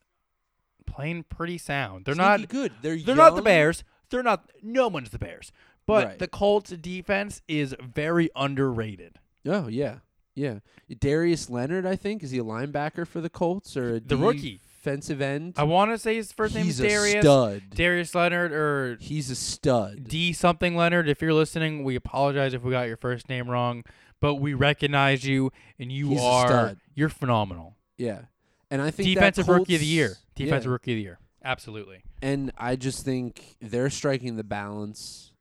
playing 0.86 1.24
pretty 1.24 1.58
sound. 1.58 2.06
They're 2.06 2.16
Sneaky 2.16 2.30
not 2.30 2.50
good. 2.50 2.72
They're 2.82 2.98
they're 2.98 3.16
not 3.16 3.36
the. 3.36 3.42
Bears. 3.42 3.84
They're 4.10 4.24
not 4.24 4.50
no 4.62 4.88
one's 4.88 5.10
the 5.10 5.20
Bears. 5.20 5.52
But 5.88 6.06
Right. 6.06 6.20
the 6.20 6.28
Colts 6.28 6.70
defense 6.70 7.42
is 7.48 7.74
very 7.82 8.30
underrated. 8.36 9.18
Oh 9.46 9.68
yeah, 9.68 10.00
yeah. 10.36 10.60
Darius 11.00 11.50
Leonard, 11.50 11.86
I 11.86 11.96
think, 11.96 12.22
is 12.24 12.32
he 12.32 12.40
a 12.40 12.44
linebacker 12.44 13.08
for 13.08 13.22
the 13.22 13.30
Colts 13.30 13.76
or 13.78 13.96
a 13.96 14.00
The 14.00 14.18
rookie. 14.18 14.60
defensive 14.84 15.22
end? 15.22 15.54
I 15.58 15.64
want 15.64 15.92
to 15.92 15.98
say 15.98 16.16
his 16.16 16.32
first 16.34 16.56
name 16.56 16.66
He's 16.66 16.80
is 16.80 16.92
Darius. 16.92 17.16
a 17.16 17.22
stud. 17.22 17.64
Darius 17.74 18.14
Leonard 18.14 18.52
or 18.52 18.98
He's 19.00 19.30
a 19.32 19.36
stud. 19.36 20.08
D 20.10 20.34
something 20.34 20.76
Leonard. 20.76 21.08
If 21.10 21.22
you're 21.22 21.34
listening, 21.34 21.84
we 21.86 21.96
apologize 21.96 22.54
if 22.54 22.64
we 22.64 22.72
got 22.72 22.88
your 22.88 22.98
first 22.98 23.30
name 23.30 23.50
wrong, 23.50 23.84
but 24.20 24.36
we 24.36 24.54
recognize 24.54 25.24
you 25.26 25.52
and 25.80 25.92
you 25.92 26.10
He's 26.10 26.20
a 26.20 26.24
are 26.24 26.48
stud. 26.48 26.78
you're 26.96 27.10
phenomenal. 27.10 27.76
yeah. 27.98 28.24
And 28.70 28.82
I 28.82 28.92
think 28.92 29.08
Defensive 29.08 29.48
rookie 29.48 29.76
of 29.76 29.80
the 29.80 29.88
year. 29.88 30.18
Defensive 30.36 30.66
yeah. 30.68 30.72
rookie 30.74 30.92
of 30.92 30.98
the 30.98 31.02
year. 31.02 31.20
Absolutely. 31.42 32.04
And 32.22 32.52
I 32.58 32.76
just 32.76 33.06
think 33.06 33.56
they're 33.62 33.90
striking 33.90 34.36
the 34.36 34.44
balance 34.44 35.32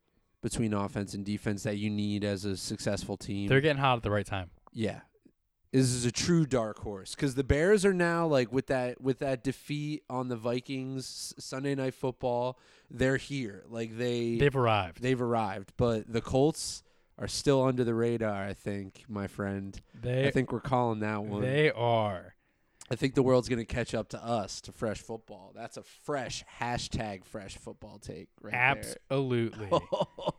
between 0.49 0.73
offense 0.73 1.13
and 1.15 1.25
defense 1.25 1.65
that 1.65 1.77
you 1.79 1.91
need 1.91 2.23
as 2.23 2.45
a 2.45 2.57
successful 2.57 3.17
team. 3.17 3.49
They're 3.49 3.61
getting 3.61 3.81
hot 3.83 3.97
at 3.97 4.03
the 4.05 4.11
right 4.11 4.27
time. 4.27 4.51
yeah. 4.73 5.01
This 5.73 5.93
is 5.93 6.07
a 6.07 6.13
true 6.13 6.47
dark 6.47 6.79
horse 6.79 7.15
because 7.15 7.35
the 7.35 7.45
Bears 7.45 7.85
are 7.85 7.93
now 7.93 8.27
like 8.27 8.51
with 8.51 8.69
that 8.69 8.99
with 9.01 9.19
that 9.19 9.43
defeat 9.45 10.05
on 10.09 10.29
the 10.29 10.37
Vikings 10.37 11.35
Sunday 11.39 11.75
Night 11.75 11.93
Football. 11.93 12.59
They're 12.91 13.19
here, 13.19 13.65
like 13.69 13.99
they 13.99 14.37
They've 14.39 14.57
arrived. 14.57 15.03
they've 15.03 15.21
arrived, 15.21 15.73
but 15.77 16.11
the 16.11 16.23
Colts 16.23 16.83
are 17.19 17.29
still 17.29 17.63
under 17.63 17.85
the 17.85 17.95
radar. 17.95 18.43
I 18.47 18.55
think, 18.55 19.05
my 19.09 19.27
friend. 19.27 19.79
They 20.01 20.29
I 20.29 20.31
think 20.31 20.51
we're 20.51 20.61
calling 20.61 21.01
that 21.01 21.25
one. 21.25 21.43
they 21.43 21.71
are. 21.73 22.36
I 22.91 22.95
think 22.95 23.15
the 23.15 23.23
world's 23.23 23.49
gonna 23.49 23.65
catch 23.65 23.95
up 23.95 24.09
to 24.11 24.25
us 24.25 24.61
to 24.63 24.73
fresh 24.73 24.99
football. 25.01 25.53
That's 25.55 25.77
a 25.77 25.83
fresh 25.83 26.45
hashtag 26.61 27.25
fresh 27.25 27.57
football 27.59 27.99
take 27.99 28.29
right 28.41 28.55
Absolutely. 28.55 29.69
there. 29.69 29.81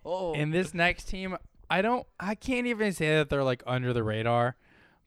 and 0.35 0.53
this 0.53 0.73
next 0.73 1.05
team, 1.05 1.37
I 1.69 1.81
don't 1.81 2.07
I 2.19 2.35
can't 2.35 2.67
even 2.67 2.93
say 2.93 3.15
that 3.17 3.29
they're 3.29 3.43
like 3.43 3.63
under 3.67 3.91
the 3.91 4.03
radar, 4.03 4.55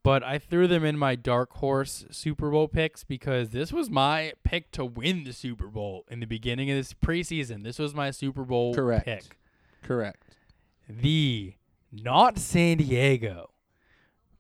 but 0.03 0.23
I 0.23 0.39
threw 0.39 0.67
them 0.69 0.85
in 0.85 0.99
my 0.99 1.15
dark 1.15 1.53
horse 1.55 2.05
Super 2.11 2.51
Bowl 2.51 2.69
picks 2.69 3.05
because 3.05 3.51
this 3.51 3.73
was 3.73 3.89
my 3.89 4.35
pick 4.45 4.71
to 4.73 4.85
win 4.85 5.25
the 5.25 5.33
Super 5.33 5.69
Bowl 5.69 6.05
in 6.11 6.21
the 6.21 6.27
beginning 6.27 6.71
of 6.71 6.77
this 6.77 6.93
preseason. 6.93 7.65
This 7.65 7.79
was 7.79 7.95
my 7.95 8.11
Super 8.11 8.45
Bowl 8.45 8.75
Correct. 8.75 9.07
pick. 9.07 9.39
Correct. 9.83 10.23
The 10.89 11.55
not 11.91 12.39
San 12.39 12.79
Diego, 12.79 13.51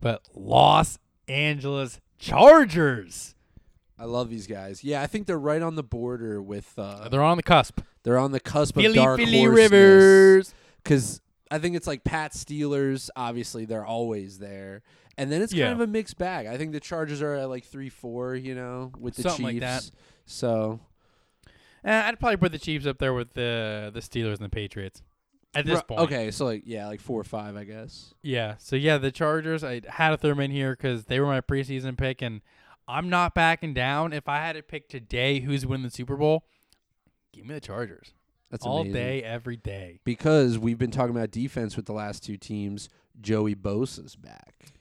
but 0.00 0.22
Los 0.34 0.98
Angeles 1.28 2.00
Chargers. 2.20 3.34
I 3.98 4.04
love 4.04 4.30
these 4.30 4.46
guys. 4.46 4.82
Yeah, 4.84 5.02
I 5.02 5.06
think 5.06 5.26
they're 5.26 5.38
right 5.38 5.60
on 5.60 5.74
the 5.74 5.82
border 5.82 6.40
with. 6.40 6.72
Uh, 6.78 7.08
They're 7.08 7.22
on 7.22 7.36
the 7.36 7.42
cusp. 7.42 7.80
they're 8.02 8.18
on 8.18 8.32
the 8.32 8.40
cusp 8.40 8.76
of 8.76 8.82
Philly, 8.82 8.94
dark 8.94 9.18
Philly 9.18 9.46
Rivers. 9.48 10.54
Because 10.82 11.20
I 11.50 11.58
think 11.58 11.76
it's 11.76 11.86
like 11.86 12.04
Pat 12.04 12.32
Steelers. 12.32 13.10
Obviously, 13.16 13.64
they're 13.66 13.84
always 13.84 14.38
there, 14.38 14.82
and 15.18 15.30
then 15.30 15.42
it's 15.42 15.52
Yeah. 15.52 15.66
kind 15.66 15.80
of 15.82 15.88
a 15.88 15.90
mixed 15.90 16.16
bag. 16.16 16.46
I 16.46 16.56
think 16.56 16.72
the 16.72 16.80
Chargers 16.80 17.20
are 17.20 17.34
at 17.34 17.48
like 17.50 17.64
three, 17.64 17.90
four. 17.90 18.34
You 18.34 18.54
know, 18.54 18.90
with 18.98 19.16
the 19.16 19.22
Something 19.22 19.44
like 19.44 19.54
Chiefs. 19.56 19.90
that. 19.90 19.90
So 20.26 20.80
Eh, 21.84 22.02
I'd 22.08 22.20
probably 22.20 22.36
put 22.36 22.52
the 22.52 22.58
Chiefs 22.58 22.86
up 22.86 22.98
there 22.98 23.12
with 23.12 23.32
the 23.34 23.90
the 23.92 24.00
Steelers 24.00 24.34
and 24.36 24.44
the 24.44 24.48
Patriots. 24.50 25.02
At 25.54 25.66
this 25.66 25.76
Ru- 25.76 25.82
point, 25.82 26.00
okay, 26.02 26.30
so 26.30 26.44
like 26.44 26.62
yeah, 26.64 26.86
like 26.86 27.00
four 27.00 27.20
or 27.20 27.24
five, 27.24 27.56
I 27.56 27.64
guess. 27.64 28.14
Yeah. 28.22 28.54
So 28.58 28.76
yeah, 28.76 28.98
the 28.98 29.10
Chargers. 29.10 29.64
I 29.64 29.80
had 29.88 30.10
to 30.10 30.16
throw 30.16 30.30
them 30.30 30.40
in 30.40 30.50
here 30.52 30.76
because 30.76 31.06
they 31.06 31.18
were 31.18 31.26
my 31.26 31.40
preseason 31.40 31.98
pick, 31.98 32.22
and 32.22 32.40
I'm 32.86 33.08
not 33.08 33.34
backing 33.34 33.74
down. 33.74 34.12
If 34.12 34.28
I 34.28 34.36
had 34.38 34.54
to 34.54 34.62
pick 34.62 34.88
today, 34.88 35.40
who's 35.40 35.66
winning 35.66 35.84
the 35.84 35.90
Super 35.90 36.16
Bowl? 36.16 36.44
Give 37.32 37.46
me 37.46 37.54
the 37.54 37.60
Chargers 37.60 38.12
That's 38.50 38.64
all 38.64 38.80
amazing. 38.80 38.92
day, 38.94 39.22
every 39.22 39.56
day. 39.56 40.00
because 40.04 40.58
we've 40.58 40.78
been 40.78 40.90
talking 40.90 41.14
about 41.16 41.30
defense 41.30 41.76
with 41.76 41.86
the 41.86 41.92
last 41.92 42.24
two 42.24 42.36
teams. 42.36 42.88
Joey 43.20 43.54
Bosa's 43.54 44.16
back. 44.16 44.72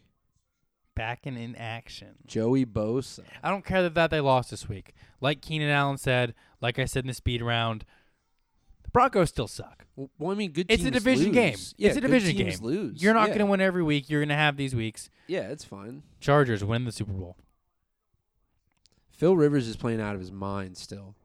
Backing 0.95 1.37
in 1.37 1.55
action. 1.55 2.15
Joey 2.27 2.65
Bosa. 2.65 3.21
I 3.43 3.49
don't 3.49 3.63
care 3.65 3.81
that, 3.83 3.93
that 3.93 4.11
they 4.11 4.19
lost 4.19 4.51
this 4.51 4.67
week. 4.67 4.93
Like 5.21 5.41
Keenan 5.41 5.69
Allen 5.69 5.97
said, 5.97 6.33
like 6.61 6.77
I 6.77 6.85
said 6.85 7.03
in 7.03 7.07
the 7.07 7.13
speed 7.13 7.41
round, 7.41 7.85
the 8.89 8.91
Broncos 8.91 9.29
still 9.29 9.47
suck. 9.47 9.85
Well, 9.95 10.31
I 10.31 10.35
mean, 10.35 10.51
good. 10.51 10.65
It's 10.67 10.83
a 10.83 10.89
division 10.89 11.25
lose. 11.27 11.33
game. 11.33 11.57
Yeah, 11.77 11.89
It's 11.89 11.97
a 11.97 12.01
division 12.01 12.35
game. 12.35 12.57
Lose. 12.61 13.03
You're 13.03 13.13
not 13.13 13.27
yeah. 13.27 13.35
going 13.35 13.39
to 13.39 13.45
win 13.45 13.61
every 13.61 13.83
week. 13.83 14.09
You're 14.09 14.21
going 14.21 14.29
to 14.29 14.35
have 14.35 14.57
these 14.57 14.73
weeks. 14.73 15.09
Yeah, 15.27 15.49
it's 15.49 15.63
fine. 15.63 16.01
Chargers 16.19 16.63
win 16.63 16.85
the 16.85 16.91
Super 16.91 17.13
Bowl. 17.13 17.37
Phil 19.11 19.35
Rivers 19.35 19.67
is 19.67 19.75
playing 19.75 20.01
out 20.01 20.15
of 20.15 20.21
his 20.21 20.31
mind 20.31 20.77
still. 20.77 21.15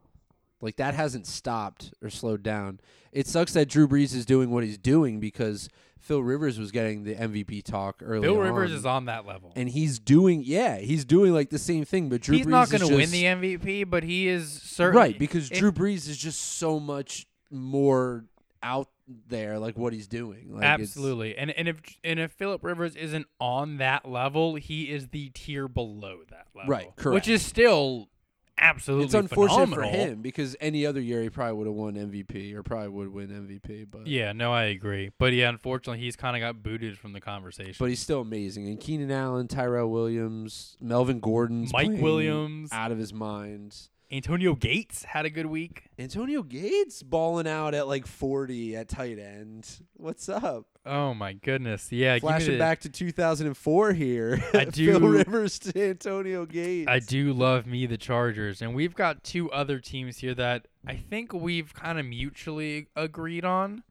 Like 0.60 0.76
that 0.76 0.94
hasn't 0.94 1.26
stopped 1.26 1.94
or 2.02 2.10
slowed 2.10 2.42
down. 2.42 2.80
It 3.12 3.26
sucks 3.26 3.52
that 3.54 3.68
Drew 3.68 3.86
Brees 3.88 4.14
is 4.14 4.26
doing 4.26 4.50
what 4.50 4.64
he's 4.64 4.78
doing 4.78 5.20
because 5.20 5.68
Phil 6.00 6.22
Rivers 6.22 6.58
was 6.58 6.70
getting 6.70 7.04
the 7.04 7.14
MVP 7.14 7.62
talk 7.62 8.02
early. 8.04 8.26
Phil 8.26 8.36
Rivers 8.36 8.72
on, 8.72 8.76
is 8.76 8.86
on 8.86 9.04
that 9.06 9.26
level. 9.26 9.52
and 9.56 9.68
he's 9.68 9.98
doing 9.98 10.42
yeah, 10.44 10.78
he's 10.78 11.04
doing 11.04 11.32
like 11.32 11.50
the 11.50 11.58
same 11.58 11.84
thing. 11.84 12.08
But 12.08 12.20
Drew 12.20 12.36
He's 12.36 12.46
Brees 12.46 12.50
not 12.50 12.70
going 12.70 12.86
to 12.86 12.94
win 12.94 13.10
the 13.10 13.24
MVP, 13.24 13.88
but 13.88 14.02
he 14.02 14.28
is 14.28 14.52
certain. 14.52 14.96
right 14.98 15.18
because 15.18 15.48
Drew 15.48 15.72
Brees 15.72 16.08
is 16.08 16.16
just 16.16 16.40
so 16.58 16.80
much 16.80 17.26
more 17.54 18.24
out 18.62 18.88
there, 19.28 19.58
like 19.58 19.76
what 19.76 19.92
he's 19.92 20.08
doing. 20.08 20.54
Like 20.54 20.64
Absolutely. 20.64 21.36
And 21.36 21.50
and 21.50 21.68
if 21.68 21.80
and 22.02 22.18
if 22.18 22.32
Philip 22.32 22.64
Rivers 22.64 22.96
isn't 22.96 23.26
on 23.38 23.76
that 23.78 24.08
level, 24.08 24.54
he 24.56 24.90
is 24.90 25.08
the 25.08 25.30
tier 25.30 25.68
below 25.68 26.20
that 26.30 26.46
level. 26.54 26.70
Right, 26.70 26.96
correct. 26.96 27.14
Which 27.14 27.28
is 27.28 27.44
still 27.44 28.08
absolutely 28.56 29.06
It's 29.06 29.14
unfortunate 29.14 29.66
phenomenal. 29.66 29.90
for 29.90 29.96
him 29.96 30.22
because 30.22 30.56
any 30.60 30.86
other 30.86 31.00
year 31.00 31.20
he 31.22 31.28
probably 31.28 31.54
would 31.54 31.66
have 31.66 31.74
won 31.74 31.94
MVP 31.94 32.54
or 32.54 32.62
probably 32.62 32.88
would 32.88 33.12
win 33.12 33.28
MVP. 33.28 33.86
But 33.90 34.06
Yeah, 34.06 34.32
no, 34.32 34.52
I 34.52 34.64
agree. 34.64 35.10
But 35.18 35.32
yeah, 35.32 35.48
unfortunately, 35.48 36.02
he's 36.02 36.16
kind 36.16 36.36
of 36.36 36.40
got 36.40 36.62
booted 36.62 36.96
from 36.96 37.12
the 37.12 37.20
conversation. 37.20 37.74
but 37.78 37.88
he's 37.88 38.00
still 38.00 38.20
amazing. 38.20 38.68
And 38.68 38.80
Keenan 38.80 39.10
Allen, 39.10 39.48
Tyrell 39.48 39.90
Williams, 39.90 40.76
Melvin 40.80 41.20
Gordon's 41.20 41.72
Mike 41.72 42.00
Williams, 42.00 42.70
out 42.72 42.92
of 42.92 42.98
his 42.98 43.12
mind. 43.12 43.76
Antonio 44.14 44.54
Gates 44.54 45.02
had 45.02 45.24
a 45.26 45.30
good 45.30 45.46
week. 45.46 45.86
Antonio 45.98 46.44
Gates 46.44 47.02
balling 47.02 47.48
out 47.48 47.74
at 47.74 47.88
like 47.88 48.06
40 48.06 48.76
at 48.76 48.88
tight 48.88 49.18
end. 49.18 49.68
What's 49.94 50.28
up? 50.28 50.66
Oh 50.86 51.14
my 51.14 51.32
goodness. 51.32 51.90
Yeah, 51.90 52.20
Flashing 52.20 52.52
the- 52.52 52.58
back 52.58 52.80
to 52.82 52.88
2004 52.88 53.92
here. 53.94 54.40
I 54.54 54.64
Phil 54.70 55.00
do- 55.00 55.08
Rivers 55.08 55.58
to 55.60 55.88
Antonio 55.90 56.46
Gates. 56.46 56.88
I 56.88 57.00
do 57.00 57.32
love 57.32 57.66
me 57.66 57.86
the 57.86 57.96
Chargers, 57.98 58.62
and 58.62 58.72
we've 58.72 58.94
got 58.94 59.24
two 59.24 59.50
other 59.50 59.80
teams 59.80 60.18
here 60.18 60.34
that 60.34 60.68
I 60.86 60.94
think 60.94 61.32
we've 61.32 61.74
kind 61.74 61.98
of 61.98 62.06
mutually 62.06 62.86
agreed 62.94 63.44
on. 63.44 63.82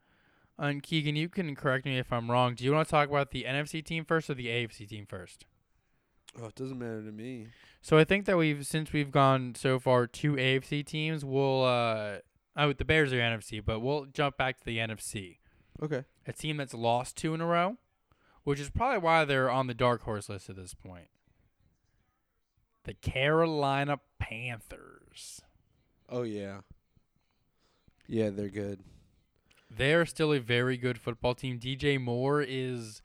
And 0.58 0.82
Keegan, 0.82 1.18
you 1.18 1.28
can 1.28 1.54
correct 1.54 1.84
me 1.84 1.98
if 1.98 2.14
I'm 2.14 2.32
wrong. 2.32 2.56
Do 2.56 2.64
you 2.64 2.72
want 2.72 2.88
to 2.88 2.92
talk 2.92 3.10
about 3.10 3.32
the 3.32 3.44
NFC 3.44 3.84
team 3.84 4.06
first 4.06 4.30
or 4.30 4.36
the 4.36 4.48
AFC 4.48 4.88
team 4.88 5.06
first? 5.06 5.46
Oh, 6.42 6.46
it 6.46 6.56
doesn't 6.56 6.80
matter 6.80 7.04
to 7.04 7.12
me. 7.12 7.48
So 7.84 7.98
I 7.98 8.06
think 8.06 8.26
that 8.26 8.38
we've 8.38 8.66
since 8.66 8.94
we've 8.94 9.12
gone 9.12 9.56
so 9.56 9.78
far 9.78 10.08
two 10.08 10.36
AFC 10.36 10.86
teams, 10.86 11.26
we'll 11.26 11.64
uh 11.66 12.20
oh 12.56 12.72
the 12.72 12.86
Bears 12.86 13.12
are 13.12 13.18
NFC, 13.18 13.64
but 13.64 13.82
we'll 13.82 14.06
jump 14.06 14.38
back 14.38 14.58
to 14.60 14.66
the 14.66 14.78
NFC. 14.78 15.40
Okay. 15.82 16.06
A 16.26 16.32
team 16.32 16.56
that's 16.56 16.74
lost 16.74 17.18
two 17.18 17.34
in 17.34 17.42
a 17.42 17.46
row, 17.46 17.76
which 18.46 18.62
is 18.62 18.70
probably 18.70 19.00
why 19.00 19.26
they're 19.26 19.52
on 19.52 19.68
the 19.68 19.74
dark 19.74 20.04
horse 20.04 20.30
list 20.30 20.50
at 20.50 20.56
this 20.56 20.74
point. 20.74 21.10
The 22.86 22.94
Carolina 22.94 24.00
Panthers. 24.18 25.42
Oh 26.10 26.24
yeah. 26.24 26.62
Yeah, 28.08 28.30
they're 28.30 28.48
good. 28.48 28.80
They're 29.70 30.06
still 30.06 30.32
a 30.32 30.40
very 30.40 30.78
good 30.78 30.98
football 30.98 31.36
team. 31.36 31.60
DJ 31.60 32.00
Moore 32.00 32.42
is 32.42 33.02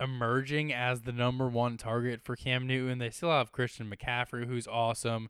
emerging 0.00 0.72
as 0.72 1.02
the 1.02 1.12
number 1.12 1.48
one 1.48 1.76
target 1.76 2.22
for 2.22 2.36
Cam 2.36 2.66
Newton. 2.66 2.98
They 2.98 3.10
still 3.10 3.30
have 3.30 3.52
Christian 3.52 3.90
McCaffrey, 3.90 4.46
who's 4.46 4.66
awesome. 4.66 5.28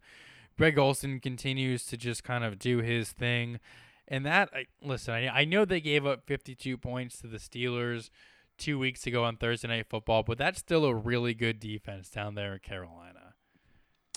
Greg 0.57 0.79
Olsen 0.79 1.21
continues 1.21 1.85
to 1.87 1.97
just 1.97 2.25
kind 2.25 2.45
of 2.45 2.59
do 2.59 2.79
his 2.79 3.12
thing. 3.12 3.61
And 4.09 4.25
that, 4.27 4.51
I, 4.53 4.66
listen, 4.83 5.14
I, 5.14 5.29
I 5.29 5.45
know 5.45 5.64
they 5.64 5.81
gave 5.81 6.07
up 6.07 6.25
52 6.27 6.77
points 6.79 7.21
to 7.21 7.27
the 7.27 7.39
Steelers 7.39 8.11
two 8.57 8.79
weeks 8.79 9.07
ago 9.07 9.25
on 9.25 9.37
Thursday 9.37 9.69
Night 9.69 9.87
Football, 9.89 10.25
but 10.25 10.39
that's 10.39 10.59
still 10.59 10.85
a 10.85 10.95
really 10.95 11.35
good 11.35 11.61
defense 11.61 12.11
down 12.11 12.35
there 12.35 12.55
in 12.55 12.59
Carolina. 12.59 13.35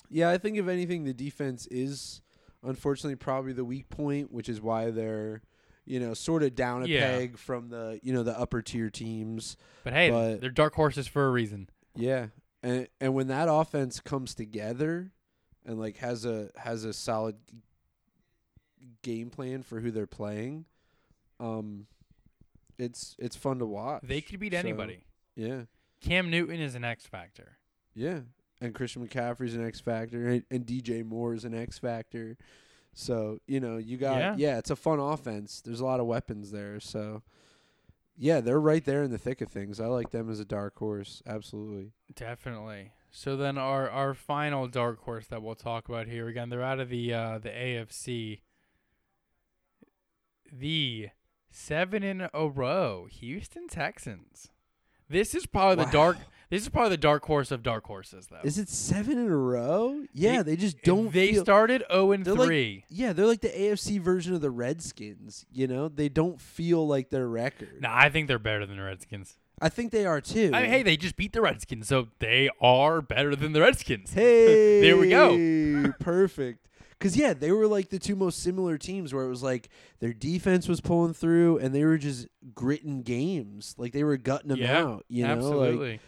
Yeah, 0.10 0.30
I 0.30 0.38
think 0.38 0.58
if 0.58 0.68
anything, 0.68 1.04
the 1.04 1.14
defense 1.14 1.68
is 1.68 2.22
unfortunately 2.64 3.16
probably 3.16 3.54
the 3.54 3.66
weak 3.66 3.90
point, 3.90 4.32
which 4.32 4.50
is 4.50 4.62
why 4.62 4.90
they're, 4.90 5.42
you 5.86 6.00
know, 6.00 6.14
sort 6.14 6.44
of 6.44 6.56
down 6.56 6.84
a 6.84 6.88
Yeah. 6.88 7.12
peg 7.18 7.38
from 7.38 7.70
the, 7.70 8.00
you 8.04 8.14
know, 8.14 8.24
the 8.24 8.38
upper 8.38 8.62
tier 8.62 8.90
teams. 8.90 9.58
But 9.84 9.94
hey, 9.94 10.10
But- 10.10 10.42
they're 10.42 10.50
dark 10.50 10.76
horses 10.76 11.08
for 11.08 11.28
a 11.28 11.32
reason. 11.32 11.70
Yeah, 11.96 12.28
and 12.64 12.88
and 13.00 13.14
when 13.14 13.28
that 13.28 13.48
offense 13.50 14.00
comes 14.00 14.34
together, 14.36 15.12
and 15.66 15.80
like 15.80 15.98
has 15.98 16.24
a 16.26 16.50
has 16.56 16.84
a 16.86 16.94
solid 16.94 17.36
game 19.02 19.30
plan 19.30 19.64
for 19.64 19.80
who 19.80 19.92
they're 19.92 20.08
playing, 20.08 20.66
um, 21.40 21.88
it's 22.78 23.16
it's 23.20 23.36
fun 23.36 23.60
to 23.60 23.66
watch. 23.66 24.04
They 24.04 24.22
could 24.22 24.40
beat 24.40 24.54
So, 24.54 24.60
anybody. 24.60 25.06
Yeah, 25.36 25.64
Cam 26.02 26.30
Newton 26.30 26.60
is 26.60 26.76
an 26.76 26.84
X 26.84 27.06
factor. 27.06 27.58
yeah, 27.94 28.22
and 28.60 28.74
Christian 28.74 29.08
McCaffrey's 29.08 29.56
an 29.56 29.66
X 29.66 29.80
factor, 29.80 30.28
and, 30.28 30.44
and 30.52 30.66
DJ 30.66 31.04
Moore 31.06 31.34
is 31.34 31.46
an 31.46 31.54
X 31.54 31.78
factor. 31.78 32.38
So 32.94 33.40
you 33.48 33.60
know 33.60 33.78
you 33.78 33.98
got 33.98 34.18
Yeah. 34.18 34.36
yeah. 34.38 34.58
it's 34.58 34.70
a 34.70 34.76
fun 34.76 35.00
offense. 35.00 35.62
There's 35.62 35.80
a 35.80 35.86
lot 35.86 36.00
of 36.00 36.06
weapons 36.06 36.52
there. 36.52 36.80
So 36.80 37.22
yeah, 38.18 38.42
they're 38.42 38.60
right 38.60 38.84
there 38.84 39.04
in 39.04 39.12
the 39.12 39.18
thick 39.18 39.42
of 39.42 39.50
things. 39.50 39.80
I 39.80 39.88
like 39.88 40.12
them 40.12 40.30
as 40.30 40.40
a 40.40 40.46
dark 40.46 40.78
horse. 40.78 41.24
Absolutely. 41.26 41.92
Definitely. 42.14 42.92
So 43.10 43.36
then 43.36 43.58
our 43.58 43.90
our 43.90 44.14
final 44.14 44.68
dark 44.68 45.02
horse 45.04 45.28
that 45.28 45.42
we'll 45.42 45.56
talk 45.56 45.90
about 45.90 46.08
here 46.08 46.28
again, 46.28 46.50
they're 46.50 46.64
out 46.64 46.80
of 46.80 46.90
the 46.90 47.14
uh 47.14 47.40
the 47.40 47.50
AFC. 47.50 48.40
The 50.52 51.10
seven 51.50 52.04
in 52.04 52.28
a 52.34 52.48
row 52.48 53.08
Houston 53.10 53.68
Texans. 53.68 54.50
This 55.10 55.34
is 55.36 55.46
probably 55.46 55.84
the 55.86 55.92
dark 55.92 56.18
This 56.52 56.64
is 56.64 56.70
probably 56.70 56.90
the 56.90 56.98
dark 56.98 57.24
horse 57.26 57.50
of 57.50 57.64
dark 57.64 57.86
horses, 57.88 58.28
though. 58.28 58.42
Is 58.44 58.58
it 58.60 58.68
seven 58.68 59.18
in 59.18 59.28
a 59.32 59.36
row? 59.38 60.04
Yeah, 60.14 60.44
they, 60.44 60.58
just 60.58 60.82
don't. 60.84 61.12
They 61.12 61.32
feel, 61.32 61.44
started 61.44 61.82
zero 61.90 62.12
and 62.12 62.26
They're 62.26 62.34
like- 62.36 62.46
three. 62.48 62.84
Yeah, 62.90 63.14
they're 63.14 63.26
like 63.26 63.40
the 63.40 63.48
AFC 63.48 64.02
version 64.02 64.34
of 64.36 64.42
the 64.42 64.52
Redskins. 64.52 65.46
You 65.54 65.68
know, 65.68 65.88
they 65.88 66.10
don't 66.10 66.42
feel 66.42 66.86
like 66.86 67.10
their 67.10 67.28
record. 67.28 67.82
No, 67.82 67.88
I 67.90 68.10
think 68.10 68.28
they're 68.28 68.38
better 68.38 68.66
than 68.66 68.76
the 68.76 68.84
Redskins. 68.84 69.38
I 69.62 69.70
think 69.70 69.92
they 69.94 70.06
are 70.06 70.20
too. 70.20 70.52
I 70.54 70.64
mean, 70.64 70.72
hey, 70.72 70.84
they 70.84 70.98
just 70.98 71.16
beat 71.16 71.32
the 71.32 71.42
Redskins, 71.42 71.88
so 71.88 72.10
they 72.20 72.50
are 72.60 73.02
better 73.02 73.34
than 73.36 73.54
the 73.54 73.62
Redskins. 73.62 74.12
Hey, 74.14 74.82
There 74.82 74.98
we 74.98 75.10
go. 75.10 75.94
Perfect. 76.02 76.68
Because 77.00 77.16
yeah, 77.16 77.34
they 77.34 77.52
were 77.52 77.66
like 77.66 77.90
the 77.90 77.98
two 77.98 78.16
most 78.18 78.44
similar 78.44 78.78
teams, 78.78 79.14
where 79.14 79.24
it 79.24 79.30
was 79.30 79.42
like 79.42 79.70
their 80.02 80.14
defense 80.14 80.68
was 80.68 80.82
pulling 80.82 81.14
through, 81.14 81.60
and 81.60 81.74
they 81.74 81.84
were 81.86 81.98
just 81.98 82.28
gritting 82.54 83.04
games, 83.04 83.74
like 83.78 83.94
they 83.94 84.04
were 84.04 84.18
gutting 84.18 84.50
them 84.50 84.60
Yeah, 84.60 84.78
out. 84.84 85.06
You 85.08 85.24
know, 85.28 85.30
like 85.30 85.38
Absolutely. 85.38 86.00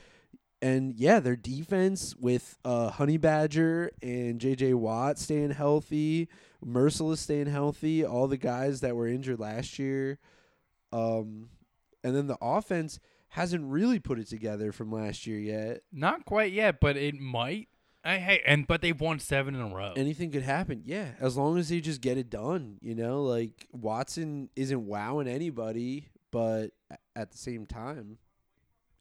And 0.63 0.95
yeah, 0.95 1.19
their 1.19 1.35
defense 1.35 2.15
with 2.15 2.57
uh, 2.63 2.89
Honey 2.91 3.17
Badger 3.17 3.91
and 4.01 4.39
J.J. 4.39 4.75
Watt 4.75 5.19
staying 5.19 5.51
healthy, 5.51 6.29
Mercilus 6.65 7.17
staying 7.17 7.47
healthy, 7.47 8.05
all 8.05 8.29
the 8.29 8.37
guys 8.37 8.79
that 8.79 8.95
were 8.95 9.05
injured 9.05 9.41
last 9.41 9.77
year, 9.77 10.19
um, 10.93 11.49
and 12.01 12.15
then 12.15 12.27
the 12.27 12.37
offense 12.41 13.01
hasn't 13.27 13.69
really 13.69 13.99
put 13.99 14.19
it 14.19 14.27
together 14.29 14.71
from 14.71 14.89
last 14.89 15.27
year 15.27 15.37
yet. 15.37 15.81
Not 15.91 16.23
quite 16.23 16.53
yet, 16.53 16.79
but 16.79 16.95
it 16.95 17.19
might. 17.19 17.67
I, 18.05 18.19
hey, 18.19 18.41
and 18.45 18.65
but 18.65 18.79
they've 18.79 18.99
won 18.99 19.19
seven 19.19 19.55
in 19.55 19.61
a 19.61 19.67
row. 19.67 19.91
Anything 19.97 20.31
could 20.31 20.43
happen, 20.43 20.83
yeah, 20.85 21.09
as 21.19 21.35
long 21.35 21.57
as 21.57 21.67
they 21.67 21.81
just 21.81 21.99
get 21.99 22.17
it 22.17 22.29
done. 22.29 22.77
You 22.81 22.95
know, 22.95 23.23
like 23.23 23.67
Watson 23.73 24.49
isn't 24.55 24.87
wowing 24.87 25.27
anybody, 25.27 26.07
but 26.31 26.69
at 27.17 27.31
the 27.31 27.37
same 27.37 27.65
time, 27.65 28.17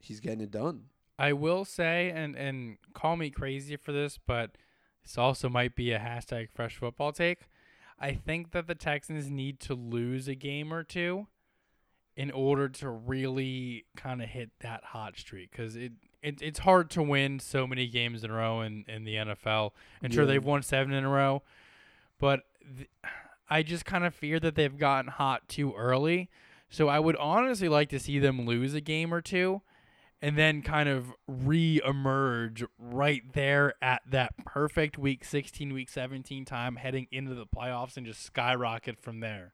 he's 0.00 0.18
getting 0.18 0.40
it 0.40 0.50
done. 0.50 0.86
I 1.18 1.32
will 1.32 1.64
say, 1.64 2.10
and 2.14 2.36
and 2.36 2.78
call 2.94 3.16
me 3.16 3.30
crazy 3.30 3.76
for 3.76 3.92
this, 3.92 4.18
but 4.26 4.56
this 5.02 5.18
also 5.18 5.48
might 5.48 5.74
be 5.74 5.92
a 5.92 5.98
hashtag 5.98 6.50
fresh 6.50 6.76
football 6.76 7.12
take. 7.12 7.40
I 7.98 8.12
think 8.12 8.50
that 8.52 8.66
the 8.66 8.74
Texans 8.74 9.30
need 9.30 9.60
to 9.60 9.74
lose 9.74 10.26
a 10.26 10.34
game 10.34 10.72
or 10.72 10.82
two 10.82 11.28
in 12.16 12.30
order 12.30 12.68
to 12.68 12.90
really 12.90 13.86
kind 13.96 14.22
of 14.22 14.28
hit 14.28 14.50
that 14.60 14.84
hot 14.84 15.16
streak 15.16 15.50
because 15.50 15.76
it, 15.76 15.92
it 16.22 16.42
it's 16.42 16.58
hard 16.60 16.90
to 16.90 17.02
win 17.02 17.38
so 17.38 17.66
many 17.66 17.86
games 17.86 18.22
in 18.24 18.30
a 18.30 18.34
row 18.34 18.60
in, 18.60 18.84
in 18.88 19.04
the 19.04 19.14
NFL. 19.14 19.70
And 20.02 20.12
sure, 20.12 20.26
they've 20.26 20.44
won 20.44 20.62
seven 20.62 20.92
in 20.92 21.04
a 21.04 21.08
row, 21.08 21.42
but 22.18 22.40
th- 22.76 22.88
I 23.48 23.62
just 23.62 23.84
kind 23.84 24.04
of 24.04 24.14
fear 24.14 24.40
that 24.40 24.54
they've 24.54 24.76
gotten 24.76 25.10
hot 25.10 25.48
too 25.48 25.74
early. 25.74 26.30
So 26.70 26.88
I 26.88 26.98
would 26.98 27.16
honestly 27.16 27.68
like 27.68 27.90
to 27.90 27.98
see 27.98 28.18
them 28.18 28.46
lose 28.46 28.72
a 28.74 28.80
game 28.80 29.12
or 29.12 29.20
two 29.20 29.60
and 30.22 30.38
then 30.38 30.62
kind 30.62 30.88
of 30.88 31.12
re-emerge 31.26 32.64
right 32.78 33.22
there 33.32 33.74
at 33.82 34.02
that 34.08 34.36
perfect 34.44 34.98
week 34.98 35.24
16 35.24 35.72
week 35.72 35.88
17 35.88 36.44
time 36.44 36.76
heading 36.76 37.06
into 37.10 37.34
the 37.34 37.46
playoffs 37.46 37.96
and 37.96 38.06
just 38.06 38.22
skyrocket 38.22 39.00
from 39.00 39.20
there. 39.20 39.52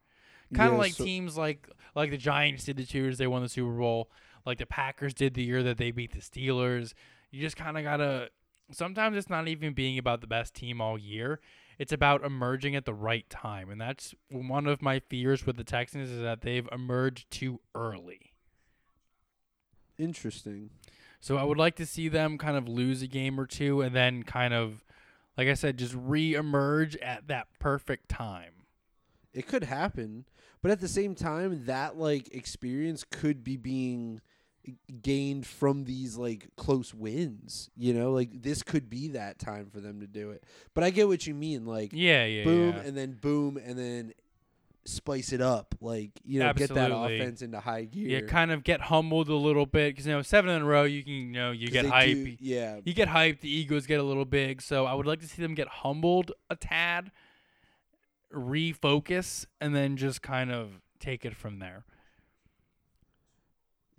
Kind 0.55 0.69
of 0.69 0.75
Yeah, 0.75 0.79
like 0.79 0.93
so- 0.93 1.05
teams 1.05 1.37
like 1.37 1.69
like 1.95 2.11
the 2.11 2.17
giants 2.17 2.65
did 2.65 2.77
the 2.77 2.85
two 2.87 2.99
years 2.99 3.19
they 3.19 3.27
won 3.27 3.43
the 3.43 3.49
super 3.49 3.71
bowl 3.77 4.11
like 4.47 4.59
the 4.59 4.67
packers 4.67 5.13
did 5.15 5.35
the 5.35 5.43
year 5.43 5.63
that 5.63 5.77
they 5.79 5.91
beat 5.91 6.13
the 6.13 6.21
steelers. 6.21 6.95
You 7.31 7.41
just 7.41 7.57
kind 7.57 7.77
of 7.77 7.85
gotta 7.85 8.31
sometimes 8.71 9.17
it's 9.17 9.31
not 9.31 9.49
even 9.49 9.73
being 9.75 9.99
about 9.99 10.21
the 10.21 10.27
best 10.27 10.55
team 10.55 10.81
all 10.81 10.99
year. 10.99 11.41
It's 11.79 11.93
about 11.93 12.25
emerging 12.25 12.75
at 12.77 12.85
the 12.87 12.95
right 12.95 13.29
time 13.31 13.71
and 13.71 13.81
that's 13.81 14.15
one 14.31 14.67
of 14.67 14.83
my 14.83 14.99
fears 15.01 15.47
with 15.47 15.57
the 15.57 15.65
texans 15.65 16.11
is 16.11 16.23
that 16.23 16.41
they've 16.41 16.69
emerged 16.73 17.31
too 17.31 17.61
early 17.75 18.28
Interesting. 19.99 20.71
so 21.21 21.37
I 21.37 21.43
would 21.43 21.59
like 21.59 21.77
to 21.77 21.87
see 21.87 22.09
them 22.09 22.39
kind 22.39 22.57
of 22.57 22.69
lose 22.69 23.03
a 23.03 23.07
game 23.07 23.39
or 23.41 23.47
two 23.47 23.81
and 23.83 23.95
then 23.95 24.23
kind 24.23 24.55
of, 24.55 24.85
like 25.37 25.49
I 25.49 25.55
said, 25.55 25.77
just 25.79 25.95
re-emerge 25.97 26.97
at 26.97 27.29
that 27.29 27.49
perfect 27.59 28.09
time. 28.09 28.53
It 29.33 29.47
could 29.47 29.65
happen, 29.65 30.25
but 30.63 30.71
at 30.71 30.81
the 30.81 30.89
same 30.89 31.15
time, 31.15 31.65
that 31.67 31.97
like 31.99 32.35
experience 32.35 33.05
could 33.11 33.45
be 33.45 33.57
being 33.57 34.21
gained 35.03 35.47
from 35.47 35.85
these 35.85 36.17
like 36.17 36.49
close 36.57 36.93
wins. 36.95 37.71
You 37.77 37.95
know, 37.95 38.13
like 38.13 38.43
this 38.43 38.63
could 38.63 38.89
be 38.91 39.09
that 39.09 39.39
time 39.39 39.71
for 39.73 39.81
them 39.81 40.01
to 40.01 40.07
do 40.07 40.31
it. 40.31 40.45
But 40.75 40.85
I 40.85 40.91
get 40.91 41.09
what 41.09 41.27
you 41.27 41.35
mean. 41.35 41.67
Like 41.67 41.91
Yeah, 41.93 42.25
yeah, 42.25 42.45
boom, 42.45 42.75
yeah. 42.75 42.83
and 42.83 42.97
then 42.97 43.19
boom, 43.21 43.57
and 43.57 43.79
then 43.79 44.13
spice 44.85 45.33
it 45.33 45.41
up. 45.41 45.75
Like 45.81 46.11
you 46.25 46.41
know, 46.41 46.53
get 46.53 46.75
that 46.75 46.91
offense 46.93 47.43
into 47.43 47.61
high 47.61 47.85
gear. 47.85 48.09
Yeah, 48.09 48.27
kind 48.27 48.51
of 48.51 48.65
get 48.65 48.81
humbled 48.83 49.29
a 49.29 49.35
little 49.35 49.67
bit 49.67 49.95
because 49.95 50.07
you 50.07 50.13
know 50.13 50.23
seven 50.23 50.51
in 50.51 50.63
a 50.63 50.65
row, 50.65 50.85
you 50.85 51.03
can 51.03 51.13
you 51.13 51.27
know 51.33 51.51
you 51.51 51.69
get 51.69 51.87
hype. 51.87 52.15
do- 52.15 52.37
yeah, 52.41 52.81
You 52.85 52.95
get 52.95 53.09
hyped. 53.09 53.41
The 53.41 53.51
egos 53.51 53.87
get 53.87 54.01
a 54.01 54.03
little 54.05 54.25
big. 54.25 54.63
So 54.63 54.87
I 54.87 54.95
would 54.95 55.07
like 55.07 55.21
to 55.21 55.27
see 55.29 55.43
them 55.43 55.55
get 55.55 55.69
humbled 55.69 56.33
a 56.49 56.57
tad, 56.57 57.11
refocus, 58.33 59.47
and 59.61 59.75
then 59.75 59.97
just 59.97 60.23
kind 60.23 60.51
of 60.51 60.81
take 61.01 61.25
it 61.25 61.37
from 61.37 61.59
there. 61.59 61.85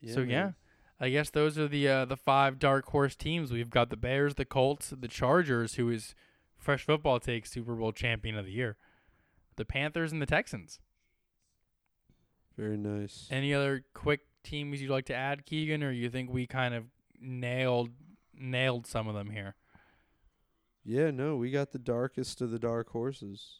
so 0.07 0.19
man. 0.19 0.29
yeah, 0.29 0.51
I 0.99 1.09
guess 1.09 1.29
those 1.29 1.57
are 1.57 1.67
the 1.67 1.87
uh, 1.87 2.05
the 2.05 2.17
five 2.17 2.59
dark 2.59 2.87
horse 2.89 3.15
teams. 3.15 3.51
We've 3.51 3.69
got 3.69 3.89
the 3.89 3.97
Bears, 3.97 4.35
the 4.35 4.45
Colts, 4.45 4.93
the 4.97 5.07
Chargers, 5.07 5.75
who 5.75 5.89
is 5.89 6.15
fresh 6.57 6.85
football 6.85 7.19
take 7.19 7.45
Super 7.45 7.75
Bowl 7.75 7.91
champion 7.91 8.37
of 8.37 8.45
the 8.45 8.51
year, 8.51 8.75
the 9.59 9.65
Panthers, 9.65 10.11
and 10.11 10.19
the 10.21 10.25
Texans. 10.25 10.79
very 12.57 12.77
nice. 12.77 13.27
Any 13.29 13.53
other 13.53 13.83
quick 13.93 14.21
teams 14.43 14.81
you'd 14.81 14.89
like 14.89 15.05
to 15.05 15.15
add, 15.15 15.45
Keegan, 15.45 15.83
or 15.83 15.91
you 15.91 16.09
think 16.09 16.31
we 16.31 16.47
kind 16.47 16.73
of 16.73 16.85
nailed 17.21 17.91
nailed 18.33 18.87
some 18.87 19.07
of 19.07 19.13
them 19.13 19.29
here? 19.29 19.55
yeah, 20.83 21.11
no, 21.11 21.35
we 21.35 21.51
got 21.51 21.71
the 21.71 21.77
darkest 21.77 22.41
of 22.41 22.49
the 22.51 22.57
dark 22.57 22.89
horses. 22.89 23.59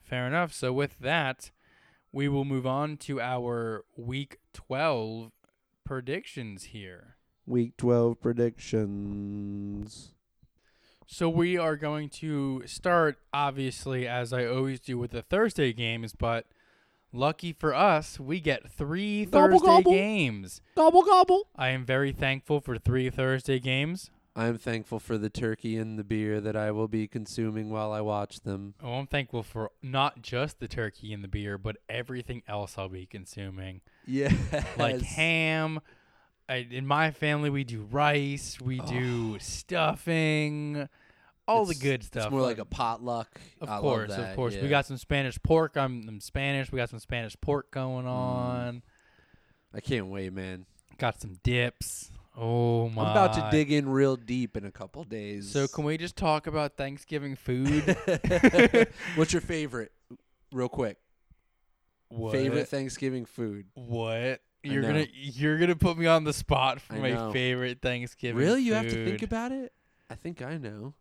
Fair 0.00 0.26
enough. 0.26 0.54
So 0.54 0.72
with 0.72 0.98
that, 1.00 1.50
we 2.12 2.28
will 2.28 2.44
move 2.44 2.66
on 2.66 2.96
to 2.98 3.20
our 3.20 3.84
week 3.96 4.38
12 4.54 5.32
predictions 5.84 6.64
here. 6.64 7.16
Week 7.44 7.76
twelve 7.76 8.20
predictions. 8.20 10.12
So 11.06 11.28
we 11.28 11.58
are 11.58 11.76
going 11.76 12.08
to 12.10 12.62
start 12.66 13.18
obviously 13.32 14.06
as 14.08 14.32
I 14.32 14.46
always 14.46 14.80
do 14.80 14.96
with 14.98 15.10
the 15.10 15.22
Thursday 15.22 15.72
games, 15.72 16.14
but 16.14 16.46
lucky 17.12 17.52
for 17.52 17.74
us, 17.74 18.18
we 18.18 18.40
get 18.40 18.70
3 18.70 19.26
Gobble, 19.26 19.58
Thursday 19.58 19.66
gobble. 19.66 19.92
games. 19.92 20.60
Gobble 20.76 21.02
gobble. 21.02 21.48
I 21.56 21.68
am 21.68 21.84
very 21.84 22.12
thankful 22.12 22.60
for 22.60 22.78
3 22.78 23.10
Thursday 23.10 23.58
games. 23.58 24.10
I 24.34 24.46
am 24.46 24.56
thankful 24.56 24.98
for 24.98 25.18
the 25.18 25.28
turkey 25.28 25.76
and 25.76 25.98
the 25.98 26.04
beer 26.04 26.40
that 26.40 26.56
I 26.56 26.70
will 26.70 26.88
be 26.88 27.06
consuming 27.06 27.68
while 27.68 27.92
I 27.92 28.00
watch 28.00 28.40
them. 28.40 28.72
Oh, 28.82 28.94
I'm 28.94 29.06
thankful 29.06 29.42
for 29.42 29.72
not 29.82 30.22
just 30.22 30.58
the 30.58 30.68
turkey 30.68 31.12
and 31.12 31.22
the 31.22 31.28
beer, 31.28 31.58
but 31.58 31.76
everything 31.86 32.42
else 32.48 32.76
I'll 32.78 32.88
be 32.88 33.06
consuming. 33.06 33.80
Yeah, 34.04 34.32
like 34.76 35.00
ham. 35.02 35.78
I, 36.52 36.66
in 36.70 36.86
my 36.86 37.10
family, 37.12 37.48
we 37.48 37.64
do 37.64 37.80
rice. 37.90 38.58
We 38.60 38.78
do 38.80 39.38
stuffing. 39.38 40.86
All 41.48 41.64
the 41.64 41.74
good 41.74 42.04
stuff. 42.04 42.24
It's 42.26 42.30
more 42.30 42.42
like 42.42 42.58
a 42.58 42.64
potluck. 42.66 43.40
Of 43.60 43.68
I 43.70 43.72
love 43.74 43.80
course, 43.82 44.10
that, 44.10 44.30
of 44.30 44.36
course. 44.36 44.54
yeah. 44.54 44.62
We 44.62 44.68
got 44.68 44.84
some 44.86 44.98
Spanish 44.98 45.42
pork. 45.42 45.76
I'm, 45.76 46.04
I'm 46.08 46.20
Spanish. 46.20 46.70
We 46.70 46.76
got 46.76 46.90
some 46.90 46.98
Spanish 46.98 47.36
pork 47.40 47.68
Mm. 47.70 47.72
going 47.74 48.06
on. 48.06 48.82
I 49.74 49.80
can't 49.80 50.08
wait, 50.08 50.32
man. 50.32 50.66
Got 50.98 51.20
some 51.20 51.38
dips. 51.42 52.10
Oh 52.36 52.88
my! 52.90 53.02
I'm 53.04 53.10
about 53.10 53.32
to 53.34 53.48
dig 53.50 53.72
in 53.72 53.88
real 53.88 54.16
deep 54.16 54.56
in 54.56 54.64
a 54.64 54.70
couple 54.70 55.04
days. 55.04 55.50
So 55.50 55.66
can 55.68 55.84
we 55.84 55.96
just 55.98 56.16
talk 56.16 56.46
about 56.46 56.76
Thanksgiving 56.76 57.34
food? 57.36 57.96
What's 59.16 59.32
your 59.32 59.42
favorite? 59.42 59.92
Real 60.52 60.68
quick. 60.68 60.98
what? 62.08 62.32
Favorite 62.32 62.68
Thanksgiving 62.68 63.24
food? 63.24 63.66
What? 63.74 64.40
You're 64.64 64.82
gonna 64.82 65.06
you're 65.12 65.58
gonna 65.58 65.76
put 65.76 65.98
me 65.98 66.06
on 66.06 66.24
the 66.24 66.32
spot 66.32 66.80
for 66.80 66.94
I 66.94 66.98
my 67.00 67.10
know. 67.10 67.32
favorite 67.32 67.80
Thanksgiving. 67.82 68.36
Really? 68.40 68.62
You 68.62 68.74
have 68.74 68.88
to 68.88 69.04
think 69.04 69.22
about 69.22 69.52
it? 69.52 69.72
I 70.10 70.14
think 70.14 70.40
I 70.42 70.56
know. 70.58 70.94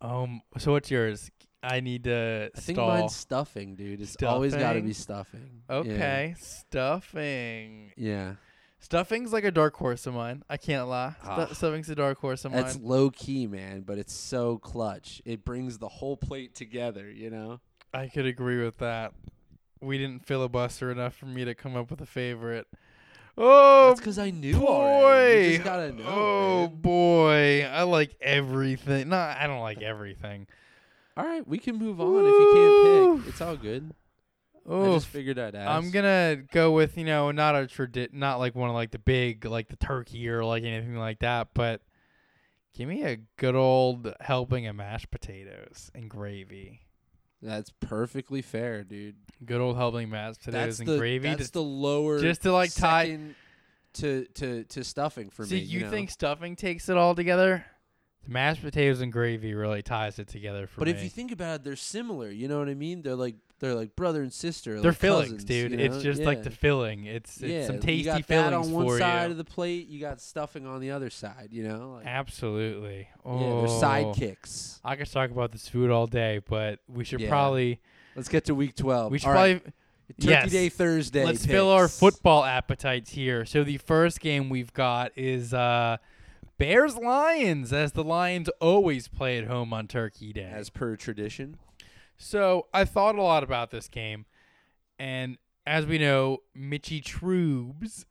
Um. 0.00 0.42
So 0.58 0.72
what's 0.72 0.90
yours? 0.90 1.30
I 1.62 1.80
need 1.80 2.04
to 2.04 2.50
I 2.54 2.60
think 2.60 2.76
stall. 2.76 2.88
mine's 2.88 3.16
stuffing, 3.16 3.74
dude. 3.74 4.00
It's 4.00 4.22
always 4.22 4.54
got 4.54 4.74
to 4.74 4.80
be 4.82 4.92
Stuffing? 4.92 5.62
stuffing. 5.66 5.86
Yeah. 5.90 5.94
Okay, 5.94 6.34
stuffing. 6.38 7.92
Yeah. 7.96 8.34
Stuffing's 8.78 9.32
like 9.32 9.42
a 9.44 9.50
dark 9.50 9.74
horse 9.74 10.06
of 10.06 10.14
mine. 10.14 10.44
I 10.48 10.58
can't 10.58 10.86
lie. 10.86 11.14
Stu- 11.22 11.28
Ah. 11.28 11.46
stuffing's 11.52 11.88
a 11.90 11.94
dark 11.96 12.18
horse 12.18 12.44
of 12.44 12.52
mine. 12.52 12.62
That's 12.62 12.78
low 12.78 13.10
key, 13.10 13.46
man, 13.48 13.80
but 13.80 13.98
it's 13.98 14.12
so 14.12 14.58
clutch. 14.58 15.20
It 15.24 15.44
brings 15.44 15.78
the 15.78 15.88
whole 15.88 16.16
plate 16.16 16.54
together, 16.54 17.10
you 17.10 17.30
know? 17.30 17.60
I 17.92 18.06
could 18.08 18.26
agree 18.26 18.62
with 18.62 18.76
that. 18.78 19.12
We 19.80 19.98
didn't 19.98 20.24
filibuster 20.26 20.90
enough 20.90 21.14
for 21.14 21.26
me 21.26 21.44
to 21.44 21.54
come 21.54 21.76
up 21.76 21.90
with 21.90 22.00
a 22.00 22.06
favorite. 22.06 22.66
Oh, 23.38 23.88
That's 23.88 24.00
because 24.00 24.18
I 24.18 24.30
knew 24.30 24.58
boy. 24.58 24.66
already. 24.66 25.44
You 25.44 25.52
just 25.52 25.64
gotta 25.64 25.92
know. 25.92 26.04
oh 26.06 26.66
man. 26.68 26.76
boy, 26.80 27.68
I 27.70 27.82
like 27.82 28.16
everything. 28.20 29.10
No, 29.10 29.16
I 29.16 29.46
don't 29.46 29.60
like 29.60 29.82
everything. 29.82 30.46
All 31.16 31.24
right, 31.24 31.46
we 31.46 31.58
can 31.58 31.76
move 31.76 32.00
on 32.00 32.24
if 32.24 32.32
you 32.32 32.52
can't 32.54 33.24
pick. 33.24 33.28
It's 33.32 33.40
all 33.40 33.56
good. 33.56 33.92
I 34.68 34.84
just 34.86 35.06
figured 35.06 35.38
I'd 35.38 35.54
ask. 35.54 35.70
I'm 35.70 35.90
gonna 35.90 36.42
go 36.50 36.72
with 36.72 36.96
you 36.98 37.04
know 37.04 37.30
not 37.30 37.54
a 37.54 37.60
tradi- 37.66 38.12
not 38.12 38.38
like 38.38 38.54
one 38.54 38.68
of 38.68 38.74
like 38.74 38.90
the 38.90 38.98
big 38.98 39.44
like 39.44 39.68
the 39.68 39.76
turkey 39.76 40.28
or 40.28 40.44
like 40.44 40.64
anything 40.64 40.96
like 40.96 41.20
that, 41.20 41.48
but 41.54 41.82
give 42.74 42.88
me 42.88 43.04
a 43.04 43.18
good 43.36 43.54
old 43.54 44.12
helping 44.20 44.66
of 44.66 44.74
mashed 44.74 45.10
potatoes 45.10 45.90
and 45.94 46.10
gravy. 46.10 46.80
That's 47.46 47.70
perfectly 47.80 48.42
fair, 48.42 48.82
dude. 48.82 49.14
Good 49.44 49.60
old 49.60 49.76
helping 49.76 50.10
mashed 50.10 50.40
potatoes 50.40 50.78
That's 50.78 50.78
and 50.80 50.88
the 50.88 50.98
gravy. 50.98 51.28
that's 51.28 51.38
just, 51.38 51.52
the 51.52 51.62
lower 51.62 52.20
just 52.20 52.42
to 52.42 52.52
like 52.52 52.74
tie. 52.74 53.18
to 53.94 54.24
to 54.34 54.64
to 54.64 54.82
stuffing 54.84 55.30
for 55.30 55.44
See, 55.46 55.56
me. 55.56 55.60
you 55.62 55.80
know? 55.82 55.90
think 55.90 56.10
stuffing 56.10 56.56
takes 56.56 56.88
it 56.88 56.96
all 56.96 57.14
together? 57.14 57.64
The 58.24 58.30
mashed 58.30 58.62
potatoes 58.62 59.00
and 59.00 59.12
gravy 59.12 59.54
really 59.54 59.82
ties 59.82 60.18
it 60.18 60.26
together 60.28 60.66
for 60.66 60.80
But 60.80 60.88
me. 60.88 60.94
if 60.94 61.02
you 61.04 61.08
think 61.08 61.30
about 61.30 61.56
it, 61.60 61.64
they're 61.64 61.76
similar. 61.76 62.28
You 62.30 62.48
know 62.48 62.58
what 62.58 62.68
I 62.68 62.74
mean? 62.74 63.02
They're 63.02 63.14
like 63.14 63.36
they're 63.58 63.74
like 63.74 63.96
brother 63.96 64.22
and 64.22 64.32
sister. 64.32 64.80
they're 64.80 64.90
like 64.92 64.98
fillings, 65.00 65.30
cousins, 65.30 65.44
dude. 65.44 65.72
you 65.72 65.78
It's 65.78 65.96
know? 65.96 66.02
just 66.02 66.22
like 66.22 66.42
the 66.42 66.50
filling. 66.50 67.04
It's 67.06 67.40
it's 67.40 67.50
yeah, 67.50 67.66
some 67.66 67.78
tasty 67.80 67.94
you 67.98 68.04
got 68.04 68.24
fillings 68.24 68.50
that 68.50 68.54
on 68.54 68.70
one 68.84 68.98
side 68.98 69.24
you. 69.26 69.30
of 69.32 69.36
the 69.38 69.44
plate. 69.44 69.88
You 69.88 70.00
got 70.00 70.20
stuffing 70.20 70.66
on 70.66 70.80
the 70.80 70.90
other 70.90 71.10
side. 71.10 71.48
You 71.52 71.64
know, 71.68 71.92
like, 71.96 72.06
Absolutely. 72.06 73.08
yeah, 73.24 73.30
Oh. 73.30 73.60
they're 73.60 73.68
sidekicks. 73.68 74.80
I 74.84 74.96
could 74.96 75.10
talk 75.10 75.30
about 75.30 75.52
this 75.52 75.68
food 75.68 75.90
all 75.90 76.06
day, 76.06 76.40
but 76.48 76.80
we 76.88 77.04
should 77.04 77.20
Yeah. 77.20 77.28
probably 77.28 77.80
Let's 78.14 78.28
get 78.28 78.44
to 78.46 78.54
week 78.54 78.76
twelve. 78.76 79.10
we 79.12 79.18
should 79.18 79.28
All 79.28 79.32
right, 79.34 79.62
probably 79.62 79.72
Turkey 80.20 80.28
yes. 80.30 80.50
Day 80.52 80.68
Thursday. 80.68 81.24
let's 81.24 81.44
fill 81.44 81.68
our 81.70 81.88
football 81.88 82.44
appetites 82.44 83.10
here. 83.10 83.44
So 83.44 83.64
the 83.64 83.78
first 83.78 84.20
game 84.20 84.48
we've 84.48 84.72
got 84.72 85.12
is 85.16 85.52
uh 85.54 85.96
Bears 86.58 86.96
Lions, 86.96 87.72
as 87.72 87.92
the 87.92 88.02
Lions 88.04 88.48
always 88.60 89.08
play 89.08 89.36
at 89.38 89.46
home 89.46 89.72
on 89.74 89.86
Turkey 89.88 90.32
Day. 90.32 90.50
as 90.50 90.70
per 90.70 90.96
tradition. 90.96 91.58
So 92.16 92.66
I 92.72 92.84
thought 92.84 93.16
a 93.16 93.22
lot 93.22 93.42
about 93.42 93.70
this 93.70 93.88
game, 93.88 94.26
and 94.98 95.38
as 95.66 95.84
we 95.84 95.98
know, 95.98 96.38
Mitchy 96.54 97.00
Trubes 97.00 98.04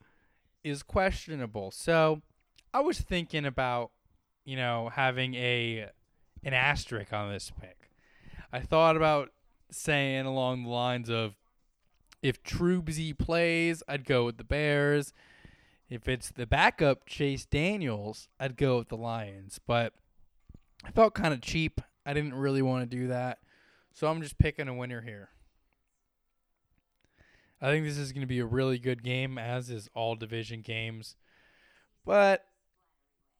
is 0.64 0.84
questionable. 0.84 1.72
So 1.72 2.22
I 2.74 2.82
was 2.82 3.00
thinking 3.00 3.46
about, 3.46 3.92
you 4.44 4.56
know, 4.56 4.90
having 4.94 5.36
a 5.36 5.90
an 6.44 6.54
asterisk 6.54 7.14
on 7.14 7.32
this 7.32 7.52
pick. 7.60 7.90
I 8.52 8.60
thought 8.60 8.96
about 8.96 9.30
saying 9.72 10.26
along 10.26 10.64
the 10.64 10.70
lines 10.70 11.10
of 11.10 11.36
if 12.22 12.42
Trubesy 12.44 13.18
plays, 13.18 13.84
I'd 13.88 14.06
go 14.06 14.26
with 14.26 14.38
the 14.38 14.44
Bears. 14.44 15.14
If 15.90 16.08
it's 16.08 16.32
the 16.32 16.48
backup 16.48 17.06
Chase 17.06 17.46
Daniels, 17.46 18.28
I'd 18.40 18.58
go 18.58 18.80
with 18.80 18.90
the 18.90 18.98
Lions. 18.98 19.60
But 19.66 19.94
I 20.84 20.92
felt 20.92 21.14
kind 21.14 21.34
of 21.34 21.42
cheap. 21.42 21.82
I 22.06 22.14
didn't 22.14 22.34
really 22.34 22.62
want 22.62 22.90
to 22.90 22.98
do 22.98 23.08
that. 23.08 23.40
So 23.96 24.08
I'm 24.08 24.22
just 24.22 24.38
picking 24.38 24.68
a 24.68 24.74
winner 24.74 25.02
here. 25.02 25.30
I 27.62 27.72
think 27.72 27.86
this 27.86 27.98
is 27.98 28.12
going 28.12 28.22
to 28.22 28.28
be 28.28 28.40
a 28.40 28.46
really 28.46 28.78
good 28.78 29.04
game, 29.04 29.38
as 29.38 29.70
is 29.70 29.90
all 29.96 30.16
division 30.16 30.62
games. 30.62 31.16
But 32.04 32.46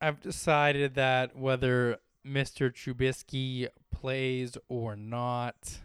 I've 0.00 0.22
decided 0.22 0.94
that 0.94 1.36
whether 1.36 1.98
Mr. 2.26 2.72
Trubisky 2.72 3.68
plays 3.92 4.56
or 4.70 4.96
not, 4.96 5.80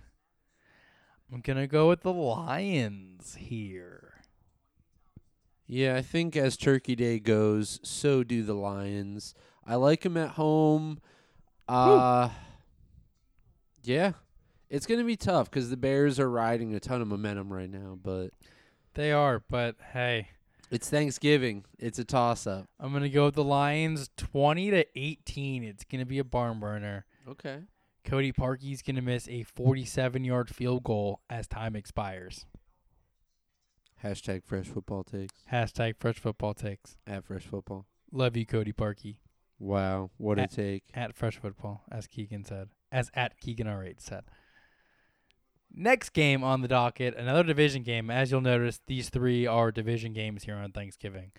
I'm 1.32 1.42
going 1.42 1.58
to 1.58 1.68
go 1.68 1.90
with 1.90 2.02
the 2.02 2.14
Lions 2.14 3.36
here. 3.36 4.22
Yeah, 5.68 5.98
I 5.98 6.02
think 6.02 6.38
as 6.38 6.56
Turkey 6.56 6.96
Day 6.96 7.20
goes, 7.20 7.82
so 7.84 8.24
do 8.24 8.42
the 8.42 8.54
Lions. 8.54 9.36
I 9.68 9.76
like 9.76 10.02
them 10.02 10.16
at 10.16 10.32
home. 10.32 11.02
Uh, 11.68 12.30
yeah, 13.84 14.14
it's 14.72 14.88
gonna 14.88 15.04
be 15.04 15.16
tough 15.16 15.52
because 15.52 15.70
the 15.70 15.78
Bears 15.78 16.20
are 16.20 16.30
riding 16.30 16.74
a 16.74 16.80
ton 16.80 17.02
of 17.02 17.08
momentum 17.08 17.54
right 17.54 17.70
now. 17.70 18.00
But 18.02 18.32
They 18.96 19.12
are, 19.12 19.44
but 19.50 19.76
hey, 19.94 20.30
it's 20.72 20.90
Thanksgiving. 20.90 21.66
It's 21.78 22.00
a 22.00 22.06
toss-up. 22.06 22.68
I'm 22.80 22.92
going 22.92 23.04
to 23.04 23.10
go 23.10 23.26
with 23.26 23.36
the 23.36 23.44
Lions 23.44 24.10
20 24.16 24.72
to 24.72 24.86
18. 24.96 25.64
It's 25.66 25.84
going 25.84 26.00
to 26.00 26.06
be 26.06 26.18
a 26.20 26.24
barn 26.24 26.60
burner. 26.62 27.06
Okay. 27.28 27.60
Cody 28.06 28.32
Parkey's 28.32 28.82
going 28.82 28.96
to 28.96 29.02
miss 29.02 29.28
a 29.28 29.44
47 29.44 30.24
yard 30.24 30.50
field 30.50 30.84
goal 30.84 31.20
as 31.30 31.46
time 31.48 31.76
expires. 31.76 32.46
Hashtag 34.04 34.44
fresh 34.46 34.68
football 34.68 35.04
takes 35.04 35.34
Hashtag 35.52 35.96
fresh 36.00 36.18
football 36.18 36.54
takes. 36.54 36.98
at 37.06 37.24
fresh 37.26 37.44
football. 37.44 37.86
Love 38.12 38.36
you, 38.36 38.46
Cody 38.46 38.74
Parkey. 38.74 39.18
Wow, 39.60 40.10
what 40.18 40.40
a 40.40 40.48
take! 40.48 40.86
At 40.96 41.14
fresh 41.16 41.38
football, 41.38 41.84
as 41.92 42.08
Keegan 42.08 42.44
said. 42.46 42.70
As 42.92 43.12
at 43.14 43.40
Keegan 43.40 43.68
R8 43.68 44.00
said. 44.02 44.24
Next 45.74 46.10
game 46.10 46.44
on 46.44 46.62
the 46.62 46.68
docket, 46.68 47.16
another 47.16 47.44
division 47.44 47.84
game. 47.84 48.10
As 48.10 48.30
you'll 48.32 48.42
notice, 48.42 48.80
these 48.88 49.10
three 49.10 49.48
are 49.48 49.72
division 49.72 50.14
games 50.14 50.44
here 50.44 50.56
on 50.56 50.72
Thanksgiving. 50.72 51.32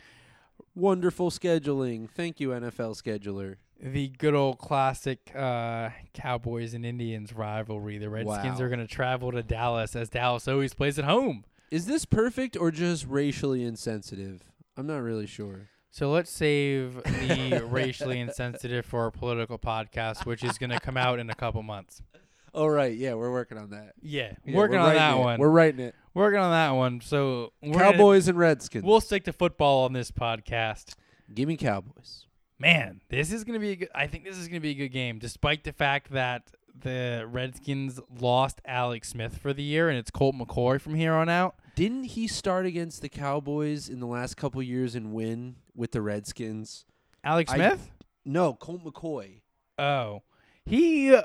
Wonderful 0.75 1.31
scheduling. 1.31 2.09
Thank 2.09 2.41
you, 2.41 2.51
NFL 2.51 2.97
scheduler. 3.03 3.57
The 3.81 4.09
good 4.09 4.35
old 4.35 4.59
classic 4.59 5.33
uh, 5.35 5.91
Cowboys 6.15 6.73
and 6.73 6.87
Indians 6.87 7.33
rivalry. 7.35 7.99
The 7.99 8.09
Redskins 8.09 8.59
Wow. 8.59 8.65
are 8.65 8.69
going 8.69 8.79
to 8.81 8.87
travel 8.87 9.33
to 9.33 9.43
Dallas, 9.43 9.95
as 9.97 10.09
Dallas 10.09 10.47
always 10.49 10.73
plays 10.73 10.99
at 10.99 11.05
home. 11.05 11.45
Is 11.71 11.87
this 11.87 12.05
perfect 12.05 12.57
or 12.57 12.71
just 12.71 13.07
racially 13.07 13.65
insensitive? 13.65 14.45
I'm 14.77 14.87
not 14.87 14.99
really 15.03 15.27
sure. 15.27 15.69
So 15.91 16.11
let's 16.11 16.31
save 16.31 16.95
the 17.05 17.67
racially 17.69 18.19
insensitive 18.21 18.87
for 18.87 19.01
our 19.03 19.11
political 19.11 19.59
podcast, 19.59 20.25
which 20.25 20.43
is 20.43 20.57
going 20.57 20.71
to 20.71 20.81
come 20.81 20.97
out 20.97 21.19
in 21.19 21.29
a 21.29 21.35
couple 21.35 21.63
months. 21.63 22.01
Oh 22.55 22.67
right, 22.67 22.95
yeah, 22.97 23.15
we're 23.15 23.33
working 23.33 23.57
on 23.59 23.71
that. 23.71 23.95
Yeah, 24.03 24.33
Yeah, 24.45 24.57
working 24.57 24.77
on 24.79 24.95
that 24.95 25.17
it. 25.17 25.21
one. 25.21 25.39
We're 25.41 25.49
writing 25.49 25.81
it. 25.81 25.95
working 26.15 26.39
on 26.39 26.51
that 26.51 26.71
one. 26.77 27.01
So 27.01 27.53
we're 27.63 27.73
gonna- 27.73 27.93
Cowboys 27.93 28.29
and 28.29 28.37
Redskins. 28.39 28.85
we'll 28.85 29.01
stick 29.01 29.25
to 29.25 29.33
football 29.33 29.85
on 29.85 29.93
this 29.95 30.11
podcast. 30.11 30.95
Give 31.33 31.49
me 31.49 31.57
Cowboys. 31.57 32.27
Man, 32.59 33.01
this 33.09 33.33
is 33.33 33.43
going 33.45 33.55
to 33.55 33.61
be 33.61 33.71
a 33.73 33.77
good. 33.77 33.89
I 33.95 34.07
think 34.07 34.25
this 34.25 34.37
is 34.37 34.47
going 34.49 34.61
to 34.61 34.61
be 34.61 34.71
a 34.71 34.75
good 34.75 34.91
game, 34.93 35.19
despite 35.19 35.65
the 35.65 35.73
fact 35.73 36.11
that 36.13 36.53
the 36.79 37.27
Redskins 37.29 37.99
lost 38.21 38.61
Alex 38.67 39.09
Smith 39.09 39.39
for 39.39 39.53
the 39.53 39.63
year, 39.65 39.89
and 39.89 39.99
it's 39.99 40.11
Colt 40.13 40.35
McCoy 40.37 40.81
from 40.81 40.95
here 40.95 41.13
on 41.15 41.29
out. 41.29 41.57
Didn't 41.75 42.05
he 42.05 42.29
start 42.29 42.67
against 42.67 43.01
the 43.03 43.09
Cowboys 43.09 43.89
in 43.89 43.99
the 43.99 44.07
last 44.07 44.37
couple 44.37 44.63
years 44.63 44.95
and 44.95 45.13
win 45.13 45.57
with 45.75 45.91
the 45.93 46.03
Redskins? 46.03 46.85
Alex 47.25 47.51
I- 47.51 47.57
Smith? 47.57 47.91
No, 48.25 48.55
Colt 48.55 48.85
McCoy. 48.85 49.41
oh, 49.79 50.23
he. 50.65 51.19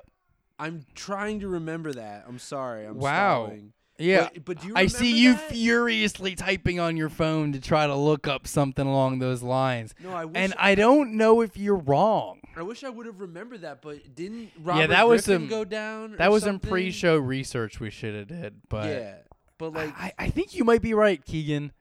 I'm 0.60 0.86
trying 0.96 1.40
to 1.42 1.48
remember 1.48 1.94
that. 1.94 2.26
I'm 2.28 2.40
sorry. 2.40 2.86
I'm 2.86 2.98
Wow. 2.98 3.46
stalling. 3.46 3.74
Yeah, 4.00 4.30
But, 4.34 4.46
but 4.46 4.62
do 4.62 4.68
you 4.68 4.74
I 4.76 4.86
see 4.86 5.20
you 5.20 5.34
that? 5.34 5.50
furiously 5.50 6.36
typing 6.36 6.80
on 6.80 6.98
your 6.98 7.10
phone 7.10 7.52
to 7.54 7.60
try 7.60 7.88
to 7.88 7.96
look 7.96 8.28
up 8.28 8.46
something 8.46 8.86
along 8.86 9.18
those 9.20 9.42
lines. 9.42 9.96
No, 10.04 10.12
I 10.14 10.26
wish 10.26 10.36
And 10.38 10.54
I 10.60 10.76
don't 10.76 11.14
know 11.18 11.42
if 11.42 11.58
you're 11.58 11.78
wrong. 11.78 12.40
I 12.56 12.62
wish 12.62 12.84
I 12.84 12.90
would 12.90 13.08
have 13.08 13.20
remembered 13.20 13.62
that, 13.62 13.82
but 13.82 14.14
didn't 14.16 14.52
Robert 14.60 14.82
yeah, 14.82 14.88
that 14.88 15.08
was 15.08 15.26
some- 15.26 15.48
go 15.48 15.66
down? 15.66 16.16
That 16.18 16.32
was 16.32 16.44
some 16.44 16.60
pre-show 16.60 17.18
research 17.18 17.80
we 17.80 17.90
should 17.90 18.14
have 18.14 18.28
did, 18.28 18.62
but 18.70 18.86
yeah, 18.88 19.16
but 19.58 19.74
like, 19.74 19.94
I, 20.00 20.14
I 20.20 20.30
think 20.30 20.54
you 20.54 20.64
might 20.64 20.84
be 20.84 20.94
right, 20.94 21.24
Keegan. 21.26 21.72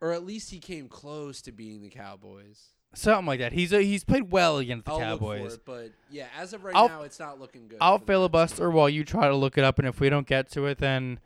or 0.00 0.12
at 0.12 0.24
least 0.24 0.50
he 0.52 0.60
came 0.60 0.88
close 0.88 1.42
to 1.42 1.50
being 1.52 1.82
the 1.82 1.88
Cowboys. 1.90 2.68
Something 2.94 3.26
like 3.26 3.40
that. 3.40 3.52
He's 3.52 3.72
uh, 3.72 3.78
he's 3.78 4.04
played 4.04 4.30
well 4.30 4.58
against 4.58 4.86
the 4.86 4.92
I'll 4.92 4.98
Cowboys. 4.98 5.54
it, 5.54 5.64
but 5.64 5.90
yeah, 6.10 6.26
as 6.38 6.52
of 6.52 6.64
right 6.64 6.74
I'll- 6.74 6.88
now, 6.88 7.02
it's 7.02 7.18
not 7.18 7.40
looking 7.40 7.68
good. 7.68 7.78
I'll 7.80 7.98
filibuster 7.98 8.70
while 8.70 8.88
you 8.88 9.04
try 9.04 9.28
to 9.28 9.34
look 9.34 9.58
it 9.58 9.64
up, 9.64 9.78
and 9.78 9.86
if 9.88 10.00
we 10.00 10.08
don't 10.08 10.26
get 10.26 10.50
to 10.52 10.66
it, 10.66 10.78
then 10.78 11.18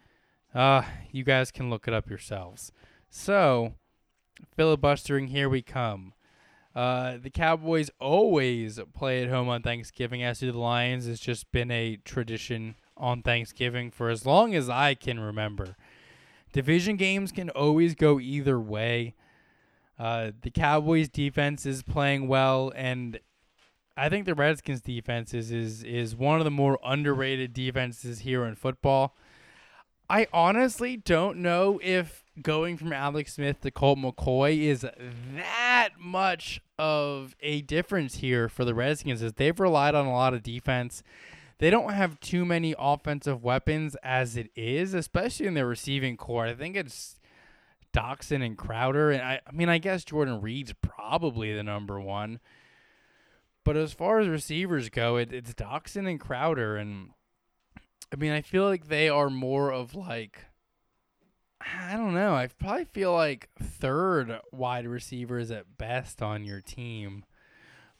uh, 0.54 0.82
you 1.12 1.24
guys 1.24 1.50
can 1.50 1.70
look 1.70 1.86
it 1.86 1.94
up 1.94 2.08
yourselves. 2.08 2.72
So, 3.10 3.74
filibustering, 4.56 5.28
here 5.28 5.48
we 5.48 5.62
come. 5.62 6.14
Uh, 6.74 7.16
the 7.20 7.30
Cowboys 7.30 7.90
always 7.98 8.78
play 8.94 9.22
at 9.22 9.30
home 9.30 9.48
on 9.48 9.62
Thanksgiving, 9.62 10.22
as 10.22 10.40
do 10.40 10.52
the 10.52 10.58
Lions. 10.58 11.06
It's 11.06 11.20
just 11.20 11.50
been 11.50 11.70
a 11.70 11.96
tradition 12.04 12.76
on 12.96 13.22
Thanksgiving 13.22 13.90
for 13.90 14.10
as 14.10 14.24
long 14.26 14.54
as 14.54 14.68
I 14.68 14.94
can 14.94 15.18
remember. 15.18 15.76
Division 16.52 16.96
games 16.96 17.32
can 17.32 17.50
always 17.50 17.94
go 17.94 18.20
either 18.20 18.60
way. 18.60 19.14
Uh, 19.98 20.30
the 20.42 20.50
Cowboys 20.50 21.08
defense 21.08 21.66
is 21.66 21.82
playing 21.82 22.28
well, 22.28 22.72
and 22.76 23.18
I 23.96 24.08
think 24.08 24.26
the 24.26 24.34
Redskins 24.34 24.80
defense 24.80 25.34
is, 25.34 25.50
is 25.50 25.82
is 25.82 26.14
one 26.14 26.38
of 26.38 26.44
the 26.44 26.52
more 26.52 26.78
underrated 26.84 27.52
defenses 27.52 28.20
here 28.20 28.44
in 28.44 28.54
football. 28.54 29.16
I 30.08 30.26
honestly 30.32 30.96
don't 30.96 31.38
know 31.38 31.80
if 31.82 32.24
going 32.40 32.76
from 32.76 32.92
Alex 32.92 33.34
Smith 33.34 33.60
to 33.62 33.70
Colt 33.70 33.98
McCoy 33.98 34.60
is 34.60 34.86
that 35.34 35.90
much 35.98 36.60
of 36.78 37.34
a 37.40 37.62
difference 37.62 38.16
here 38.16 38.48
for 38.48 38.64
the 38.64 38.74
Redskins 38.74 39.22
as 39.22 39.34
they've 39.34 39.58
relied 39.58 39.94
on 39.94 40.06
a 40.06 40.12
lot 40.12 40.32
of 40.32 40.42
defense. 40.42 41.02
They 41.58 41.70
don't 41.70 41.92
have 41.92 42.20
too 42.20 42.44
many 42.44 42.74
offensive 42.78 43.42
weapons 43.42 43.96
as 44.02 44.36
it 44.36 44.50
is, 44.54 44.94
especially 44.94 45.46
in 45.46 45.54
their 45.54 45.66
receiving 45.66 46.16
core. 46.16 46.46
I 46.46 46.54
think 46.54 46.76
it's 46.76 47.17
Doctson 47.92 48.44
and 48.44 48.56
Crowder, 48.56 49.10
and 49.10 49.22
I, 49.22 49.40
I 49.46 49.52
mean, 49.52 49.68
I 49.68 49.78
guess 49.78 50.04
Jordan 50.04 50.40
Reed's 50.40 50.74
probably 50.80 51.54
the 51.54 51.62
number 51.62 52.00
one. 52.00 52.40
But 53.64 53.76
as 53.76 53.92
far 53.92 54.20
as 54.20 54.28
receivers 54.28 54.88
go, 54.88 55.16
it, 55.16 55.32
it's 55.32 55.54
Doctson 55.54 56.08
and 56.08 56.20
Crowder, 56.20 56.76
and 56.76 57.10
I 58.12 58.16
mean, 58.16 58.32
I 58.32 58.40
feel 58.40 58.64
like 58.64 58.88
they 58.88 59.08
are 59.08 59.30
more 59.30 59.72
of 59.72 59.94
like 59.94 60.46
I 61.60 61.96
don't 61.96 62.14
know. 62.14 62.34
I 62.34 62.46
probably 62.46 62.84
feel 62.84 63.12
like 63.12 63.48
third 63.60 64.40
wide 64.52 64.86
receivers 64.86 65.50
at 65.50 65.76
best 65.76 66.22
on 66.22 66.44
your 66.44 66.60
team. 66.60 67.24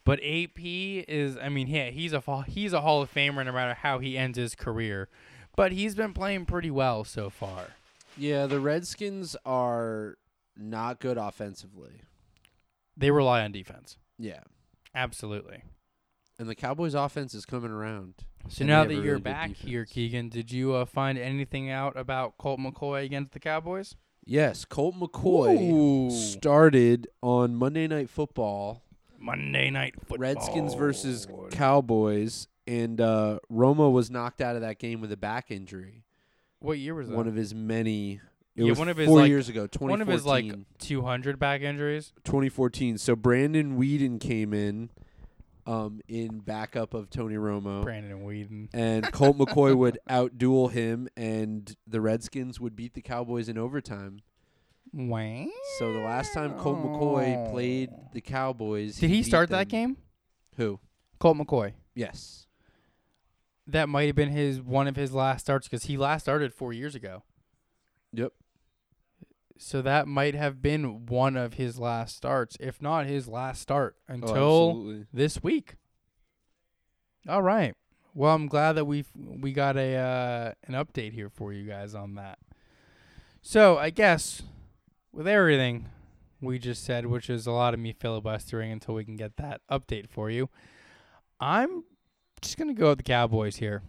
But 0.05 0.19
AP 0.23 0.59
is, 0.59 1.37
I 1.37 1.49
mean, 1.49 1.67
yeah, 1.67 1.89
he's 1.89 2.13
a 2.13 2.43
he's 2.47 2.73
a 2.73 2.81
Hall 2.81 3.01
of 3.01 3.13
Famer 3.13 3.45
no 3.45 3.51
matter 3.51 3.73
how 3.73 3.99
he 3.99 4.17
ends 4.17 4.37
his 4.37 4.55
career. 4.55 5.09
But 5.55 5.71
he's 5.71 5.93
been 5.93 6.13
playing 6.13 6.45
pretty 6.45 6.71
well 6.71 7.03
so 7.03 7.29
far. 7.29 7.67
Yeah, 8.19 8.47
the 8.47 8.59
Redskins 8.59 9.35
are 9.45 10.17
not 10.57 10.99
good 10.99 11.17
offensively. 11.17 12.01
They 12.97 13.11
rely 13.11 13.41
on 13.41 13.51
defense. 13.51 13.97
Yeah. 14.17 14.41
Absolutely. 14.93 15.63
And 16.37 16.49
the 16.49 16.55
Cowboys 16.55 16.93
offense 16.93 17.33
is 17.33 17.45
coming 17.45 17.71
around. 17.71 18.15
So 18.47 18.65
now 18.65 18.83
that 18.85 18.93
you're 18.93 19.03
really 19.03 19.21
back 19.21 19.51
here. 19.51 19.85
Keegan, 19.85 20.29
did 20.29 20.51
you 20.51 20.73
uh, 20.73 20.85
find 20.85 21.17
anything 21.17 21.69
out 21.69 21.97
about 21.97 22.37
Colt 22.37 22.59
McCoy 22.59 23.05
against 23.05 23.33
the 23.33 23.39
Cowboys? 23.39 23.95
Yes, 24.25 24.63
Colt 24.65 24.95
McCoy 24.95 25.71
Ooh. 25.71 26.11
started 26.11 27.07
on 27.21 27.55
Monday 27.55 27.87
Night 27.87 28.09
Football, 28.09 28.83
Monday 29.17 29.69
Night 29.69 29.95
Football. 29.99 30.17
Redskins 30.19 30.73
versus 30.75 31.27
Cowboys, 31.51 32.47
and 32.67 33.01
uh, 33.01 33.39
Romo 33.51 33.91
was 33.91 34.11
knocked 34.11 34.39
out 34.39 34.55
of 34.55 34.61
that 34.61 34.77
game 34.77 35.01
with 35.01 35.11
a 35.11 35.17
back 35.17 35.51
injury. 35.51 36.03
What 36.59 36.77
year 36.79 36.93
was 36.95 37.07
that? 37.09 37.15
One 37.15 37.27
of 37.27 37.35
his 37.35 37.53
many. 37.55 38.19
It 38.55 38.63
Yeah, 38.63 38.69
was 38.71 38.79
one 38.79 38.89
of 38.89 38.97
his, 38.97 39.07
four 39.07 39.19
like- 39.19 39.29
years 39.29 39.47
ago, 39.47 39.67
2014. 39.67 39.89
one 39.89 40.01
of 40.01 40.07
his 40.07 40.25
like 40.25 40.53
200 40.79 41.39
back 41.39 41.61
injuries. 41.61 42.11
2014. 42.25 42.97
So 42.97 43.15
Brandon 43.15 43.79
Weeden 43.79 44.19
came 44.19 44.53
in, 44.53 44.89
um, 45.65 46.01
in 46.09 46.39
backup 46.39 46.93
of 46.93 47.09
Tony 47.09 47.35
Romo. 47.35 47.81
Brandon 47.83 48.25
Weeden. 48.25 48.67
and 48.73 49.09
Colt 49.13 49.37
McCoy 49.37 49.77
would 49.77 49.97
outduel 50.09 50.71
him, 50.71 51.07
and 51.15 51.73
the 51.87 52.01
Redskins 52.01 52.59
would 52.59 52.75
beat 52.75 52.93
the 52.95 53.01
Cowboys 53.01 53.47
in 53.47 53.57
overtime. 53.57 54.19
Wow. 54.91 55.45
So 55.77 55.93
the 55.93 55.99
last 55.99 56.33
time 56.33 56.57
Colt 56.57 56.79
McCoy 56.79 57.51
played 57.51 57.91
the 58.11 58.21
Cowboys, 58.21 58.97
Did 58.97 59.11
he 59.11 59.17
beat 59.17 59.27
start 59.27 59.49
them. 59.49 59.59
that 59.59 59.67
game? 59.69 59.97
Who? 60.57 60.79
Colt 61.19 61.37
McCoy. 61.37 61.73
Yes. 61.95 62.47
That 63.71 63.89
might 63.89 64.07
have 64.07 64.15
been 64.15 64.29
his 64.29 64.61
one 64.61 64.87
of 64.87 64.95
his 64.95 65.13
last 65.13 65.41
starts 65.41 65.67
because 65.67 65.83
he 65.83 65.97
last 65.97 66.23
started 66.23 66.53
four 66.53 66.73
years 66.73 66.95
ago. 66.95 67.23
Yep. 68.13 68.31
So 69.57 69.81
that 69.81 70.07
might 70.07 70.35
have 70.35 70.61
been 70.61 71.05
one 71.05 71.35
of 71.35 71.55
his 71.55 71.77
last 71.77 72.15
starts, 72.15 72.55
if 72.59 72.81
not 72.81 73.05
his 73.05 73.27
last 73.27 73.61
start 73.61 73.95
Oh, 74.09 74.13
until 74.13 74.69
absolutely. 74.69 75.05
this 75.13 75.43
week. 75.43 75.75
All 77.27 77.41
right. 77.41 77.75
Well, 78.13 78.33
I'm 78.33 78.47
glad 78.47 78.73
that 78.73 78.85
we 78.85 79.05
we 79.15 79.51
got 79.51 79.77
a 79.77 79.95
uh, 79.95 80.51
an 80.63 80.73
update 80.73 81.13
here 81.13 81.29
for 81.29 81.53
you 81.53 81.67
guys 81.67 81.93
on 81.93 82.15
that. 82.15 82.39
So 83.41 83.77
I 83.77 83.89
guess 83.89 84.41
with 85.11 85.27
everything 85.27 85.89
we 86.41 86.57
just 86.57 86.83
said, 86.83 87.05
which 87.05 87.29
is 87.29 87.45
a 87.45 87.51
lot 87.51 87.73
of 87.73 87.79
me 87.79 87.93
filibustering 87.93 88.71
until 88.71 88.95
we 88.95 89.03
can 89.05 89.15
get 89.17 89.35
that 89.37 89.61
update 89.69 90.09
for 90.09 90.29
you, 90.29 90.49
I'm 91.39 91.83
just 92.41 92.57
gonna 92.57 92.73
go 92.73 92.89
with 92.89 92.99
the 92.99 93.03
Cowboys 93.03 93.57
here. 93.57 93.83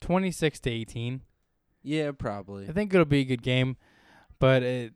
Twenty 0.00 0.30
six 0.30 0.60
to 0.60 0.70
eighteen. 0.70 1.22
Yeah, 1.82 2.12
probably. 2.12 2.66
I 2.68 2.72
think 2.72 2.92
it'll 2.94 3.04
be 3.04 3.20
a 3.20 3.24
good 3.24 3.42
game, 3.42 3.76
but 4.38 4.62
it 4.62 4.94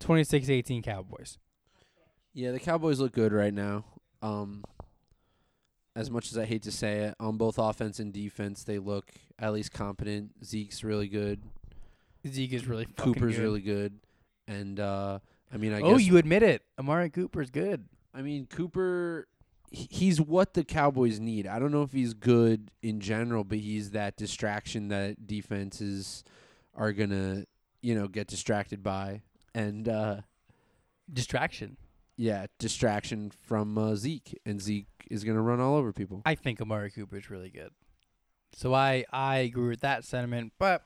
26-18 0.00 0.82
Cowboys. 0.82 1.38
Yeah, 2.32 2.52
the 2.52 2.60
Cowboys 2.60 3.00
look 3.00 3.12
good 3.12 3.32
right 3.32 3.52
now. 3.52 3.84
Um, 4.22 4.62
as 5.96 6.10
much 6.10 6.30
as 6.30 6.38
I 6.38 6.44
hate 6.44 6.62
to 6.64 6.72
say 6.72 7.00
it, 7.00 7.14
on 7.18 7.36
both 7.36 7.58
offense 7.58 7.98
and 7.98 8.12
defense, 8.12 8.64
they 8.64 8.78
look 8.78 9.12
at 9.38 9.52
least 9.52 9.72
competent. 9.72 10.32
Zeke's 10.44 10.84
really 10.84 11.08
good. 11.08 11.42
Zeke 12.26 12.52
is 12.52 12.66
really 12.66 12.84
fucking 12.84 13.14
Cooper's 13.14 13.36
good. 13.36 13.42
really 13.42 13.60
good, 13.60 13.98
and 14.46 14.78
uh, 14.78 15.18
I 15.52 15.56
mean, 15.56 15.72
I 15.72 15.80
oh, 15.80 15.96
you 15.96 16.16
admit 16.18 16.42
it. 16.42 16.62
Amari 16.78 17.10
Cooper's 17.10 17.50
good. 17.50 17.86
I 18.12 18.22
mean, 18.22 18.46
Cooper, 18.46 19.28
he's 19.70 20.20
what 20.20 20.54
the 20.54 20.64
Cowboys 20.64 21.20
need. 21.20 21.46
I 21.46 21.58
don't 21.58 21.72
know 21.72 21.82
if 21.82 21.92
he's 21.92 22.14
good 22.14 22.70
in 22.82 23.00
general, 23.00 23.44
but 23.44 23.58
he's 23.58 23.90
that 23.92 24.16
distraction 24.16 24.88
that 24.88 25.26
defenses 25.26 26.24
are 26.74 26.92
gonna, 26.92 27.44
you 27.82 27.94
know, 27.94 28.08
get 28.08 28.26
distracted 28.28 28.82
by, 28.82 29.22
and 29.54 29.88
uh, 29.88 30.20
Distraction. 31.12 31.76
yeah, 32.16 32.46
distraction 32.58 33.30
from 33.30 33.78
uh, 33.78 33.94
Zeke, 33.94 34.38
and 34.44 34.60
Zeke 34.60 34.86
is 35.10 35.24
gonna 35.24 35.40
run 35.42 35.60
all 35.60 35.76
over 35.76 35.92
people. 35.92 36.22
I 36.26 36.34
think 36.34 36.60
Amari 36.60 36.90
Cooper 36.90 37.16
is 37.16 37.30
really 37.30 37.50
good. 37.50 37.70
So 38.52 38.74
I 38.74 39.04
I 39.12 39.38
agree 39.38 39.68
with 39.68 39.80
that 39.80 40.04
sentiment, 40.04 40.52
but 40.58 40.84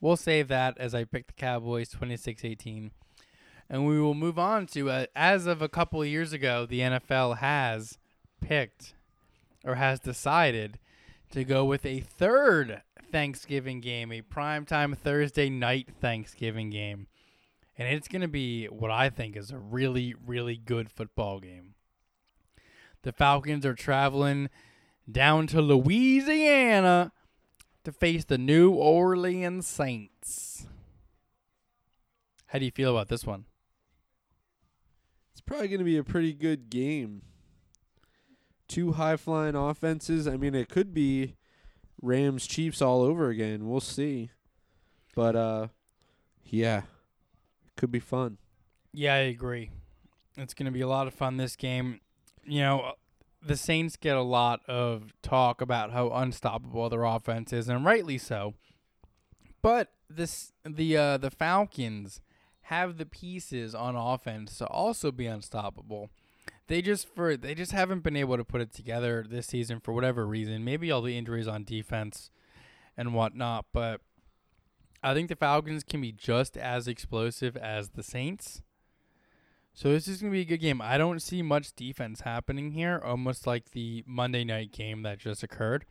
we'll 0.00 0.16
save 0.16 0.48
that 0.48 0.76
as 0.78 0.94
I 0.94 1.04
pick 1.04 1.26
the 1.28 1.32
Cowboys 1.34 1.88
26-18. 1.90 2.90
And 3.68 3.86
we 3.86 4.00
will 4.00 4.14
move 4.14 4.38
on 4.38 4.66
to 4.68 4.90
uh, 4.90 5.06
as 5.16 5.46
of 5.46 5.60
a 5.60 5.68
couple 5.68 6.00
of 6.00 6.08
years 6.08 6.32
ago, 6.32 6.66
the 6.66 6.80
NFL 6.80 7.38
has 7.38 7.98
picked 8.40 8.94
or 9.64 9.74
has 9.74 9.98
decided 9.98 10.78
to 11.32 11.44
go 11.44 11.64
with 11.64 11.84
a 11.84 12.00
third 12.00 12.82
Thanksgiving 13.10 13.80
game, 13.80 14.12
a 14.12 14.22
primetime 14.22 14.96
Thursday 14.96 15.50
night 15.50 15.88
Thanksgiving 16.00 16.70
game. 16.70 17.08
And 17.78 17.92
it's 17.92 18.08
going 18.08 18.22
to 18.22 18.28
be 18.28 18.66
what 18.66 18.90
I 18.90 19.10
think 19.10 19.36
is 19.36 19.50
a 19.50 19.58
really, 19.58 20.14
really 20.24 20.56
good 20.56 20.90
football 20.90 21.40
game. 21.40 21.74
The 23.02 23.12
Falcons 23.12 23.66
are 23.66 23.74
traveling 23.74 24.48
down 25.10 25.46
to 25.48 25.60
Louisiana 25.60 27.12
to 27.84 27.92
face 27.92 28.24
the 28.24 28.38
New 28.38 28.70
Orleans 28.70 29.66
Saints. 29.66 30.66
How 32.46 32.58
do 32.58 32.64
you 32.64 32.70
feel 32.70 32.90
about 32.90 33.08
this 33.08 33.24
one? 33.24 33.44
Probably 35.46 35.68
gonna 35.68 35.84
be 35.84 35.96
a 35.96 36.04
pretty 36.04 36.32
good 36.32 36.70
game. 36.70 37.22
Two 38.68 38.92
high 38.92 39.16
flying 39.16 39.54
offenses. 39.54 40.26
I 40.26 40.36
mean, 40.36 40.54
it 40.54 40.68
could 40.68 40.92
be 40.92 41.36
Rams 42.02 42.46
Chiefs 42.46 42.82
all 42.82 43.02
over 43.02 43.28
again. 43.28 43.68
We'll 43.68 43.80
see, 43.80 44.30
but 45.14 45.36
uh, 45.36 45.68
yeah, 46.44 46.82
could 47.76 47.92
be 47.92 48.00
fun. 48.00 48.38
Yeah, 48.92 49.14
I 49.14 49.18
agree. 49.18 49.70
It's 50.36 50.54
going 50.54 50.66
to 50.66 50.72
be 50.72 50.80
a 50.80 50.88
lot 50.88 51.06
of 51.06 51.14
fun 51.14 51.36
this 51.36 51.56
game. 51.56 52.00
You 52.44 52.60
know, 52.60 52.92
the 53.44 53.56
Saints 53.56 53.96
get 53.96 54.16
a 54.16 54.22
lot 54.22 54.60
of 54.68 55.12
talk 55.22 55.60
about 55.60 55.92
how 55.92 56.10
unstoppable 56.10 56.88
their 56.88 57.04
offense 57.04 57.52
is, 57.52 57.68
and 57.68 57.84
rightly 57.84 58.18
so. 58.18 58.54
But 59.62 59.92
this 60.08 60.52
the 60.64 60.96
uh, 60.96 61.16
the 61.18 61.30
Falcons 61.30 62.20
have 62.66 62.98
the 62.98 63.06
pieces 63.06 63.76
on 63.76 63.94
offense 63.94 64.58
to 64.58 64.66
also 64.66 65.12
be 65.12 65.26
unstoppable. 65.26 66.10
They 66.66 66.82
just 66.82 67.08
for 67.08 67.36
they 67.36 67.54
just 67.54 67.70
haven't 67.70 68.02
been 68.02 68.16
able 68.16 68.36
to 68.36 68.44
put 68.44 68.60
it 68.60 68.72
together 68.72 69.24
this 69.28 69.46
season 69.46 69.78
for 69.78 69.92
whatever 69.92 70.26
reason. 70.26 70.64
Maybe 70.64 70.90
all 70.90 71.00
the 71.00 71.16
injuries 71.16 71.46
on 71.46 71.62
defense 71.62 72.30
and 72.96 73.14
whatnot, 73.14 73.66
but 73.72 74.00
I 75.00 75.14
think 75.14 75.28
the 75.28 75.36
Falcons 75.36 75.84
can 75.84 76.00
be 76.00 76.10
just 76.10 76.56
as 76.56 76.88
explosive 76.88 77.56
as 77.56 77.90
the 77.90 78.02
Saints. 78.02 78.62
So 79.72 79.92
this 79.92 80.08
is 80.08 80.20
gonna 80.20 80.32
be 80.32 80.40
a 80.40 80.44
good 80.44 80.60
game. 80.60 80.82
I 80.82 80.98
don't 80.98 81.22
see 81.22 81.42
much 81.42 81.72
defense 81.76 82.22
happening 82.22 82.72
here, 82.72 83.00
almost 83.04 83.46
like 83.46 83.70
the 83.70 84.02
Monday 84.06 84.42
night 84.42 84.72
game 84.72 85.02
that 85.02 85.18
just 85.18 85.44
occurred. 85.44 85.84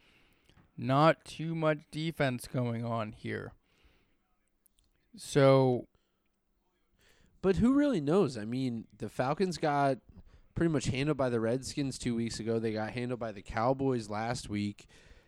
Not 0.77 1.23
too 1.23 1.55
much 1.55 1.77
defense 1.89 2.49
going 2.51 2.83
on 2.83 3.13
here. 3.13 3.53
So 5.15 5.87
But 7.45 7.57
who 7.57 7.73
really 7.73 8.01
knows? 8.01 8.39
I 8.39 8.45
mean, 8.45 8.85
the 8.97 9.07
Falcons 9.07 9.59
got 9.59 9.99
pretty 10.55 10.73
much 10.73 10.85
handled 10.87 11.17
by 11.17 11.29
the 11.29 11.39
Redskins 11.39 11.99
two 11.99 12.15
weeks 12.15 12.39
ago. 12.39 12.57
They 12.57 12.73
got 12.73 12.89
handled 12.89 13.19
by 13.19 13.33
the 13.33 13.43
Cowboys 13.43 14.09
last 14.09 14.49
week. 14.49 14.87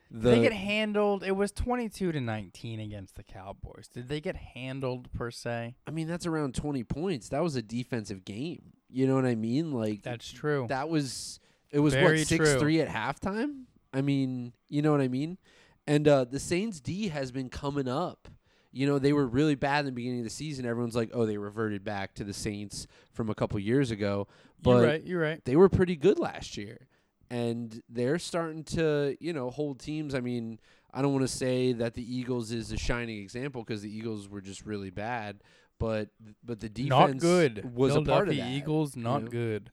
The 0.09 0.31
they 0.31 0.41
get 0.41 0.51
handled. 0.51 1.23
It 1.23 1.33
was 1.33 1.51
twenty-two 1.51 2.11
to 2.11 2.19
nineteen 2.19 2.79
against 2.79 3.17
the 3.17 3.23
Cowboys. 3.23 3.87
Did 3.93 4.09
they 4.09 4.19
get 4.19 4.35
handled 4.35 5.11
per 5.13 5.29
se? 5.29 5.75
I 5.85 5.91
mean, 5.91 6.07
that's 6.07 6.25
around 6.25 6.55
twenty 6.55 6.83
points. 6.83 7.29
That 7.29 7.43
was 7.43 7.55
a 7.55 7.61
defensive 7.61 8.25
game. 8.25 8.73
You 8.89 9.05
know 9.05 9.13
what 9.13 9.25
I 9.27 9.35
mean? 9.35 9.71
Like 9.71 10.01
That's 10.01 10.27
true. 10.31 10.65
that 10.69 10.89
was 10.89 11.39
it 11.69 11.81
was 11.81 11.93
Very 11.93 12.17
what 12.17 12.27
six 12.27 12.49
true. 12.49 12.59
three 12.59 12.81
at 12.81 12.87
halftime. 12.87 13.65
I 13.93 14.01
mean, 14.01 14.53
you 14.69 14.81
know 14.81 14.91
what 14.91 15.01
I 15.01 15.07
mean. 15.07 15.37
And 15.85 16.07
uh, 16.07 16.23
the 16.23 16.39
Saints 16.39 16.79
D 16.79 17.09
has 17.09 17.31
been 17.31 17.49
coming 17.49 17.87
up. 17.87 18.27
You 18.71 18.85
know, 18.85 18.99
they 18.99 19.13
were 19.13 19.25
really 19.25 19.55
bad 19.55 19.79
in 19.79 19.85
the 19.87 19.91
beginning 19.91 20.19
of 20.19 20.25
the 20.25 20.29
season. 20.29 20.65
Everyone's 20.65 20.95
like, 20.95 21.09
"Oh, 21.13 21.25
they 21.25 21.37
reverted 21.37 21.83
back 21.83 22.13
to 22.15 22.23
the 22.23 22.33
Saints 22.33 22.85
from 23.13 23.29
a 23.29 23.35
couple 23.35 23.59
years 23.59 23.91
ago." 23.91 24.27
But 24.61 24.71
you're 24.71 24.87
right. 24.87 25.03
You're 25.03 25.21
right. 25.21 25.45
they 25.45 25.55
were 25.55 25.69
pretty 25.69 25.95
good 25.95 26.19
last 26.19 26.57
year, 26.57 26.87
and 27.29 27.81
they're 27.89 28.19
starting 28.19 28.63
to, 28.65 29.15
you 29.19 29.33
know, 29.33 29.49
hold 29.49 29.79
teams. 29.79 30.13
I 30.13 30.19
mean, 30.19 30.59
I 30.93 31.01
don't 31.01 31.13
want 31.13 31.23
to 31.27 31.33
say 31.33 31.73
that 31.73 31.93
the 31.93 32.15
Eagles 32.15 32.51
is 32.51 32.71
a 32.71 32.77
shining 32.77 33.19
example 33.19 33.63
because 33.63 33.81
the 33.81 33.95
Eagles 33.95 34.27
were 34.29 34.41
just 34.41 34.65
really 34.65 34.89
bad, 34.89 35.41
but 35.79 36.09
but 36.43 36.59
the 36.59 36.69
defense 36.69 36.89
not 36.89 37.17
good. 37.17 37.73
was 37.75 37.95
a 37.95 38.01
part 38.01 38.27
of 38.27 38.33
the 38.35 38.41
that. 38.41 38.49
Eagles, 38.49 38.95
not 38.95 39.23
know? 39.23 39.29
good. 39.29 39.71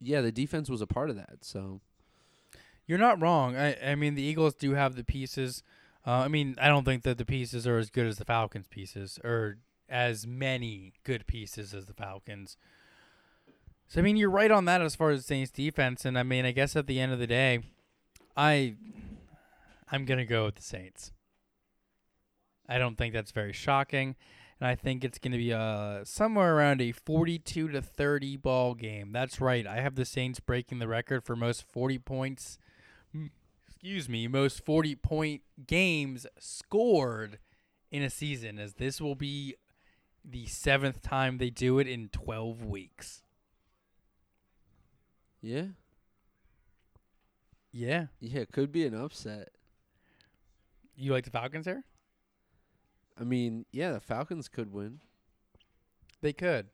Yeah, 0.00 0.20
the 0.20 0.32
defense 0.32 0.68
was 0.70 0.80
a 0.80 0.86
part 0.86 1.10
of 1.10 1.16
that. 1.16 1.38
So 1.44 1.80
You're 2.86 2.98
not 2.98 3.20
wrong. 3.22 3.56
I 3.56 3.76
I 3.84 3.94
mean 3.94 4.14
the 4.14 4.22
Eagles 4.22 4.54
do 4.54 4.74
have 4.74 4.96
the 4.96 5.04
pieces 5.04 5.62
Uh, 6.06 6.10
I 6.10 6.28
mean, 6.28 6.56
I 6.60 6.68
don't 6.68 6.84
think 6.84 7.04
that 7.04 7.18
the 7.18 7.24
pieces 7.24 7.66
are 7.66 7.78
as 7.78 7.90
good 7.90 8.06
as 8.06 8.18
the 8.18 8.24
Falcons' 8.24 8.66
pieces, 8.68 9.18
or 9.22 9.58
as 9.88 10.26
many 10.26 10.94
good 11.04 11.26
pieces 11.26 11.74
as 11.74 11.86
the 11.86 11.94
Falcons. 11.94 12.56
So 13.86 14.00
I 14.00 14.02
mean, 14.02 14.16
you're 14.16 14.30
right 14.30 14.50
on 14.50 14.64
that 14.64 14.80
as 14.80 14.96
far 14.96 15.10
as 15.10 15.20
the 15.20 15.26
Saints 15.26 15.50
defense, 15.50 16.04
and 16.04 16.18
I 16.18 16.22
mean, 16.22 16.44
I 16.44 16.52
guess 16.52 16.74
at 16.76 16.86
the 16.86 16.98
end 16.98 17.12
of 17.12 17.18
the 17.18 17.26
day, 17.26 17.60
I 18.36 18.76
I'm 19.90 20.04
gonna 20.04 20.24
go 20.24 20.46
with 20.46 20.56
the 20.56 20.62
Saints. 20.62 21.12
I 22.68 22.78
don't 22.78 22.96
think 22.96 23.12
that's 23.12 23.32
very 23.32 23.52
shocking, 23.52 24.16
and 24.58 24.66
I 24.66 24.74
think 24.74 25.04
it's 25.04 25.18
gonna 25.18 25.36
be 25.36 25.52
uh 25.52 26.04
somewhere 26.04 26.56
around 26.56 26.80
a 26.80 26.92
42 26.92 27.68
to 27.68 27.82
30 27.82 28.38
ball 28.38 28.74
game. 28.74 29.12
That's 29.12 29.40
right. 29.40 29.66
I 29.66 29.82
have 29.82 29.94
the 29.94 30.06
Saints 30.06 30.40
breaking 30.40 30.78
the 30.78 30.88
record 30.88 31.22
for 31.24 31.36
most 31.36 31.62
40 31.70 31.98
points. 31.98 32.58
Excuse 33.82 34.08
me, 34.08 34.28
most 34.28 34.64
40 34.64 34.94
point 34.94 35.42
games 35.66 36.24
scored 36.38 37.40
in 37.90 38.00
a 38.04 38.10
season, 38.10 38.60
as 38.60 38.74
this 38.74 39.00
will 39.00 39.16
be 39.16 39.56
the 40.24 40.46
seventh 40.46 41.02
time 41.02 41.38
they 41.38 41.50
do 41.50 41.80
it 41.80 41.88
in 41.88 42.08
12 42.10 42.64
weeks. 42.64 43.22
Yeah. 45.40 45.66
Yeah. 47.72 48.06
Yeah, 48.20 48.42
it 48.42 48.52
could 48.52 48.70
be 48.70 48.86
an 48.86 48.94
upset. 48.94 49.48
You 50.94 51.10
like 51.10 51.24
the 51.24 51.30
Falcons 51.30 51.66
here? 51.66 51.82
I 53.20 53.24
mean, 53.24 53.66
yeah, 53.72 53.90
the 53.90 54.00
Falcons 54.00 54.46
could 54.46 54.72
win. 54.72 55.00
They 56.20 56.32
could. 56.32 56.66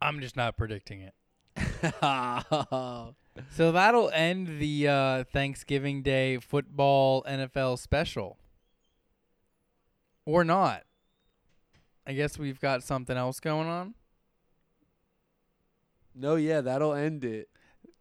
I'm 0.00 0.20
just 0.20 0.36
not 0.36 0.56
predicting 0.56 1.00
it. 1.00 1.14
So 3.50 3.72
that'll 3.72 4.10
end 4.10 4.58
the 4.58 4.88
uh, 4.88 5.24
Thanksgiving 5.24 6.02
Day 6.02 6.38
football 6.38 7.22
NFL 7.24 7.78
special. 7.78 8.38
Or 10.24 10.44
not. 10.44 10.84
I 12.06 12.12
guess 12.12 12.38
we've 12.38 12.60
got 12.60 12.82
something 12.82 13.16
else 13.16 13.40
going 13.40 13.68
on. 13.68 13.94
no, 16.14 16.36
yeah, 16.36 16.60
that'll 16.60 16.94
end 16.94 17.24
it. 17.24 17.48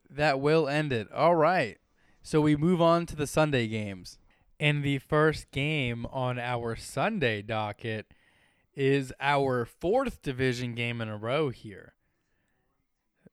That 0.09 0.39
will 0.39 0.67
end 0.67 0.93
it. 0.93 1.11
All 1.11 1.35
right. 1.35 1.77
So 2.21 2.41
we 2.41 2.55
move 2.55 2.81
on 2.81 3.05
to 3.07 3.15
the 3.15 3.27
Sunday 3.27 3.67
games. 3.67 4.17
And 4.59 4.83
the 4.83 4.97
first 4.97 5.51
game 5.51 6.05
on 6.07 6.39
our 6.39 6.75
Sunday 6.75 7.41
docket 7.41 8.07
is 8.75 9.13
our 9.19 9.65
fourth 9.65 10.21
division 10.21 10.73
game 10.73 11.01
in 11.01 11.09
a 11.09 11.17
row 11.17 11.49
here. 11.49 11.93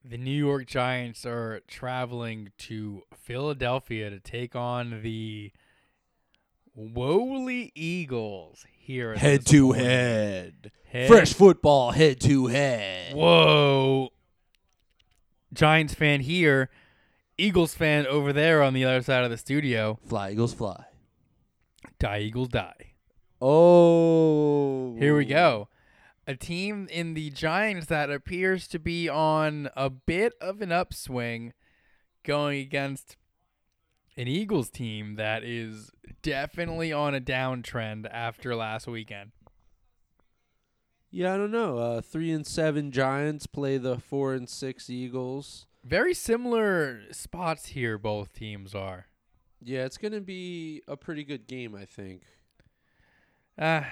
The 0.07 0.19
New 0.19 0.31
York 0.31 0.67
Giants 0.67 1.25
are 1.25 1.61
traveling 1.67 2.51
to 2.59 3.03
Philadelphia 3.15 4.11
to 4.11 4.21
take 4.21 4.55
on 4.55 5.01
the 5.03 5.51
Woolly 6.75 7.73
Eagles 7.75 8.67
here. 8.71 9.13
at 9.13 9.19
Head 9.19 9.47
to 9.47 9.73
head. 9.73 10.73
Head- 10.85 11.09
Fresh 11.09 11.33
football, 11.33 11.93
head 11.93 12.21
to 12.21 12.49
head. 12.49 13.15
Whoa. 13.15 14.11
Giants 15.55 15.95
fan 15.95 16.21
here, 16.21 16.69
Eagles 17.39 17.75
fan 17.75 18.07
over 18.07 18.33
there 18.33 18.63
on 18.63 18.75
the 18.75 18.85
other 18.85 19.03
side 19.03 19.25
of 19.25 19.31
the 19.31 19.39
studio. 19.39 19.99
Fly, 20.07 20.33
Eagles, 20.33 20.53
fly. 20.53 20.85
Die 21.99 22.19
Eagles 22.21 22.49
die. 22.49 22.93
Oh. 23.41 24.97
Here 24.99 25.17
we 25.17 25.25
go. 25.25 25.69
A 26.27 26.35
team 26.35 26.89
in 26.91 27.15
the 27.15 27.31
Giants 27.31 27.87
that 27.87 28.11
appears 28.11 28.67
to 28.69 28.79
be 28.79 29.09
on 29.09 29.69
a 29.77 29.91
bit 29.91 30.33
of 30.41 30.63
an 30.63 30.73
upswing 30.73 31.53
going 32.23 32.61
against 32.61 33.17
an 34.17 34.29
Eagles 34.29 34.71
team 34.71 35.17
that 35.17 35.45
is 35.45 35.91
definitely 36.23 36.93
on 36.93 37.15
a 37.15 37.21
downtrend 37.21 38.09
after 38.11 38.55
last 38.55 38.87
weekend. 38.87 39.33
Yeah, 41.11 41.35
I 41.35 41.37
don't 41.37 41.53
know. 41.53 41.79
Uh, 41.79 42.01
three 42.01 42.33
and 42.33 42.47
seven 42.47 42.91
Giants 42.91 43.47
play 43.47 43.77
the 43.79 43.99
four 43.99 44.35
and 44.35 44.49
six 44.49 44.89
Eagles. 44.89 45.67
Very 45.85 46.15
similar 46.15 47.03
spots 47.13 47.67
here, 47.67 47.99
both 47.99 48.33
teams 48.33 48.75
are. 48.75 49.07
Yeah, 49.63 49.85
it's 49.85 49.99
gonna 49.99 50.21
be 50.21 50.83
a 50.89 50.97
pretty 50.97 51.23
good 51.23 51.47
game, 51.47 51.75
I 51.75 51.85
think. 51.85 52.23
Uh, 53.59 53.83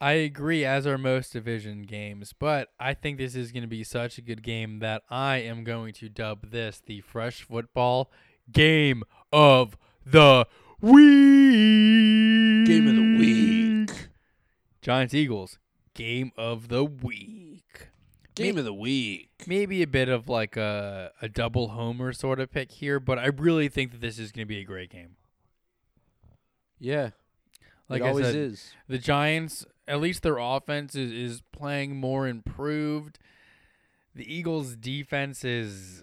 I 0.00 0.12
agree, 0.12 0.64
as 0.64 0.86
are 0.86 0.96
most 0.96 1.32
division 1.32 1.82
games, 1.82 2.32
but 2.32 2.68
I 2.78 2.94
think 2.94 3.18
this 3.18 3.34
is 3.34 3.50
going 3.50 3.62
to 3.62 3.68
be 3.68 3.82
such 3.82 4.16
a 4.16 4.22
good 4.22 4.42
game 4.44 4.78
that 4.78 5.02
I 5.10 5.38
am 5.38 5.64
going 5.64 5.92
to 5.94 6.08
dub 6.08 6.50
this 6.52 6.80
the 6.84 7.00
Fresh 7.00 7.42
Football 7.42 8.10
Game 8.52 9.02
of 9.32 9.76
the 10.06 10.46
Week. 10.80 12.66
Game 12.68 12.86
of 12.86 12.94
the 12.94 13.18
week. 13.18 14.08
Giants 14.82 15.14
Eagles, 15.14 15.58
Game 15.94 16.30
of 16.36 16.68
the 16.68 16.84
Week. 16.84 17.88
Game 18.36 18.54
May- 18.54 18.60
of 18.60 18.64
the 18.66 18.72
week. 18.74 19.30
Maybe 19.48 19.82
a 19.82 19.86
bit 19.88 20.08
of 20.08 20.28
like 20.28 20.56
a, 20.56 21.10
a 21.20 21.28
double 21.28 21.68
homer 21.70 22.12
sort 22.12 22.38
of 22.38 22.52
pick 22.52 22.70
here, 22.70 23.00
but 23.00 23.18
I 23.18 23.26
really 23.26 23.68
think 23.68 23.90
that 23.90 24.00
this 24.00 24.16
is 24.20 24.30
going 24.30 24.46
to 24.46 24.48
be 24.48 24.60
a 24.60 24.64
great 24.64 24.90
game. 24.90 25.16
Yeah, 26.78 27.10
Like 27.88 28.02
it 28.02 28.04
I 28.04 28.08
always 28.10 28.26
said, 28.26 28.36
is. 28.36 28.72
the 28.86 28.98
Giants, 28.98 29.66
at 29.88 30.00
least 30.00 30.22
their 30.22 30.38
offense 30.38 30.94
is, 30.94 31.10
is 31.10 31.42
playing 31.52 31.96
more 31.96 32.28
improved. 32.28 33.18
The 34.14 34.32
Eagles' 34.32 34.76
defense 34.76 35.44
is, 35.44 36.02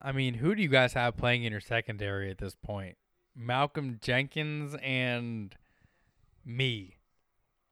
I 0.00 0.12
mean, 0.12 0.34
who 0.34 0.54
do 0.54 0.62
you 0.62 0.68
guys 0.68 0.94
have 0.94 1.16
playing 1.16 1.44
in 1.44 1.52
your 1.52 1.60
secondary 1.60 2.30
at 2.30 2.38
this 2.38 2.54
point? 2.54 2.96
Malcolm 3.36 3.98
Jenkins 4.00 4.74
and 4.82 5.54
me. 6.44 6.96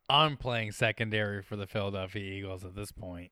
I'm 0.08 0.36
playing 0.36 0.72
secondary 0.72 1.42
for 1.42 1.56
the 1.56 1.66
Philadelphia 1.66 2.22
Eagles 2.22 2.64
at 2.64 2.74
this 2.74 2.92
point. 2.92 3.30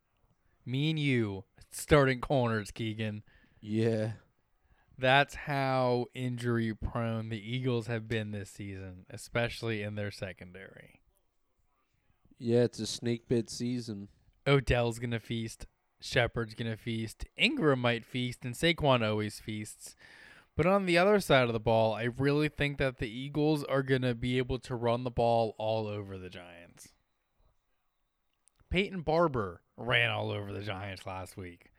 Me 0.65 0.91
and 0.91 0.99
you 0.99 1.45
starting 1.71 2.21
corners, 2.21 2.71
Keegan. 2.71 3.23
Yeah. 3.61 4.13
That's 4.97 5.35
how 5.35 6.07
injury 6.15 6.75
prone 6.75 7.29
the 7.29 7.41
Eagles 7.41 7.87
have 7.89 8.09
been 8.09 8.31
this 8.31 8.51
season, 8.51 9.07
especially 9.11 9.83
in 9.83 9.95
their 9.95 10.11
secondary. 10.11 11.00
Yeah, 12.43 12.61
it's 12.61 12.79
a 12.79 12.87
snake 12.87 13.29
bit 13.29 13.51
season. 13.51 14.09
Odell's 14.47 14.99
gonna 14.99 15.21
feast, 15.21 15.67
Shepard's 16.01 16.55
gonna 16.55 16.79
feast, 16.79 17.27
Ingram 17.37 17.81
might 17.81 18.07
feast, 18.07 18.47
and 18.47 18.55
Saquon 18.55 19.07
always 19.07 19.39
feasts. 19.39 19.95
But 20.57 20.65
on 20.65 20.87
the 20.87 20.97
other 20.97 21.21
side 21.21 21.49
of 21.49 21.53
the 21.53 21.61
ball, 21.61 21.93
I 21.93 22.05
really 22.05 22.49
think 22.49 22.79
that 22.79 22.97
the 22.97 23.11
Eagles 23.11 23.63
are 23.65 23.83
gonna 23.83 24.15
be 24.15 24.39
able 24.39 24.59
to 24.61 24.75
run 24.75 25.05
the 25.05 25.11
ball 25.11 25.55
all 25.59 25.87
over 25.87 26.17
the 26.17 26.31
Giants. 26.31 26.89
Peyton 28.71 29.03
Barber 29.03 29.61
ran 29.77 30.09
all 30.11 30.31
over 30.31 30.51
the 30.51 30.63
Giants 30.63 31.05
last 31.05 31.37
week. 31.37 31.73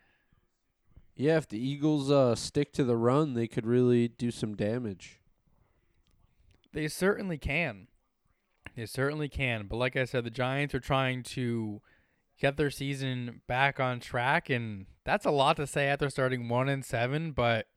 Yeah, 1.15 1.37
if 1.37 1.47
the 1.47 1.59
Eagles 1.59 2.11
uh 2.11 2.35
stick 2.35 2.71
to 2.73 2.83
the 2.83 2.97
run, 2.97 3.33
they 3.33 3.47
could 3.47 3.65
really 3.65 4.07
do 4.07 4.29
some 4.29 4.55
damage. 4.55 5.21
They 6.71 6.87
certainly 6.87 7.39
can. 7.39 7.87
They 8.75 8.85
certainly 8.85 9.29
can. 9.29 9.67
But 9.67 9.77
like 9.77 9.95
I 9.95 10.05
said, 10.05 10.23
the 10.23 10.29
Giants 10.29 10.73
are 10.73 10.79
trying 10.79 11.23
to 11.23 11.81
get 12.39 12.57
their 12.57 12.71
season 12.71 13.41
back 13.47 13.79
on 13.79 13.99
track, 13.99 14.49
and 14.49 14.85
that's 15.03 15.25
a 15.25 15.31
lot 15.31 15.57
to 15.57 15.67
say 15.67 15.87
after 15.87 16.09
starting 16.09 16.49
one 16.49 16.69
and 16.69 16.83
seven. 16.83 17.31
But 17.31 17.67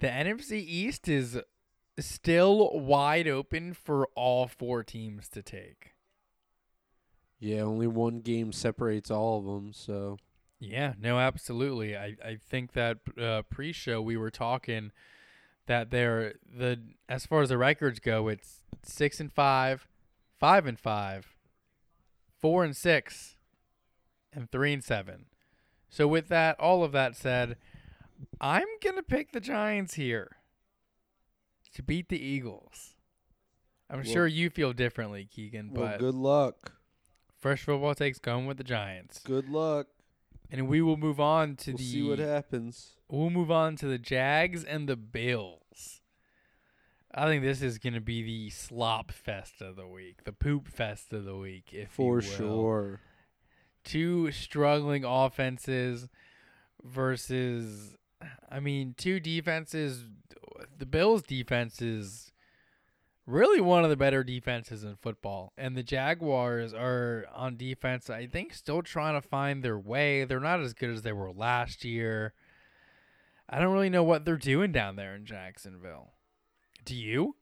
the 0.00 0.08
NFC 0.08 0.52
East 0.52 1.08
is 1.08 1.38
still 1.98 2.78
wide 2.78 3.28
open 3.28 3.74
for 3.74 4.08
all 4.14 4.46
four 4.46 4.82
teams 4.82 5.28
to 5.30 5.42
take. 5.42 5.94
Yeah, 7.40 7.60
only 7.60 7.86
one 7.86 8.20
game 8.20 8.52
separates 8.52 9.10
all 9.10 9.38
of 9.38 9.44
them, 9.44 9.72
so 9.72 10.18
Yeah, 10.58 10.94
no, 11.00 11.18
absolutely. 11.18 11.96
I, 11.96 12.16
I 12.24 12.38
think 12.44 12.72
that 12.72 12.98
uh, 13.20 13.42
pre-show 13.42 14.02
we 14.02 14.16
were 14.16 14.30
talking 14.30 14.90
that 15.66 15.90
they're 15.90 16.34
the 16.52 16.80
as 17.08 17.26
far 17.26 17.42
as 17.42 17.50
the 17.50 17.58
records 17.58 18.00
go, 18.00 18.28
it's 18.28 18.60
six 18.82 19.20
and 19.20 19.32
five, 19.32 19.86
five 20.38 20.66
and 20.66 20.78
five, 20.78 21.36
four 22.40 22.64
and 22.64 22.76
six, 22.76 23.36
and 24.32 24.50
three 24.50 24.72
and 24.72 24.82
seven. 24.84 25.26
So 25.88 26.06
with 26.06 26.28
that, 26.28 26.58
all 26.60 26.84
of 26.84 26.92
that 26.92 27.16
said, 27.16 27.56
I'm 28.40 28.66
gonna 28.82 29.02
pick 29.02 29.32
the 29.32 29.40
Giants 29.40 29.94
here 29.94 30.36
to 31.74 31.82
beat 31.82 32.08
the 32.08 32.20
Eagles. 32.20 32.94
I'm 33.90 33.98
Well- 34.02 34.12
sure 34.12 34.26
you 34.26 34.50
feel 34.50 34.72
differently, 34.72 35.24
Keegan, 35.24 35.72
well, 35.72 35.86
but 35.92 35.98
good 36.00 36.14
luck. 36.14 36.74
Fresh 37.38 37.62
Football 37.62 37.94
takes 37.94 38.18
going 38.18 38.46
with 38.46 38.56
the 38.58 38.64
Giants, 38.64 39.20
Good 39.20 39.48
luck. 39.48 39.86
and 40.50 40.68
we 40.68 40.82
will 40.82 40.96
move 40.96 41.20
on 41.20 41.56
to 41.56 41.70
we'll 41.70 41.78
the 41.78 41.84
see 41.84 42.02
what 42.02 42.18
happens. 42.18 42.96
We'll 43.08 43.30
move 43.30 43.50
on 43.50 43.76
to 43.76 43.86
the 43.86 43.96
Jags 43.98 44.64
and 44.64 44.88
the 44.88 44.96
Bills. 44.96 45.62
I 47.14 47.26
think 47.26 47.42
this 47.42 47.62
is 47.62 47.78
going 47.78 47.94
to 47.94 48.00
be 48.00 48.22
the 48.22 48.50
slop 48.50 49.12
fest 49.12 49.62
of 49.62 49.76
the 49.76 49.86
week, 49.86 50.24
the 50.24 50.32
poop 50.32 50.68
fest 50.68 51.12
of 51.12 51.24
the 51.24 51.36
week, 51.36 51.70
if 51.72 51.78
you 51.78 51.86
For 51.94 52.22
sure. 52.22 53.00
Two 53.84 54.30
struggling 54.30 55.04
offenses 55.04 56.08
versus, 56.84 57.96
I 58.50 58.60
mean, 58.60 58.94
two 58.96 59.20
defenses. 59.20 60.04
The 60.76 60.84
Bills' 60.84 61.22
defense 61.22 61.80
is 61.80 62.32
really 63.28 63.60
one 63.60 63.84
of 63.84 63.90
the 63.90 63.96
better 63.96 64.22
defenses 64.22 64.84
in 64.84 64.96
football. 64.96 65.52
And 65.56 65.76
the 65.76 65.82
Jaguars 65.82 66.74
are 66.74 67.26
on 67.34 67.56
defense, 67.56 68.10
I 68.10 68.26
think, 68.26 68.52
still 68.52 68.82
trying 68.82 69.20
to 69.20 69.26
find 69.26 69.62
their 69.62 69.78
way. 69.78 70.24
They're 70.24 70.40
not 70.40 70.60
as 70.60 70.74
good 70.74 70.90
as 70.90 71.02
they 71.02 71.12
were 71.12 71.32
last 71.32 71.84
year. 71.84 72.34
I 73.48 73.58
don't 73.58 73.72
really 73.72 73.90
know 73.90 74.04
what 74.04 74.26
they're 74.26 74.36
doing 74.36 74.72
down 74.72 74.96
there 74.96 75.14
in 75.14 75.24
Jacksonville. 75.24 76.12
Do 76.88 76.96
you? 76.96 77.36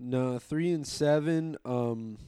No, 0.00 0.40
three 0.40 0.72
and 0.72 0.84
seven. 0.84 1.56
Um, 1.64 2.18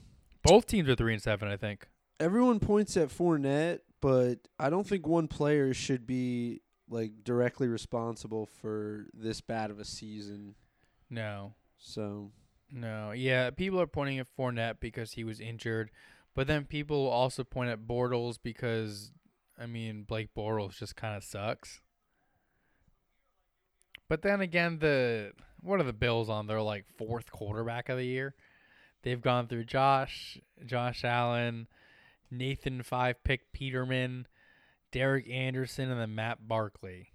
Both 0.45 0.67
teams 0.67 0.89
are 0.89 0.95
three 0.95 1.13
and 1.13 1.21
seven, 1.21 1.49
I 1.49 1.57
think. 1.57 1.89
everyone 2.21 2.61
points 2.61 2.97
at 2.97 3.09
Fournette, 3.09 3.81
but 4.01 4.39
I 4.61 4.71
don't 4.71 4.87
think 4.87 5.09
one 5.09 5.27
player 5.27 5.75
should 5.75 6.07
be 6.07 6.61
like 6.89 7.25
directly 7.25 7.67
responsible 7.67 8.47
for 8.47 9.07
this 9.13 9.41
bad 9.41 9.73
of 9.73 9.81
a 9.81 9.85
season. 9.85 10.55
No. 11.11 11.55
So 11.79 12.31
No, 12.71 13.11
yeah, 13.11 13.51
people 13.51 13.81
are 13.81 13.87
pointing 13.89 14.21
at 14.21 14.29
Fournette 14.39 14.77
because 14.79 15.13
he 15.13 15.25
was 15.25 15.41
injured, 15.41 15.91
but 16.33 16.47
then 16.47 16.65
people 16.65 17.09
also 17.09 17.43
point 17.43 17.71
at 17.71 17.81
Bortles 17.81 18.39
because, 18.41 19.11
I 19.59 19.67
mean, 19.67 20.05
Blake 20.05 20.29
Bortles 20.33 20.79
just 20.79 20.95
kind 20.95 21.17
of 21.17 21.25
sucks. 21.25 21.81
But 24.09 24.23
then 24.23 24.41
again, 24.41 24.79
the 24.79 25.33
what 25.61 25.81
are 25.81 25.85
the 25.85 25.93
Bills 25.93 26.29
on 26.29 26.47
their 26.47 26.63
like 26.63 26.85
fourth 26.97 27.31
quarterback 27.31 27.89
of 27.89 27.99
the 27.99 28.07
year? 28.07 28.35
They've 29.03 29.21
gone 29.21 29.47
through 29.47 29.65
Josh, 29.65 30.39
Josh 30.67 31.05
Allen, 31.05 31.69
Nathan 32.31 32.83
five 32.83 33.23
pick 33.25 33.53
Peterman, 33.53 34.27
Derek 34.93 35.29
Anderson, 35.31 35.91
and 35.91 36.01
then 36.01 36.15
Matt 36.15 36.49
Barkley. 36.49 37.13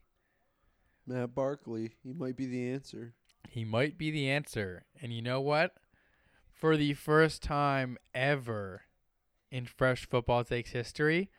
Matt 1.06 1.36
Barkley, 1.36 1.92
he 2.04 2.14
might 2.14 2.38
be 2.38 2.46
the 2.46 2.70
answer. 2.72 3.14
He 3.50 3.66
might 3.66 3.98
be 3.98 4.10
the 4.10 4.30
answer. 4.30 4.86
And 5.02 5.14
you 5.14 5.22
know 5.22 5.42
what? 5.42 5.74
For 6.52 6.78
the 6.78 6.94
first 6.94 7.44
time 7.44 7.98
ever 8.16 8.84
in 9.52 9.66
Fresh 9.66 10.08
Football 10.08 10.46
Takes 10.46 10.72
history, 10.72 11.30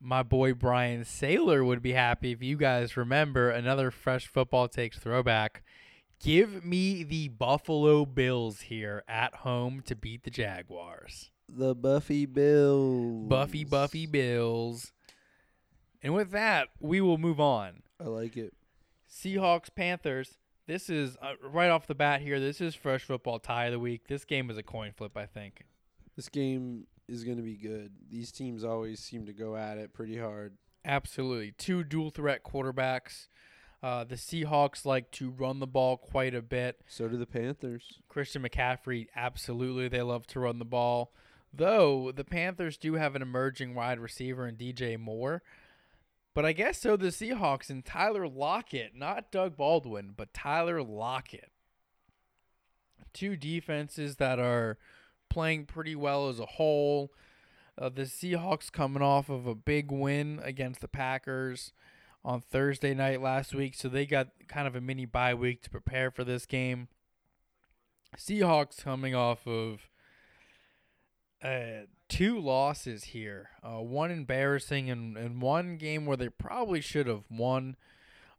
my 0.00 0.22
boy 0.22 0.54
Brian 0.54 1.02
Saylor 1.02 1.64
would 1.64 1.82
be 1.82 1.92
happy 1.92 2.32
if 2.32 2.42
you 2.42 2.56
guys 2.56 2.96
remember 2.96 3.50
another 3.50 3.90
Fresh 3.90 4.26
Football 4.28 4.68
Takes 4.68 4.98
throwback. 4.98 5.62
Give 6.20 6.64
me 6.64 7.04
the 7.04 7.28
Buffalo 7.28 8.04
Bills 8.04 8.62
here 8.62 9.04
at 9.08 9.36
home 9.36 9.82
to 9.86 9.94
beat 9.94 10.24
the 10.24 10.30
Jaguars. 10.30 11.30
The 11.48 11.74
Buffy 11.74 12.26
Bills. 12.26 13.28
Buffy, 13.28 13.64
Buffy 13.64 14.06
Bills. 14.06 14.92
And 16.02 16.14
with 16.14 16.30
that, 16.32 16.68
we 16.80 17.00
will 17.00 17.18
move 17.18 17.40
on. 17.40 17.82
I 18.00 18.04
like 18.04 18.36
it. 18.36 18.54
Seahawks 19.10 19.74
Panthers. 19.74 20.38
This 20.66 20.90
is 20.90 21.16
uh, 21.22 21.32
right 21.42 21.70
off 21.70 21.86
the 21.86 21.94
bat 21.94 22.20
here. 22.20 22.38
This 22.38 22.60
is 22.60 22.74
fresh 22.74 23.04
football 23.04 23.38
tie 23.38 23.66
of 23.66 23.72
the 23.72 23.78
week. 23.78 24.08
This 24.08 24.24
game 24.24 24.50
is 24.50 24.58
a 24.58 24.62
coin 24.62 24.92
flip, 24.96 25.16
I 25.16 25.26
think. 25.26 25.64
This 26.14 26.28
game 26.28 26.86
is 27.08 27.24
going 27.24 27.36
to 27.36 27.42
be 27.42 27.56
good. 27.56 27.92
These 28.10 28.32
teams 28.32 28.64
always 28.64 29.00
seem 29.00 29.26
to 29.26 29.32
go 29.32 29.56
at 29.56 29.78
it 29.78 29.92
pretty 29.92 30.18
hard. 30.18 30.54
Absolutely, 30.84 31.52
two 31.52 31.84
dual 31.84 32.10
threat 32.10 32.44
quarterbacks. 32.44 33.28
Uh, 33.82 34.02
the 34.04 34.16
Seahawks 34.16 34.84
like 34.84 35.10
to 35.12 35.30
run 35.30 35.60
the 35.60 35.66
ball 35.66 35.96
quite 35.96 36.34
a 36.34 36.42
bit. 36.42 36.80
So 36.88 37.08
do 37.08 37.16
the 37.16 37.26
Panthers. 37.26 38.00
Christian 38.08 38.42
McCaffrey, 38.42 39.06
absolutely, 39.14 39.88
they 39.88 40.02
love 40.02 40.26
to 40.28 40.40
run 40.40 40.58
the 40.58 40.64
ball. 40.64 41.12
Though 41.52 42.12
the 42.12 42.24
Panthers 42.24 42.76
do 42.76 42.94
have 42.94 43.14
an 43.14 43.22
emerging 43.22 43.74
wide 43.74 44.00
receiver 44.00 44.46
in 44.46 44.56
DJ 44.56 44.98
Moore. 44.98 45.42
But 46.34 46.44
I 46.44 46.52
guess 46.52 46.80
so 46.80 46.96
the 46.96 47.08
Seahawks 47.08 47.70
and 47.70 47.84
Tyler 47.84 48.28
Lockett, 48.28 48.94
not 48.94 49.32
Doug 49.32 49.56
Baldwin, 49.56 50.12
but 50.16 50.34
Tyler 50.34 50.82
Lockett. 50.82 51.50
Two 53.12 53.36
defenses 53.36 54.16
that 54.16 54.38
are 54.38 54.78
playing 55.28 55.66
pretty 55.66 55.94
well 55.94 56.28
as 56.28 56.38
a 56.40 56.46
whole. 56.46 57.12
Uh, 57.80 57.88
the 57.88 58.02
Seahawks 58.02 58.72
coming 58.72 59.02
off 59.02 59.28
of 59.28 59.46
a 59.46 59.54
big 59.54 59.92
win 59.92 60.40
against 60.42 60.80
the 60.80 60.88
Packers 60.88 61.72
on 62.24 62.40
Thursday 62.40 62.92
night 62.92 63.22
last 63.22 63.54
week, 63.54 63.74
so 63.74 63.88
they 63.88 64.04
got 64.04 64.28
kind 64.48 64.66
of 64.66 64.74
a 64.74 64.80
mini 64.80 65.06
bye 65.06 65.34
week 65.34 65.62
to 65.62 65.70
prepare 65.70 66.10
for 66.10 66.24
this 66.24 66.44
game. 66.44 66.88
Seahawks 68.16 68.82
coming 68.82 69.14
off 69.14 69.46
of 69.46 69.88
uh, 71.42 71.86
two 72.08 72.40
losses 72.40 73.04
here, 73.04 73.50
uh, 73.62 73.80
one 73.80 74.10
embarrassing 74.10 74.90
and, 74.90 75.16
and 75.16 75.40
one 75.40 75.76
game 75.76 76.04
where 76.04 76.16
they 76.16 76.28
probably 76.28 76.80
should 76.80 77.06
have 77.06 77.24
won. 77.30 77.76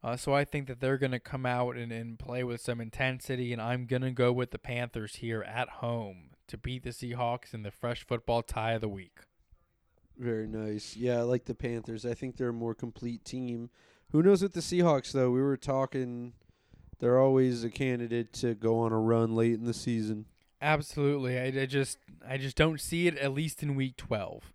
Uh, 0.04 0.18
so 0.18 0.34
I 0.34 0.44
think 0.44 0.68
that 0.68 0.82
they're 0.82 0.98
going 0.98 1.12
to 1.12 1.20
come 1.20 1.46
out 1.46 1.76
and, 1.76 1.92
and 1.92 2.20
play 2.20 2.44
with 2.44 2.62
some 2.62 2.82
intensity, 2.82 3.54
and 3.54 3.62
I'm 3.62 3.86
going 3.86 4.02
to 4.02 4.12
go 4.12 4.32
with 4.32 4.52
the 4.52 4.60
Panthers 4.60 5.18
here 5.18 5.44
at 5.44 5.70
home 5.70 6.29
to 6.50 6.58
beat 6.58 6.84
the 6.84 6.90
Seahawks 6.90 7.54
in 7.54 7.64
the 7.64 7.72
fresh 7.72 8.06
football 8.06 8.42
tie 8.42 8.74
of 8.74 8.82
the 8.82 8.90
week. 8.90 9.20
Very 10.18 10.48
nice. 10.48 10.98
Yeah, 10.98 11.20
I 11.20 11.22
like 11.22 11.46
the 11.46 11.56
Panthers. 11.56 12.06
I 12.06 12.14
think 12.14 12.36
they're 12.36 12.50
a 12.50 12.54
more 12.54 12.76
complete 12.76 13.24
team. 13.24 13.70
Who 14.12 14.22
knows 14.22 14.42
with 14.42 14.54
the 14.54 14.60
Seahawks 14.60 15.12
though? 15.12 15.32
We 15.32 15.42
were 15.42 15.58
talking 15.58 16.34
they're 17.00 17.20
always 17.20 17.64
a 17.64 17.70
candidate 17.70 18.34
to 18.34 18.54
go 18.54 18.80
on 18.80 18.92
a 18.92 19.00
run 19.00 19.36
late 19.36 19.54
in 19.54 19.66
the 19.66 19.74
season. 19.74 20.26
Absolutely. 20.62 21.40
I, 21.40 21.62
I 21.62 21.66
just 21.66 21.98
I 22.28 22.38
just 22.38 22.58
don't 22.58 22.82
see 22.82 23.08
it 23.08 23.18
at 23.18 23.34
least 23.34 23.64
in 23.64 23.76
week 23.76 23.96
12. 23.98 24.52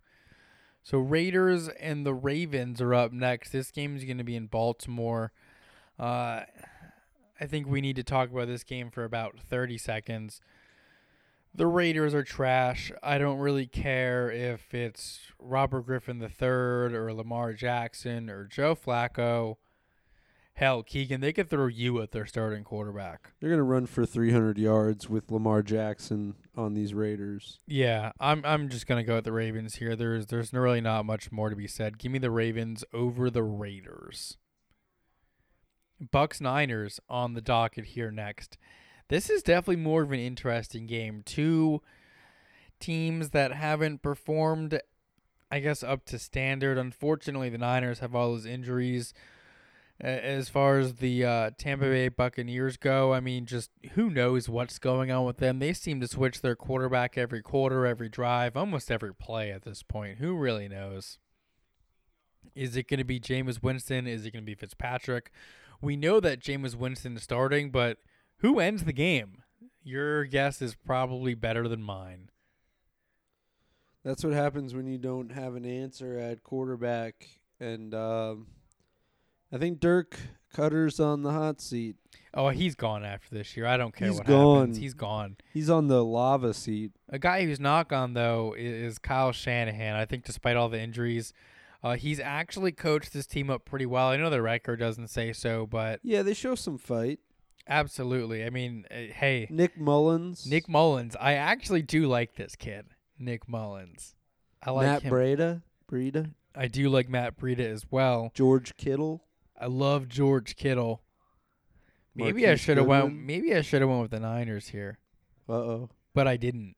So 0.83 0.99
Raiders 0.99 1.67
and 1.67 2.05
the 2.05 2.13
Ravens 2.13 2.79
are 2.79 2.93
up 2.93 3.11
next. 3.11 3.49
This 3.49 3.71
game 3.71 3.95
is 3.95 4.03
going 4.03 4.19
to 4.19 4.23
be 4.23 4.35
in 4.35 4.45
Baltimore. 4.45 5.31
Uh, 5.97 6.41
I 7.39 7.47
think 7.47 7.67
we 7.67 7.81
need 7.81 7.95
to 7.95 8.03
talk 8.03 8.29
about 8.29 8.47
this 8.47 8.63
game 8.63 8.91
for 8.91 9.03
about 9.03 9.39
30 9.39 9.79
seconds. 9.79 10.41
The 11.55 11.67
Raiders 11.67 12.13
are 12.13 12.23
trash. 12.23 12.91
I 13.01 13.17
don't 13.17 13.37
really 13.37 13.65
care 13.65 14.29
if 14.29 14.73
it's 14.73 15.21
Robert 15.39 15.85
Griffin 15.85 16.21
III 16.21 16.47
or 16.47 17.13
Lamar 17.13 17.53
Jackson 17.53 18.29
or 18.29 18.43
Joe 18.43 18.75
Flacco. 18.75 19.55
Hell, 20.55 20.83
Keegan, 20.83 21.21
they 21.21 21.31
could 21.31 21.49
throw 21.49 21.67
you 21.67 22.01
at 22.01 22.11
their 22.11 22.25
starting 22.25 22.63
quarterback. 22.63 23.31
They're 23.39 23.49
going 23.49 23.59
to 23.59 23.63
run 23.63 23.85
for 23.85 24.05
300 24.05 24.57
yards 24.57 25.09
with 25.09 25.31
Lamar 25.31 25.61
Jackson 25.61 26.35
on 26.57 26.73
these 26.73 26.93
Raiders. 26.93 27.59
Yeah, 27.67 28.11
I'm 28.19 28.41
I'm 28.45 28.69
just 28.69 28.87
gonna 28.87 29.03
go 29.03 29.15
with 29.15 29.25
the 29.25 29.33
Ravens 29.33 29.75
here. 29.75 29.95
There's 29.95 30.27
there's 30.27 30.53
really 30.53 30.81
not 30.81 31.05
much 31.05 31.31
more 31.31 31.49
to 31.49 31.55
be 31.57 31.67
said. 31.67 31.97
Give 31.97 32.11
me 32.11 32.19
the 32.19 32.31
Ravens 32.31 32.85
over 32.93 33.29
the 33.29 33.43
Raiders. 33.43 34.37
Bucks 36.11 36.39
Niners 36.39 36.99
on 37.09 37.33
the 37.33 37.41
docket 37.41 37.85
here 37.85 38.11
next. 38.11 38.57
This 39.07 39.29
is 39.29 39.43
definitely 39.43 39.83
more 39.83 40.01
of 40.01 40.11
an 40.11 40.19
interesting 40.19 40.87
game. 40.87 41.21
Two 41.25 41.81
teams 42.79 43.29
that 43.29 43.51
haven't 43.51 44.01
performed, 44.01 44.79
I 45.51 45.59
guess, 45.59 45.83
up 45.83 46.05
to 46.05 46.19
standard. 46.19 46.77
Unfortunately, 46.77 47.49
the 47.49 47.57
Niners 47.57 47.99
have 47.99 48.15
all 48.15 48.31
those 48.31 48.45
injuries. 48.45 49.13
As 50.01 50.49
far 50.49 50.79
as 50.79 50.95
the 50.95 51.23
uh, 51.23 51.51
Tampa 51.57 51.85
Bay 51.85 52.09
Buccaneers 52.09 52.75
go, 52.75 53.13
I 53.13 53.21
mean, 53.21 53.45
just 53.45 53.69
who 53.93 54.09
knows 54.09 54.49
what's 54.49 54.77
going 54.77 55.09
on 55.09 55.23
with 55.23 55.37
them? 55.37 55.59
They 55.59 55.71
seem 55.71 56.01
to 56.01 56.07
switch 56.07 56.41
their 56.41 56.55
quarterback 56.55 57.17
every 57.17 57.41
quarter, 57.41 57.85
every 57.85 58.09
drive, 58.09 58.57
almost 58.57 58.91
every 58.91 59.15
play 59.15 59.51
at 59.51 59.61
this 59.61 59.83
point. 59.83 60.17
Who 60.17 60.35
really 60.35 60.67
knows? 60.67 61.17
Is 62.55 62.75
it 62.75 62.89
going 62.89 62.97
to 62.97 63.05
be 63.05 63.21
Jameis 63.21 63.63
Winston? 63.63 64.05
Is 64.05 64.25
it 64.25 64.31
going 64.31 64.43
to 64.43 64.45
be 64.45 64.55
Fitzpatrick? 64.55 65.31
We 65.81 65.95
know 65.95 66.19
that 66.19 66.41
Jameis 66.41 66.75
Winston 66.75 67.15
is 67.15 67.23
starting, 67.23 67.71
but 67.71 67.99
who 68.37 68.59
ends 68.59 68.83
the 68.83 68.93
game? 68.93 69.43
Your 69.83 70.25
guess 70.25 70.61
is 70.61 70.75
probably 70.75 71.33
better 71.35 71.67
than 71.67 71.81
mine. 71.83 72.29
That's 74.03 74.23
what 74.23 74.33
happens 74.33 74.73
when 74.73 74.87
you 74.87 74.97
don't 74.97 75.31
have 75.31 75.55
an 75.55 75.65
answer 75.65 76.17
at 76.19 76.43
quarterback. 76.43 77.27
And 77.59 77.93
um, 77.95 78.47
I 79.51 79.57
think 79.57 79.79
Dirk 79.79 80.17
Koetter's 80.55 80.99
on 80.99 81.23
the 81.23 81.31
hot 81.31 81.59
seat. 81.59 81.95
Oh, 82.33 82.49
he's 82.49 82.75
gone 82.75 83.03
after 83.03 83.33
this 83.33 83.55
year. 83.55 83.65
I 83.65 83.77
don't 83.77 83.95
care 83.95 84.09
He's 84.09 84.17
what 84.17 84.27
gone. 84.27 84.57
happens. 84.59 84.77
He's 84.77 84.93
gone. 84.93 85.37
He's 85.53 85.69
on 85.69 85.87
the 85.87 86.03
lava 86.03 86.53
seat. 86.53 86.91
A 87.09 87.17
guy 87.17 87.45
who's 87.45 87.59
not 87.59 87.87
gone 87.87 88.13
though 88.13 88.53
is 88.57 88.99
Kyle 88.99 89.31
Shanahan. 89.31 89.95
I 89.95 90.05
think 90.05 90.25
despite 90.25 90.57
all 90.57 90.67
the 90.69 90.79
injuries, 90.79 91.33
uh, 91.81 91.95
he's 91.95 92.19
actually 92.19 92.73
coached 92.73 93.13
this 93.13 93.25
team 93.25 93.49
up 93.49 93.63
pretty 93.65 93.85
well. 93.85 94.07
I 94.09 94.17
know 94.17 94.29
the 94.29 94.41
record 94.41 94.79
doesn't 94.79 95.07
say 95.07 95.31
so, 95.33 95.65
but 95.65 95.99
Yeah, 96.03 96.23
they 96.23 96.33
show 96.33 96.55
some 96.55 96.77
fight. 96.77 97.19
Absolutely. 97.67 98.45
I 98.45 98.49
mean, 98.49 98.85
uh, 98.91 99.13
hey, 99.13 99.47
Nick 99.49 99.77
Mullens. 99.79 100.45
Nick 100.49 100.67
Mullens. 100.69 101.15
I 101.19 101.33
actually 101.33 101.81
do 101.81 102.07
like 102.07 102.35
this 102.35 102.55
kid, 102.55 102.85
Nick 103.17 103.47
Mullens. 103.49 104.13
I 104.63 104.71
like 104.71 104.85
Matt 104.87 105.01
him. 105.03 105.13
Breida. 105.13 105.61
Breida. 105.91 106.31
I 106.55 106.67
do 106.67 106.89
like 106.89 107.09
Matt 107.09 107.37
Breida 107.37 107.59
as 107.59 107.85
well. 107.89 108.31
George 108.33 108.77
Kittle. 108.77 109.23
I 109.59 109.65
love 109.67 110.07
George 110.07 110.55
Kittle. 110.55 111.01
Maybe 112.15 112.47
I 112.47 112.55
should 112.55 112.77
have 112.77 112.85
went. 112.85 113.13
Maybe 113.13 113.53
I 113.53 113.61
should 113.61 113.81
have 113.81 113.89
went 113.89 114.01
with 114.03 114.11
the 114.11 114.19
Niners 114.21 114.69
here, 114.69 114.99
Uh 115.49 115.53
oh. 115.53 115.89
but 116.13 116.27
I 116.27 116.37
didn't. 116.37 116.75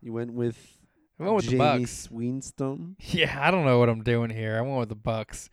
You 0.00 0.12
went 0.12 0.32
with 0.32 0.78
I 1.20 1.24
went 1.24 1.36
with 1.36 1.44
the 1.44 1.50
Jamie 1.52 1.82
Bucks. 1.82 1.98
Sweenstone. 1.98 2.96
Yeah, 3.00 3.38
I 3.40 3.50
don't 3.52 3.64
know 3.64 3.78
what 3.78 3.88
I'm 3.88 4.02
doing 4.02 4.30
here. 4.30 4.56
I 4.58 4.60
went 4.62 4.78
with 4.80 4.88
the 4.88 4.96
Bucks. 4.96 5.50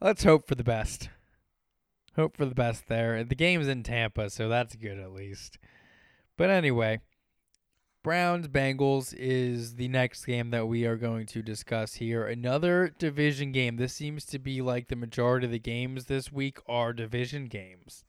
Let's 0.00 0.24
hope 0.24 0.46
for 0.46 0.54
the 0.56 0.64
best. 0.64 1.08
Hope 2.16 2.36
for 2.36 2.46
the 2.46 2.54
best 2.54 2.86
there. 2.88 3.24
The 3.24 3.34
game's 3.34 3.68
in 3.68 3.82
Tampa, 3.82 4.30
so 4.30 4.48
that's 4.48 4.76
good 4.76 4.98
at 4.98 5.12
least. 5.12 5.58
But 6.36 6.50
anyway, 6.50 7.00
Browns 8.04 8.48
Bengals 8.48 9.14
is 9.16 9.76
the 9.76 9.88
next 9.88 10.24
game 10.24 10.50
that 10.50 10.68
we 10.68 10.84
are 10.84 10.96
going 10.96 11.26
to 11.26 11.42
discuss 11.42 11.94
here. 11.94 12.26
Another 12.26 12.94
division 12.98 13.50
game. 13.50 13.76
This 13.76 13.94
seems 13.94 14.24
to 14.26 14.38
be 14.38 14.60
like 14.60 14.88
the 14.88 14.96
majority 14.96 15.46
of 15.46 15.52
the 15.52 15.58
games 15.58 16.04
this 16.04 16.30
week 16.30 16.58
are 16.68 16.92
division 16.92 17.46
games. 17.46 18.04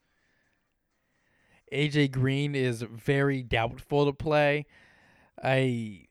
AJ 1.71 2.11
Green 2.11 2.53
is 2.55 2.81
very 2.83 3.41
doubtful 3.41 4.05
to 4.05 4.13
play. 4.13 4.65
I 5.41 6.05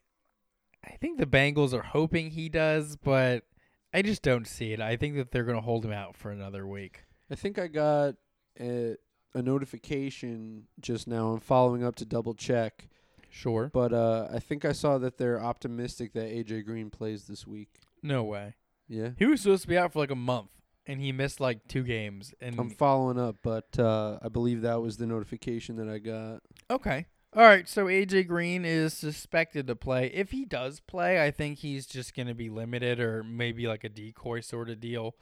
I 0.84 0.96
think 0.96 1.18
the 1.18 1.26
Bengals 1.26 1.72
are 1.72 1.82
hoping 1.82 2.30
he 2.30 2.48
does, 2.48 2.96
but 2.96 3.44
I 3.92 4.02
just 4.02 4.22
don't 4.22 4.46
see 4.46 4.72
it. 4.72 4.80
I 4.80 4.96
think 4.96 5.16
that 5.16 5.30
they're 5.30 5.44
going 5.44 5.56
to 5.56 5.62
hold 5.62 5.84
him 5.84 5.92
out 5.92 6.16
for 6.16 6.30
another 6.30 6.66
week. 6.66 7.04
I 7.34 7.36
think 7.36 7.58
I 7.58 7.66
got 7.66 8.14
a, 8.60 8.94
a 9.34 9.42
notification 9.42 10.68
just 10.80 11.08
now. 11.08 11.32
I'm 11.32 11.40
following 11.40 11.82
up 11.82 11.96
to 11.96 12.04
double 12.04 12.32
check, 12.34 12.88
Sure. 13.28 13.70
but 13.74 13.92
uh, 13.92 14.28
I 14.32 14.38
think 14.38 14.64
I 14.64 14.70
saw 14.70 14.98
that 14.98 15.18
they're 15.18 15.40
optimistic 15.42 16.12
that 16.12 16.26
AJ 16.30 16.64
Green 16.64 16.90
plays 16.90 17.24
this 17.24 17.44
week. 17.44 17.70
No 18.04 18.22
way. 18.22 18.54
Yeah, 18.86 19.10
He 19.18 19.26
was 19.26 19.40
supposed 19.40 19.62
to 19.62 19.68
be 19.68 19.76
out 19.76 19.92
for 19.92 19.98
like 19.98 20.12
a 20.12 20.14
month, 20.14 20.50
and 20.86 21.00
he 21.00 21.10
missed 21.10 21.40
like 21.40 21.66
two 21.66 21.82
games. 21.82 22.32
And 22.40 22.56
I'm 22.56 22.70
following 22.70 23.18
up, 23.18 23.36
but 23.42 23.76
uh, 23.80 24.18
I 24.22 24.28
believe 24.28 24.62
that 24.62 24.80
was 24.80 24.96
the 24.98 25.06
notification 25.06 25.74
that 25.76 25.88
I 25.88 25.98
got. 25.98 26.42
okay, 26.70 27.06
all 27.34 27.42
right. 27.42 27.68
So 27.68 27.86
AJ 27.86 28.28
Green 28.28 28.64
is 28.64 28.94
suspected 28.94 29.66
to 29.66 29.74
play. 29.74 30.06
If 30.14 30.30
he 30.30 30.44
does 30.44 30.78
play, 30.78 31.20
I 31.24 31.32
think 31.32 31.58
he's 31.58 31.86
just 31.86 32.14
going 32.14 32.28
to 32.28 32.34
be 32.34 32.48
limited, 32.48 33.00
or 33.00 33.24
maybe 33.24 33.66
like 33.66 33.82
a 33.82 33.88
decoy 33.88 34.38
sort 34.40 34.70
of 34.70 34.78
deal. 34.78 35.16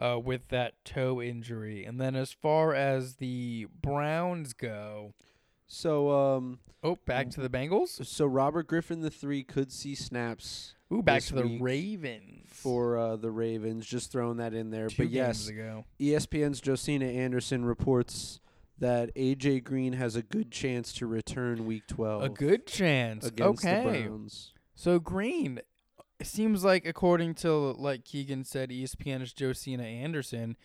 Uh, 0.00 0.18
with 0.18 0.48
that 0.48 0.82
toe 0.84 1.20
injury, 1.20 1.84
and 1.84 2.00
then 2.00 2.16
as 2.16 2.32
far 2.32 2.74
as 2.74 3.16
the 3.16 3.66
Browns 3.82 4.54
go, 4.54 5.12
So, 5.66 6.10
um, 6.10 6.58
oh, 6.82 6.96
back 7.04 7.28
to 7.30 7.40
the 7.42 7.50
Bengals. 7.50 8.04
so 8.06 8.24
Robert 8.24 8.66
Griffin 8.66 9.02
the 9.02 9.10
three 9.10 9.42
could 9.44 9.70
see 9.70 9.94
snaps 9.94 10.74
Ooh, 10.90 11.02
back 11.02 11.22
to 11.24 11.34
the 11.34 11.58
Ravens 11.60 12.48
for 12.50 12.96
uh, 12.96 13.16
the 13.16 13.30
Ravens. 13.30 13.86
Just 13.86 14.10
throwing 14.10 14.38
that 14.38 14.54
in 14.54 14.70
there, 14.70 14.88
two 14.88 15.02
but 15.04 15.10
yes, 15.10 15.48
ago. 15.48 15.84
ESPN's 16.00 16.60
Josina 16.62 17.04
Anderson 17.06 17.64
reports 17.66 18.40
that 18.78 19.14
AJ 19.14 19.64
Green 19.64 19.92
has 19.92 20.16
a 20.16 20.22
good 20.22 20.50
chance 20.50 20.94
to 20.94 21.06
return 21.06 21.66
Week 21.66 21.86
12 21.86 22.22
A 22.22 22.28
good 22.30 22.66
chance. 22.66 23.26
against 23.26 23.62
the. 23.62 23.82
Browns. 23.82 24.54
So 24.74 24.98
Green 24.98 25.60
it 26.20 26.26
seems 26.26 26.62
like 26.62 26.86
according 26.86 27.34
to 27.34 27.50
like 27.50 28.04
Keegan 28.04 28.44
said 28.44 28.70
ESPN's 28.70 29.32
Josina 29.32 29.84
Anderson, 29.84 30.56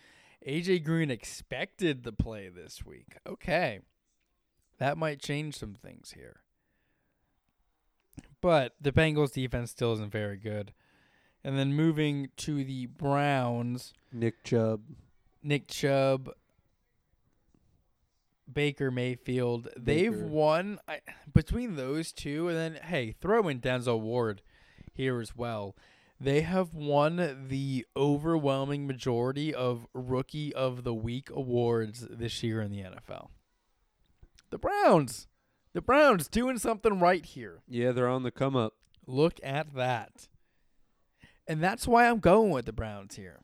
AJ 0.46 0.84
Green 0.84 1.10
expected 1.10 2.04
the 2.04 2.12
play 2.12 2.48
this 2.48 2.84
week. 2.84 3.16
Okay. 3.26 3.80
That 4.78 4.98
might 4.98 5.20
change 5.20 5.56
some 5.56 5.74
things 5.74 6.12
here. 6.12 6.40
But 8.42 8.74
the 8.80 8.92
Bengals 8.92 9.32
defense 9.32 9.70
still 9.70 9.94
isn't 9.94 10.12
very 10.12 10.36
good. 10.36 10.72
And 11.42 11.58
then 11.58 11.72
moving 11.72 12.28
to 12.38 12.62
the 12.62 12.86
Browns, 12.86 13.94
Nick 14.12 14.44
Chubb. 14.44 14.82
Nick 15.42 15.68
Chubb, 15.68 16.30
Baker 18.52 18.90
Mayfield. 18.90 19.68
They've 19.76 20.14
won 20.20 20.80
I, 20.86 21.00
between 21.32 21.76
those 21.76 22.12
two, 22.12 22.48
and 22.48 22.56
then 22.56 22.82
hey, 22.82 23.12
throw 23.12 23.48
in 23.48 23.60
Denzel 23.60 24.00
Ward 24.00 24.42
here 24.96 25.20
as 25.20 25.36
well. 25.36 25.76
They 26.18 26.40
have 26.42 26.72
won 26.72 27.46
the 27.48 27.86
overwhelming 27.96 28.86
majority 28.86 29.54
of 29.54 29.86
Rookie 29.92 30.54
of 30.54 30.82
the 30.82 30.94
Week 30.94 31.28
awards 31.30 32.06
this 32.08 32.42
year 32.42 32.62
in 32.62 32.70
the 32.70 32.80
NFL. 32.80 33.28
The 34.50 34.58
Browns, 34.58 35.26
the 35.74 35.82
Browns 35.82 36.28
doing 36.28 36.58
something 36.58 37.00
right 37.00 37.24
here. 37.24 37.60
Yeah, 37.68 37.92
they're 37.92 38.08
on 38.08 38.22
the 38.22 38.30
come 38.30 38.56
up. 38.56 38.74
Look 39.06 39.38
at 39.42 39.74
that. 39.74 40.28
And 41.46 41.62
that's 41.62 41.86
why 41.86 42.08
I'm 42.08 42.18
going 42.18 42.50
with 42.50 42.64
the 42.64 42.72
Browns 42.72 43.16
here. 43.16 43.40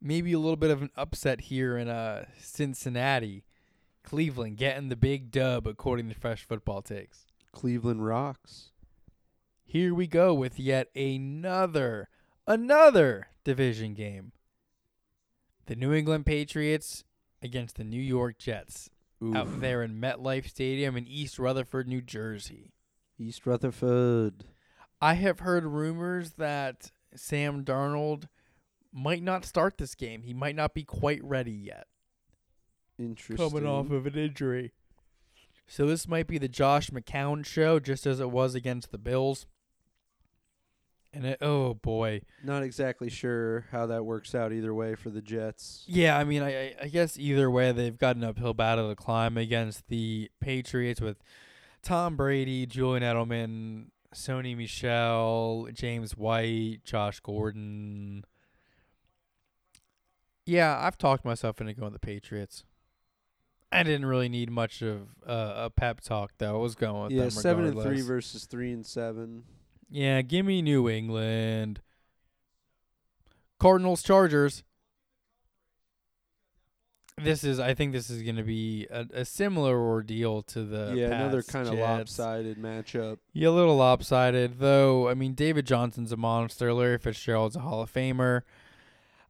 Maybe 0.00 0.32
a 0.32 0.38
little 0.38 0.56
bit 0.56 0.70
of 0.70 0.82
an 0.82 0.90
upset 0.96 1.42
here 1.42 1.76
in 1.76 1.88
uh 1.88 2.26
Cincinnati. 2.38 3.44
Cleveland 4.04 4.56
getting 4.56 4.88
the 4.88 4.96
big 4.96 5.30
dub 5.30 5.66
according 5.66 6.08
to 6.08 6.14
Fresh 6.14 6.44
Football 6.44 6.82
Takes. 6.82 7.26
Cleveland 7.52 8.04
rocks. 8.04 8.71
Here 9.72 9.94
we 9.94 10.06
go 10.06 10.34
with 10.34 10.60
yet 10.60 10.88
another 10.94 12.10
another 12.46 13.28
division 13.42 13.94
game. 13.94 14.32
The 15.64 15.76
New 15.76 15.94
England 15.94 16.26
Patriots 16.26 17.04
against 17.40 17.76
the 17.76 17.84
New 17.84 17.98
York 17.98 18.36
Jets 18.36 18.90
Oof. 19.24 19.34
out 19.34 19.60
there 19.62 19.82
in 19.82 19.98
MetLife 19.98 20.50
Stadium 20.50 20.94
in 20.94 21.08
East 21.08 21.38
Rutherford, 21.38 21.88
New 21.88 22.02
Jersey. 22.02 22.74
East 23.18 23.46
Rutherford. 23.46 24.44
I 25.00 25.14
have 25.14 25.40
heard 25.40 25.64
rumors 25.64 26.32
that 26.32 26.90
Sam 27.14 27.64
Darnold 27.64 28.24
might 28.92 29.22
not 29.22 29.46
start 29.46 29.78
this 29.78 29.94
game. 29.94 30.24
He 30.24 30.34
might 30.34 30.54
not 30.54 30.74
be 30.74 30.84
quite 30.84 31.24
ready 31.24 31.50
yet, 31.50 31.86
Interesting. 32.98 33.36
coming 33.38 33.66
off 33.66 33.90
of 33.90 34.04
an 34.04 34.18
injury. 34.18 34.74
So 35.66 35.86
this 35.86 36.06
might 36.06 36.26
be 36.26 36.36
the 36.36 36.46
Josh 36.46 36.90
McCown 36.90 37.46
show, 37.46 37.80
just 37.80 38.04
as 38.06 38.20
it 38.20 38.30
was 38.30 38.54
against 38.54 38.92
the 38.92 38.98
Bills. 38.98 39.46
And 41.14 41.26
it, 41.26 41.38
oh 41.42 41.74
boy, 41.74 42.22
Not 42.42 42.62
exactly 42.62 43.10
sure 43.10 43.66
how 43.70 43.84
that 43.86 44.04
works 44.06 44.34
out 44.34 44.50
either 44.52 44.72
way 44.72 44.94
for 44.94 45.10
the 45.10 45.20
Jets. 45.20 45.84
yeah. 45.86 46.16
I 46.16 46.24
mean, 46.24 46.42
I 46.42 46.74
I- 46.80 46.88
guess 46.88 47.18
either 47.18 47.50
way, 47.50 47.70
they've 47.72 47.98
got 47.98 48.16
an 48.16 48.24
uphill 48.24 48.54
battle 48.54 48.88
to 48.88 48.96
climb 48.96 49.36
against 49.36 49.88
the 49.88 50.30
Patriots 50.40 51.00
with 51.02 51.18
Tom 51.82 52.16
Brady, 52.16 52.64
Julian 52.64 53.02
Edelman, 53.02 53.88
Sony 54.14 54.56
Michel, 54.56 55.68
James 55.74 56.16
White, 56.16 56.80
Josh 56.84 57.20
Gordon. 57.20 58.24
Yeah, 60.46 60.78
I've 60.80 60.98
talked 60.98 61.24
myself 61.24 61.60
into 61.60 61.72
going 61.74 61.92
the 61.92 61.98
Patriots. 61.98 62.64
I 63.70 63.82
didn't 63.84 64.06
really 64.06 64.28
need 64.28 64.50
much 64.50 64.82
of 64.82 65.08
uh, 65.26 65.52
a 65.56 65.70
pep 65.70 66.00
talk 66.02 66.32
though. 66.38 66.56
I 66.56 66.58
was 66.58 66.74
going 66.74 67.04
with 67.04 67.12
yeah, 67.12 67.28
seven 67.30 67.64
and 67.66 67.80
three 67.80 68.02
versus 68.02 68.44
three 68.44 68.72
and 68.72 68.84
seven. 68.84 69.44
Yeah, 69.92 70.22
give 70.22 70.46
me 70.46 70.62
New 70.62 70.88
England. 70.88 71.82
Cardinals 73.60 74.02
Chargers. 74.02 74.64
This 77.18 77.44
is 77.44 77.60
I 77.60 77.74
think 77.74 77.92
this 77.92 78.08
is 78.08 78.22
going 78.22 78.36
to 78.36 78.42
be 78.42 78.86
a, 78.90 79.06
a 79.12 79.24
similar 79.26 79.78
ordeal 79.78 80.40
to 80.44 80.64
the 80.64 80.94
yeah, 80.96 81.08
another 81.08 81.42
kind 81.42 81.68
of 81.68 81.74
lopsided 81.74 82.56
matchup. 82.56 83.18
Yeah, 83.34 83.48
a 83.48 83.50
little 83.50 83.76
lopsided 83.76 84.60
though. 84.60 85.10
I 85.10 85.14
mean, 85.14 85.34
David 85.34 85.66
Johnson's 85.66 86.10
a 86.10 86.16
monster. 86.16 86.72
Larry 86.72 86.98
Fitzgerald's 86.98 87.56
a 87.56 87.60
Hall 87.60 87.82
of 87.82 87.92
Famer. 87.92 88.42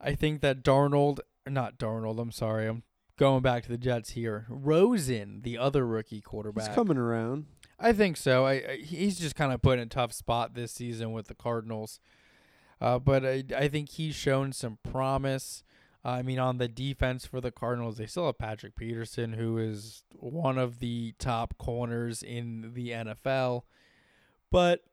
I 0.00 0.14
think 0.14 0.42
that 0.42 0.62
Darnold, 0.62 1.18
not 1.46 1.76
Darnold. 1.76 2.20
I'm 2.20 2.30
sorry. 2.30 2.68
I'm 2.68 2.84
going 3.18 3.42
back 3.42 3.64
to 3.64 3.68
the 3.68 3.78
Jets 3.78 4.10
here. 4.10 4.46
Rosen, 4.48 5.42
the 5.42 5.58
other 5.58 5.84
rookie 5.84 6.20
quarterback. 6.20 6.68
He's 6.68 6.74
coming 6.74 6.96
around. 6.96 7.46
I 7.82 7.92
think 7.92 8.16
so. 8.16 8.46
I, 8.46 8.52
I 8.52 8.76
he's 8.82 9.18
just 9.18 9.34
kind 9.34 9.52
of 9.52 9.60
put 9.60 9.78
in 9.78 9.84
a 9.84 9.86
tough 9.86 10.12
spot 10.12 10.54
this 10.54 10.72
season 10.72 11.12
with 11.12 11.26
the 11.26 11.34
Cardinals, 11.34 11.98
uh, 12.80 12.98
but 12.98 13.26
I 13.26 13.44
I 13.56 13.68
think 13.68 13.90
he's 13.90 14.14
shown 14.14 14.52
some 14.52 14.78
promise. 14.88 15.64
Uh, 16.04 16.10
I 16.10 16.22
mean, 16.22 16.38
on 16.38 16.58
the 16.58 16.68
defense 16.68 17.26
for 17.26 17.40
the 17.40 17.50
Cardinals, 17.50 17.96
they 17.96 18.06
still 18.06 18.26
have 18.26 18.38
Patrick 18.38 18.76
Peterson, 18.76 19.34
who 19.34 19.58
is 19.58 20.04
one 20.12 20.58
of 20.58 20.78
the 20.78 21.14
top 21.18 21.58
corners 21.58 22.22
in 22.22 22.72
the 22.74 22.90
NFL. 22.90 23.62
But 24.50 24.84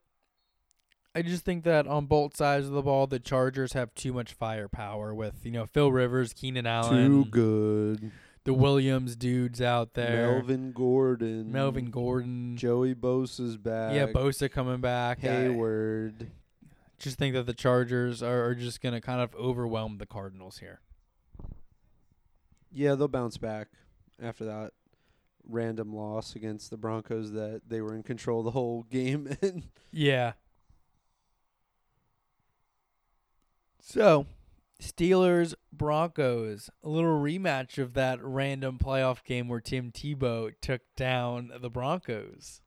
I 1.16 1.22
just 1.22 1.44
think 1.44 1.64
that 1.64 1.88
on 1.88 2.06
both 2.06 2.38
sides 2.38 2.68
of 2.68 2.74
the 2.74 2.84
ball, 2.84 3.08
the 3.08 3.20
Chargers 3.20 3.74
have 3.74 3.94
too 3.96 4.14
much 4.14 4.34
firepower 4.34 5.14
with 5.14 5.46
you 5.46 5.52
know 5.52 5.66
Phil 5.66 5.92
Rivers, 5.92 6.34
Keenan 6.34 6.66
Allen, 6.66 7.24
Too 7.24 7.26
good. 7.30 8.12
The 8.50 8.54
Williams 8.56 9.16
dudes 9.16 9.62
out 9.62 9.94
there, 9.94 10.32
Melvin 10.32 10.72
Gordon. 10.72 11.52
Melvin 11.52 11.92
Gordon, 11.92 12.58
Joey 12.58 12.96
Bosa's 12.96 13.58
back. 13.58 13.94
yeah, 13.94 14.08
Bosa 14.08 14.50
coming 14.50 14.82
back. 14.82 15.24
I 15.24 15.28
Hayward. 15.28 16.32
just 16.98 17.20
think 17.20 17.36
that 17.36 17.46
the 17.46 17.54
Chargers 17.54 18.24
are, 18.24 18.46
are 18.46 18.56
just 18.56 18.82
going 18.82 18.96
to 18.96 19.02
kind 19.02 19.22
of 19.22 19.36
overwhelm 19.36 20.00
the 20.00 20.08
Cardinals 20.08 20.58
here. 20.58 20.80
Yeah, 22.72 22.96
they'll 22.96 23.08
bounce 23.08 23.38
back 23.38 23.68
after 24.20 24.46
that 24.46 24.72
random 25.48 25.94
loss 25.94 26.36
against 26.36 26.72
the 26.72 26.78
Broncos 26.78 27.32
that 27.34 27.62
they 27.68 27.82
were 27.82 27.94
in 27.94 28.02
control 28.02 28.42
the 28.42 28.52
whole 28.52 28.82
game 28.90 29.30
Yeah. 29.92 30.34
So, 33.80 34.26
Steelers 34.82 35.54
Broncos, 35.74 36.70
a 36.84 36.90
little 36.90 37.20
rematch 37.20 37.78
of 37.78 37.94
that 37.96 38.24
random 38.24 38.78
playoff 38.78 39.24
game 39.24 39.48
where 39.48 39.60
Tim 39.60 39.92
Tebow 39.92 40.52
took 40.62 40.82
down 40.96 41.52
the 41.60 41.70
Broncos. 41.70 42.62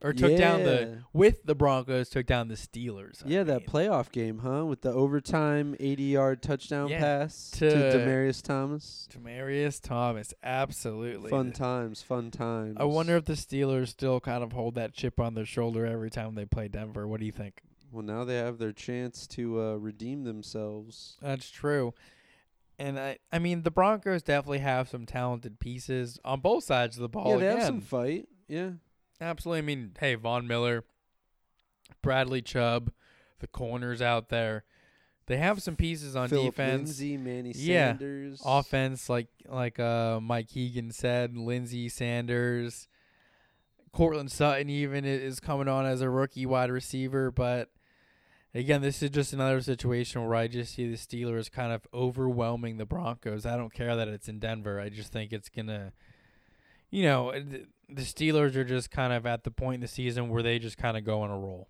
or 0.00 0.12
took 0.12 0.36
down 0.38 0.62
the 0.62 1.02
with 1.12 1.42
the 1.44 1.56
Broncos 1.56 2.08
took 2.08 2.24
down 2.26 2.46
the 2.48 2.54
Steelers. 2.54 3.24
I 3.26 3.30
Yeah, 3.30 3.42
that 3.44 3.66
playoff 3.66 4.12
game, 4.12 4.38
huh? 4.40 4.64
With 4.66 4.82
the 4.82 4.92
overtime 4.92 5.74
80-yard 5.80 6.40
touchdown 6.42 6.88
Yeah, 6.88 7.00
pass 7.00 7.50
to- 7.52 7.68
to 7.70 7.98
Demaryius 7.98 8.40
Thomas. 8.42 9.08
Demaryius 9.12 9.80
Thomas, 9.82 10.34
absolutely. 10.42 11.30
Fun 11.30 11.50
times, 11.50 12.02
fun 12.02 12.30
times. 12.30 12.76
I 12.78 12.84
wonder 12.84 13.16
if 13.16 13.24
the 13.24 13.32
Steelers 13.32 13.88
still 13.88 14.20
kind 14.20 14.44
of 14.44 14.52
hold 14.52 14.76
that 14.76 14.92
chip 14.94 15.18
on 15.18 15.34
their 15.34 15.46
shoulder 15.46 15.84
every 15.84 16.10
time 16.10 16.34
they 16.36 16.44
play 16.44 16.68
Denver. 16.68 17.08
What 17.08 17.18
do 17.18 17.26
you 17.26 17.32
think? 17.32 17.62
Well, 17.90 18.04
now 18.04 18.24
they 18.24 18.36
have 18.36 18.58
their 18.58 18.72
chance 18.72 19.26
to 19.28 19.60
uh, 19.60 19.74
redeem 19.74 20.24
themselves. 20.24 21.16
That's 21.22 21.50
true. 21.50 21.94
And 22.78 22.98
I, 22.98 23.18
I 23.32 23.38
mean, 23.38 23.62
the 23.62 23.70
Broncos 23.70 24.22
definitely 24.22 24.58
have 24.60 24.88
some 24.88 25.04
talented 25.06 25.58
pieces 25.58 26.20
on 26.24 26.40
both 26.40 26.64
sides 26.64 26.96
of 26.96 27.02
the 27.02 27.08
ball. 27.08 27.30
yeah, 27.32 27.36
they 27.38 27.46
again. 27.46 27.58
have 27.58 27.66
some 27.66 27.80
fight. 27.80 28.28
Yeah. 28.46 28.70
Absolutely. 29.20 29.58
I 29.58 29.62
mean, 29.62 29.92
hey, 29.98 30.14
Von 30.14 30.46
Miller, 30.46 30.84
Bradley 32.02 32.42
Chubb, 32.42 32.92
the 33.40 33.46
corners 33.48 34.00
out 34.00 34.28
there. 34.28 34.64
They 35.26 35.36
have 35.38 35.60
some 35.62 35.76
pieces 35.76 36.16
on 36.16 36.28
Phillip 36.28 36.54
defense. 36.54 36.88
Lindsay, 36.88 37.16
Manny 37.16 37.52
Yeah. 37.54 37.90
Sanders. 37.98 38.42
Offense, 38.44 39.08
like 39.10 39.26
like 39.46 39.78
uh 39.78 40.20
Mike 40.20 40.48
Keegan 40.48 40.90
said, 40.90 41.36
Lindsay 41.36 41.88
Sanders, 41.90 42.88
Courtland 43.92 44.30
Sutton 44.30 44.70
even 44.70 45.04
is 45.04 45.38
coming 45.40 45.68
on 45.68 45.84
as 45.84 46.00
a 46.00 46.08
rookie 46.08 46.46
wide 46.46 46.70
receiver, 46.70 47.30
but 47.30 47.68
again, 48.58 48.82
this 48.82 49.02
is 49.02 49.10
just 49.10 49.32
another 49.32 49.60
situation 49.60 50.24
where 50.24 50.34
I 50.34 50.48
just 50.48 50.74
see 50.74 50.90
the 50.90 50.96
Steelers 50.96 51.50
kind 51.50 51.72
of 51.72 51.86
overwhelming 51.94 52.76
the 52.76 52.84
Broncos. 52.84 53.46
I 53.46 53.56
don't 53.56 53.72
care 53.72 53.94
that 53.94 54.08
it's 54.08 54.28
in 54.28 54.40
Denver. 54.40 54.80
I 54.80 54.88
just 54.88 55.12
think 55.12 55.32
it's 55.32 55.48
gonna, 55.48 55.92
you 56.90 57.04
know, 57.04 57.30
uh, 57.30 57.40
the 57.88 58.02
Steelers 58.02 58.56
are 58.56 58.64
just 58.64 58.90
kind 58.90 59.12
of 59.12 59.26
at 59.26 59.44
the 59.44 59.50
point 59.50 59.76
in 59.76 59.80
the 59.80 59.88
season 59.88 60.28
where 60.28 60.42
they 60.42 60.58
just 60.58 60.76
kind 60.76 60.96
of 60.96 61.04
go 61.04 61.22
on 61.22 61.30
a 61.30 61.38
roll, 61.38 61.68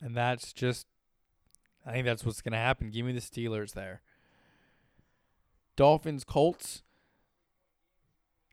and 0.00 0.16
that's 0.16 0.52
just, 0.52 0.86
I 1.84 1.92
think 1.92 2.06
that's 2.06 2.24
what's 2.24 2.40
gonna 2.40 2.56
happen. 2.56 2.90
Give 2.90 3.04
me 3.04 3.12
the 3.12 3.20
Steelers 3.20 3.74
there. 3.74 4.00
Dolphins 5.76 6.24
Colts. 6.24 6.82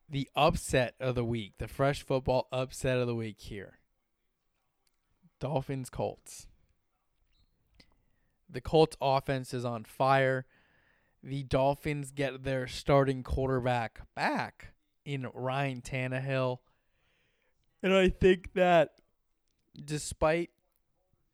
The 0.09 0.29
upset 0.35 0.93
of 0.99 1.15
the 1.15 1.23
week, 1.23 1.53
the 1.57 1.67
fresh 1.67 2.03
football 2.03 2.47
upset 2.51 2.99
of 2.99 3.07
the 3.07 3.15
week 3.15 3.39
here. 3.39 3.79
Dolphins 5.39 5.89
Colts. 5.89 6.47
The 8.53 8.61
Colts 8.61 8.95
offense 9.01 9.53
is 9.53 9.65
on 9.65 9.83
fire. 9.83 10.45
The 11.21 11.43
Dolphins 11.43 12.11
get 12.11 12.43
their 12.43 12.67
starting 12.67 13.23
quarterback 13.23 14.01
back 14.15 14.73
in 15.05 15.27
Ryan 15.33 15.81
Tannehill. 15.81 16.59
And 17.81 17.93
I 17.93 18.09
think 18.09 18.53
that 18.53 18.91
despite 19.83 20.51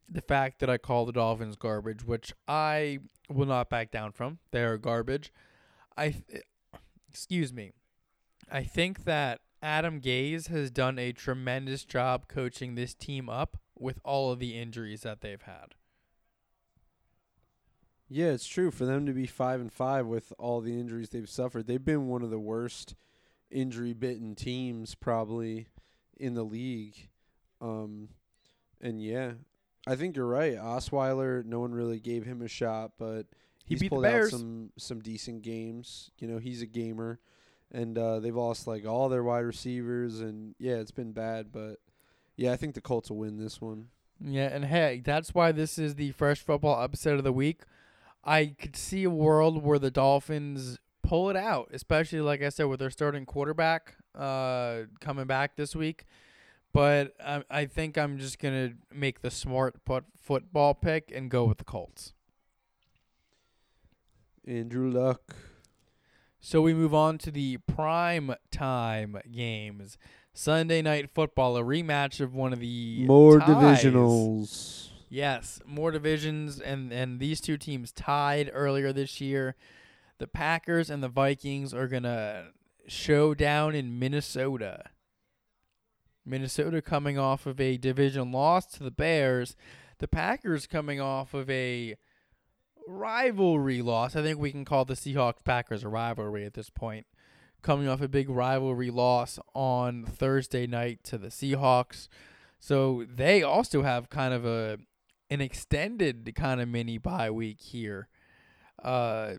the 0.08 0.22
fact 0.22 0.60
that 0.60 0.70
I 0.70 0.78
call 0.78 1.06
the 1.06 1.12
Dolphins 1.12 1.56
garbage, 1.56 2.04
which 2.04 2.34
I 2.48 3.00
will 3.30 3.46
not 3.46 3.70
back 3.70 3.92
down 3.92 4.12
from, 4.12 4.40
they 4.52 4.64
are 4.64 4.78
garbage. 4.78 5.32
I 5.98 6.10
th- 6.12 6.44
excuse 7.10 7.54
me. 7.54 7.74
I 8.52 8.64
think 8.64 9.04
that 9.04 9.42
Adam 9.62 10.00
Gase 10.02 10.48
has 10.48 10.72
done 10.72 10.98
a 10.98 11.12
tremendous 11.12 11.84
job 11.84 12.28
coaching 12.28 12.76
this 12.76 12.94
team 12.94 13.30
up 13.30 13.58
with 13.78 14.00
all 14.04 14.32
of 14.32 14.40
the 14.40 14.58
injuries 14.58 15.02
that 15.02 15.22
they've 15.22 15.42
had. 15.42 15.76
Yeah, 18.10 18.28
it's 18.28 18.48
true 18.48 18.72
for 18.72 18.86
them 18.86 19.06
to 19.06 19.14
be 19.14 19.28
five 19.28 19.62
and 19.62 19.72
five 19.72 20.08
with 20.08 20.34
all 20.40 20.62
the 20.62 20.74
injuries 20.74 21.10
they've 21.10 21.30
suffered. 21.30 21.68
They've 21.68 21.84
been 21.84 22.08
one 22.08 22.24
of 22.24 22.32
the 22.32 22.40
worst 22.40 22.96
injury-bitten 23.52 24.36
teams 24.36 24.96
probably 24.96 25.68
in 26.20 26.34
the 26.34 26.44
league. 26.44 27.10
Um, 27.62 28.10
and 28.82 29.02
yeah, 29.02 29.34
I 29.88 29.96
think 29.96 30.16
you're 30.16 30.26
right. 30.26 30.56
Osweiler, 30.56 31.46
no 31.46 31.60
one 31.60 31.72
really 31.72 32.00
gave 32.00 32.26
him 32.26 32.42
a 32.42 32.48
shot, 32.48 32.94
but 32.98 33.28
He 33.66 33.76
he's 33.76 33.90
pulled 33.90 34.06
out 34.06 34.30
some 34.30 34.72
some 34.78 35.02
decent 35.02 35.44
games. 35.44 36.10
You 36.18 36.28
know, 36.28 36.40
he's 36.40 36.62
a 36.62 36.68
gamer, 36.68 37.20
and 37.72 37.98
uh, 37.98 38.20
they've 38.20 38.36
lost 38.36 38.66
like 38.66 38.86
all 38.86 39.10
their 39.10 39.24
wide 39.24 39.46
receivers, 39.46 40.20
and 40.20 40.56
yeah, 40.58 40.76
it's 40.76 40.92
been 40.92 41.12
bad. 41.12 41.52
But 41.52 41.78
yeah, 42.36 42.52
I 42.52 42.56
think 42.56 42.74
the 42.74 42.82
Colts 42.82 43.10
will 43.10 43.18
win 43.18 43.38
this 43.38 43.62
one. 43.62 43.90
Yeah, 44.20 44.48
and 44.52 44.66
hey, 44.66 45.02
that's 45.04 45.34
why 45.34 45.52
this 45.52 45.78
is 45.78 45.96
the 45.96 46.12
fresh 46.12 46.42
football 46.42 46.82
upset 46.82 47.16
of 47.16 47.24
the 47.24 47.32
week. 47.34 47.62
I 48.30 48.54
could 48.60 48.76
see 48.76 49.04
a 49.04 49.10
world 49.10 49.64
where 49.64 49.80
the 49.80 49.90
Dolphins 49.92 50.78
pull 51.02 51.30
it 51.30 51.36
out, 51.36 51.70
especially 51.74 52.22
like 52.22 52.42
I 52.44 52.50
said 52.50 52.66
with 52.66 52.80
their 52.80 52.92
starting 52.92 53.26
quarterback 53.26 53.96
uh 54.16 54.82
coming 55.00 55.26
back 55.26 55.56
this 55.56 55.76
week. 55.76 56.06
But 56.74 57.14
I 57.24 57.44
I 57.50 57.66
think 57.66 57.98
I'm 57.98 58.18
just 58.20 58.38
gonna 58.40 58.74
make 58.94 59.22
the 59.22 59.32
smart 59.32 59.84
put 59.86 60.04
football 60.16 60.74
pick 60.74 61.12
and 61.14 61.30
go 61.32 61.46
with 61.46 61.58
the 61.58 61.64
Colts. 61.64 62.14
Andrew 64.48 64.90
Luck. 64.92 65.36
So 66.40 66.62
we 66.62 66.74
move 66.74 66.94
on 66.94 67.18
to 67.20 67.32
the 67.32 67.58
prime 67.58 68.34
time 68.52 69.18
games. 69.32 69.98
Sunday 70.34 70.82
night 70.82 71.10
football, 71.10 71.58
a 71.58 71.62
rematch 71.64 72.22
of 72.22 72.34
one 72.34 72.54
of 72.54 72.60
the 72.60 73.06
More 73.06 73.40
ties. 73.40 73.50
divisionals. 73.84 74.89
Yes, 75.10 75.60
more 75.66 75.92
divisions, 75.92 76.60
and 76.60 76.94
and 76.94 77.20
these 77.20 77.42
two 77.42 77.58
teams 77.58 77.92
tied 77.92 78.52
earlier 78.54 78.94
this 78.94 79.20
year. 79.20 79.56
The 80.20 80.28
Packers 80.28 80.90
and 80.90 81.02
the 81.02 81.08
Vikings 81.08 81.74
are 81.74 81.88
gonna 81.88 82.50
show 82.88 83.34
down 83.34 83.74
in 83.74 83.98
Minnesota. 83.98 84.92
Minnesota 86.26 86.82
coming 86.82 87.18
off 87.18 87.48
of 87.48 87.60
a 87.60 87.78
division 87.78 88.32
loss 88.32 88.68
to 88.68 88.84
the 88.84 88.92
Bears. 88.92 89.56
The 89.98 90.08
Packers 90.08 90.68
coming 90.68 91.02
off 91.02 91.34
of 91.34 91.50
a 91.50 91.96
rivalry 92.88 93.82
loss. 93.82 94.16
I 94.16 94.22
think 94.22 94.40
we 94.40 94.52
can 94.52 94.66
call 94.66 94.86
the 94.86 94.94
Seahawks 94.94 95.44
Packers 95.44 95.84
a 95.84 95.90
rivalry 95.90 96.46
at 96.46 96.54
this 96.54 96.70
point. 96.70 97.08
Coming 97.62 97.88
off 97.88 98.02
a 98.02 98.08
big 98.08 98.30
rivalry 98.30 98.92
loss 98.92 99.40
on 99.54 100.06
Thursday 100.06 100.68
night 100.68 101.04
to 101.06 101.18
the 101.18 101.28
Seahawks. 101.28 102.08
So 102.60 103.06
they 103.10 103.42
also 103.42 103.82
have 103.82 104.10
kind 104.10 104.34
of 104.34 104.46
a 104.46 104.78
an 105.30 105.42
extended 105.42 106.32
kind 106.36 106.62
of 106.62 106.68
mini 106.68 106.98
bye 106.98 107.30
week 107.30 107.62
here. 107.62 108.08
Uh 108.82 109.36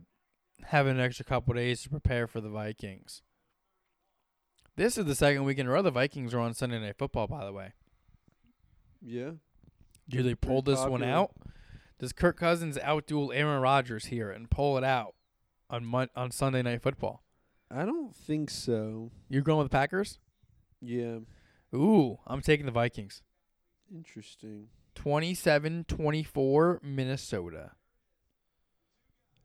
having 0.65 0.93
an 0.93 1.01
extra 1.01 1.25
couple 1.25 1.55
days 1.55 1.83
to 1.83 1.89
prepare 1.91 2.27
for 2.27 2.41
the 2.41 2.51
Vikings. 2.51 3.23
This 4.77 4.97
is 4.99 5.05
the 5.05 5.15
second 5.15 5.45
week 5.45 5.59
in 5.59 5.67
a 5.67 5.71
row 5.71 5.83
the 5.83 5.91
Vikings 5.91 6.33
are 6.35 6.41
on 6.41 6.55
Sunday 6.55 6.79
Night 6.79 6.97
Football, 6.99 7.27
by 7.27 7.45
the 7.45 7.53
way. 7.53 7.73
Yeah. 9.03 9.33
Do 10.09 10.23
they 10.23 10.35
pull 10.35 10.63
Pretty 10.63 10.77
this 10.77 10.87
one 10.87 11.03
out? 11.03 11.33
Does 11.99 12.13
Kirk 12.13 12.37
Cousins 12.39 12.79
outduel 12.79 13.35
Aaron 13.35 13.61
Rodgers 13.61 14.07
here 14.07 14.31
and 14.31 14.51
pull 14.51 14.79
it 14.79 14.85
out 14.85 15.15
on 15.69 15.85
Mon- 15.85 16.09
on 16.17 16.31
Sunday 16.31 16.63
Night 16.63 16.83
Football? 16.83 17.23
I 17.71 17.85
don't 17.85 18.15
think 18.15 18.51
so. 18.51 19.11
You're 19.29 19.43
going 19.43 19.59
with 19.59 19.71
the 19.71 19.77
Packers? 19.77 20.19
Yeah. 20.81 21.19
Ooh, 21.75 22.19
I'm 22.27 22.41
taking 22.41 22.67
the 22.67 22.73
Vikings. 22.73 23.23
Interesting. 23.95 24.69
27-24 25.05 26.83
Minnesota. 26.83 27.71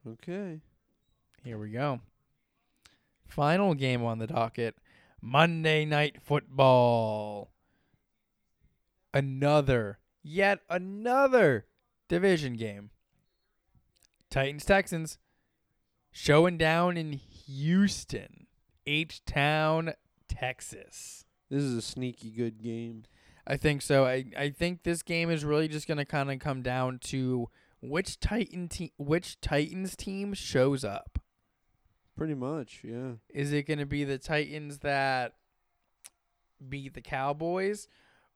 Okay. 0.08 0.60
Here 1.44 1.58
we 1.58 1.72
go. 1.72 2.02
Final 3.26 3.74
game 3.74 4.04
on 4.04 4.20
the 4.20 4.28
docket 4.28 4.76
Monday 5.22 5.86
Night 5.86 6.22
Football. 6.22 7.52
Another, 9.14 10.00
yet 10.24 10.60
another 10.70 11.66
division 12.10 12.56
game. 12.56 12.90
Titans 14.30 14.66
Texans 14.66 15.18
showing 16.12 16.58
down 16.58 16.98
in 16.98 17.14
Houston, 17.14 18.48
H 18.86 19.24
Town, 19.26 19.94
Texas. 20.28 21.24
This 21.50 21.64
is 21.64 21.76
a 21.76 21.82
sneaky 21.82 22.32
good 22.32 22.62
game. 22.62 23.04
I 23.48 23.58
think 23.58 23.82
so. 23.82 24.06
I, 24.06 24.26
I 24.38 24.50
think 24.50 24.84
this 24.84 25.04
game 25.04 25.30
is 25.30 25.46
really 25.46 25.68
just 25.68 25.88
going 25.88 25.98
to 25.98 26.06
kind 26.06 26.32
of 26.32 26.40
come 26.40 26.62
down 26.62 27.00
to 27.06 27.50
which 27.82 28.20
Titan 28.20 28.68
te- 28.68 28.94
which 28.98 29.40
Titans 29.40 29.96
team 29.96 30.34
shows 30.34 30.84
up. 30.84 31.20
Pretty 32.18 32.34
much, 32.34 32.82
yeah. 32.84 33.14
Is 33.30 33.52
it 33.52 33.68
going 33.68 33.80
to 33.80 33.86
be 33.86 34.04
the 34.04 34.18
Titans 34.18 34.80
that 34.80 35.34
beat 36.68 36.94
the 36.94 37.02
Cowboys 37.02 37.88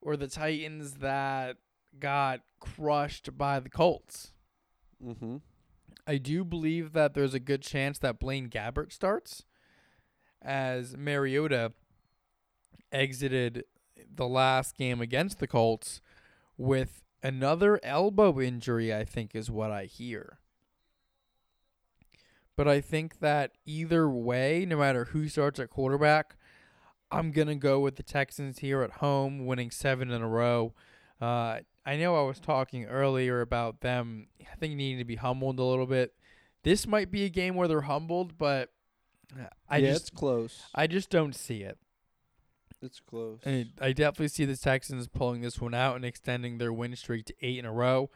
or 0.01 0.17
the 0.17 0.27
Titans 0.27 0.95
that 0.95 1.57
got 1.97 2.41
crushed 2.59 3.37
by 3.37 3.59
the 3.59 3.69
Colts? 3.69 4.33
Mm-hmm. 5.03 5.37
I 6.05 6.17
do 6.17 6.43
believe 6.43 6.93
that 6.93 7.13
there's 7.13 7.33
a 7.33 7.39
good 7.39 7.61
chance 7.61 7.99
that 7.99 8.19
Blaine 8.19 8.49
Gabbert 8.49 8.91
starts 8.91 9.45
as 10.41 10.97
Mariota 10.97 11.73
exited 12.91 13.63
the 14.19 14.27
last 14.27 14.77
game 14.77 15.01
against 15.01 15.39
the 15.39 15.47
Colts 15.47 16.01
with 16.57 17.01
another 17.23 17.79
elbow 17.83 18.39
injury, 18.39 18.93
I 18.93 19.05
think 19.05 19.33
is 19.33 19.49
what 19.49 19.71
I 19.71 19.85
hear. 19.85 20.37
But 22.57 22.67
I 22.67 22.81
think 22.81 23.19
that 23.19 23.53
either 23.65 24.09
way, 24.09 24.65
no 24.67 24.77
matter 24.77 25.05
who 25.05 25.29
starts 25.29 25.59
at 25.61 25.69
quarterback, 25.69 26.35
I'm 27.09 27.31
gonna 27.31 27.55
go 27.55 27.79
with 27.79 27.95
the 27.95 28.03
Texans 28.03 28.59
here 28.59 28.81
at 28.81 28.91
home, 28.91 29.45
winning 29.45 29.71
seven 29.71 30.11
in 30.11 30.21
a 30.21 30.27
row. 30.27 30.73
Uh, 31.21 31.59
I 31.85 31.95
know 31.95 32.17
I 32.17 32.27
was 32.27 32.41
talking 32.41 32.85
earlier 32.85 33.39
about 33.39 33.79
them. 33.79 34.27
I 34.41 34.55
think 34.57 34.75
needing 34.75 34.97
to 34.97 35.05
be 35.05 35.15
humbled 35.15 35.59
a 35.59 35.63
little 35.63 35.87
bit. 35.87 36.13
This 36.63 36.85
might 36.85 37.09
be 37.09 37.23
a 37.23 37.29
game 37.29 37.55
where 37.55 37.69
they're 37.69 37.81
humbled, 37.81 38.37
but 38.37 38.69
I 39.69 39.77
yeah, 39.77 39.93
just 39.93 40.13
close. 40.13 40.63
I 40.75 40.87
just 40.87 41.09
don't 41.09 41.33
see 41.33 41.63
it. 41.63 41.77
It's 42.81 42.99
close. 42.99 43.39
And 43.43 43.71
I 43.81 43.91
definitely 43.91 44.29
see 44.29 44.45
the 44.45 44.55
Texans 44.55 45.07
pulling 45.07 45.41
this 45.41 45.59
one 45.59 45.73
out 45.73 45.95
and 45.95 46.05
extending 46.05 46.57
their 46.57 46.71
win 46.71 46.95
streak 46.95 47.25
to 47.25 47.33
eight 47.41 47.59
in 47.59 47.65
a 47.65 47.73
row, 47.73 48.09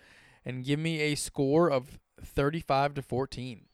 and 0.45 0.63
give 0.63 0.79
me 0.79 1.01
a 1.01 1.15
score 1.15 1.69
of 1.69 1.99
thirty-five 2.21 2.93
to 2.93 3.01
fourteen. 3.01 3.65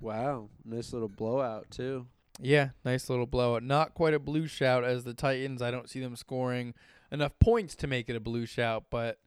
wow, 0.00 0.48
nice 0.64 0.92
little 0.92 1.08
blowout 1.08 1.70
too. 1.70 2.06
Yeah, 2.40 2.70
nice 2.84 3.08
little 3.10 3.26
blowout. 3.26 3.62
Not 3.62 3.94
quite 3.94 4.14
a 4.14 4.18
blue 4.18 4.46
shout 4.46 4.84
as 4.84 5.04
the 5.04 5.14
Titans. 5.14 5.60
I 5.62 5.70
don't 5.70 5.90
see 5.90 6.00
them 6.00 6.14
scoring 6.16 6.74
enough 7.10 7.32
points 7.40 7.74
to 7.76 7.86
make 7.86 8.08
it 8.08 8.14
a 8.16 8.20
blue 8.20 8.46
shout, 8.46 8.84
but 8.90 9.18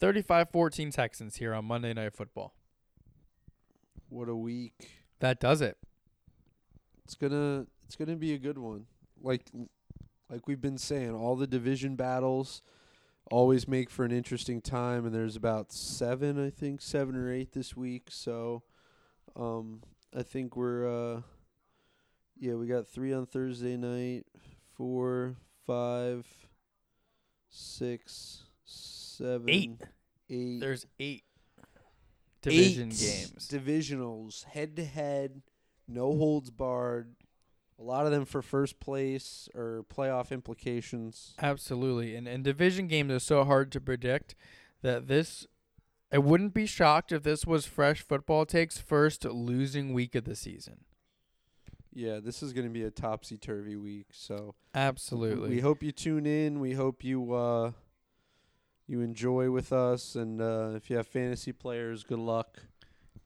35-14 0.00 0.92
Texans 0.92 1.36
here 1.36 1.54
on 1.54 1.64
Monday 1.64 1.92
Night 1.92 2.14
Football. 2.14 2.52
What 4.08 4.28
a 4.28 4.36
week. 4.36 4.90
That 5.20 5.40
does 5.40 5.60
it. 5.60 5.76
It's 7.04 7.14
gonna 7.14 7.66
it's 7.86 7.96
gonna 7.96 8.16
be 8.16 8.34
a 8.34 8.38
good 8.38 8.58
one. 8.58 8.86
Like 9.20 9.42
like 10.30 10.46
we've 10.46 10.60
been 10.60 10.78
saying, 10.78 11.14
all 11.14 11.36
the 11.36 11.46
division 11.46 11.96
battles 11.96 12.62
always 13.30 13.66
make 13.66 13.90
for 13.90 14.04
an 14.04 14.12
interesting 14.12 14.60
time 14.60 15.04
and 15.04 15.14
there's 15.14 15.36
about 15.36 15.72
seven, 15.72 16.44
I 16.44 16.50
think, 16.50 16.80
seven 16.80 17.16
or 17.16 17.32
eight 17.32 17.52
this 17.52 17.76
week. 17.76 18.08
So 18.10 18.62
um 19.34 19.82
I 20.16 20.22
think 20.22 20.56
we're 20.56 20.86
uh 21.16 21.20
yeah, 22.38 22.54
we 22.54 22.66
got 22.66 22.86
three 22.86 23.12
on 23.12 23.26
Thursday 23.26 23.76
night, 23.76 24.26
four, 24.76 25.36
five, 25.66 26.26
six, 27.48 28.44
seven, 28.64 29.48
Eight. 29.48 29.70
eight 30.30 30.60
There's 30.60 30.86
eight 31.00 31.24
division 32.42 32.90
eight 32.92 32.98
games. 32.98 33.48
divisionals, 33.50 34.44
head 34.44 34.76
to 34.76 34.84
head, 34.84 35.42
no 35.88 36.16
holds 36.16 36.50
barred. 36.50 37.14
A 37.78 37.82
lot 37.82 38.06
of 38.06 38.12
them 38.12 38.24
for 38.24 38.40
first 38.40 38.80
place 38.80 39.48
or 39.54 39.84
playoff 39.94 40.30
implications. 40.30 41.34
Absolutely. 41.40 42.16
And 42.16 42.26
and 42.26 42.42
division 42.42 42.86
games 42.86 43.12
are 43.12 43.18
so 43.18 43.44
hard 43.44 43.70
to 43.72 43.80
predict 43.80 44.34
that 44.82 45.08
this 45.08 45.46
I 46.12 46.18
wouldn't 46.18 46.54
be 46.54 46.66
shocked 46.66 47.12
if 47.12 47.22
this 47.22 47.44
was 47.46 47.66
fresh 47.66 48.00
football 48.00 48.46
takes 48.46 48.78
first 48.78 49.24
losing 49.24 49.92
week 49.92 50.14
of 50.14 50.24
the 50.24 50.36
season. 50.36 50.84
Yeah, 51.92 52.20
this 52.20 52.42
is 52.42 52.52
going 52.52 52.66
to 52.66 52.72
be 52.72 52.82
a 52.82 52.90
topsy 52.90 53.38
turvy 53.38 53.74
week. 53.74 54.08
So 54.12 54.54
Absolutely. 54.74 55.48
we 55.48 55.60
hope 55.60 55.82
you 55.82 55.92
tune 55.92 56.26
in. 56.26 56.60
We 56.60 56.74
hope 56.74 57.02
you 57.02 57.32
uh, 57.32 57.72
you 58.86 59.00
enjoy 59.00 59.50
with 59.50 59.72
us, 59.72 60.14
and 60.14 60.40
uh, 60.40 60.72
if 60.74 60.90
you 60.90 60.96
have 60.96 61.06
fantasy 61.06 61.52
players, 61.52 62.04
good 62.04 62.18
luck. 62.18 62.60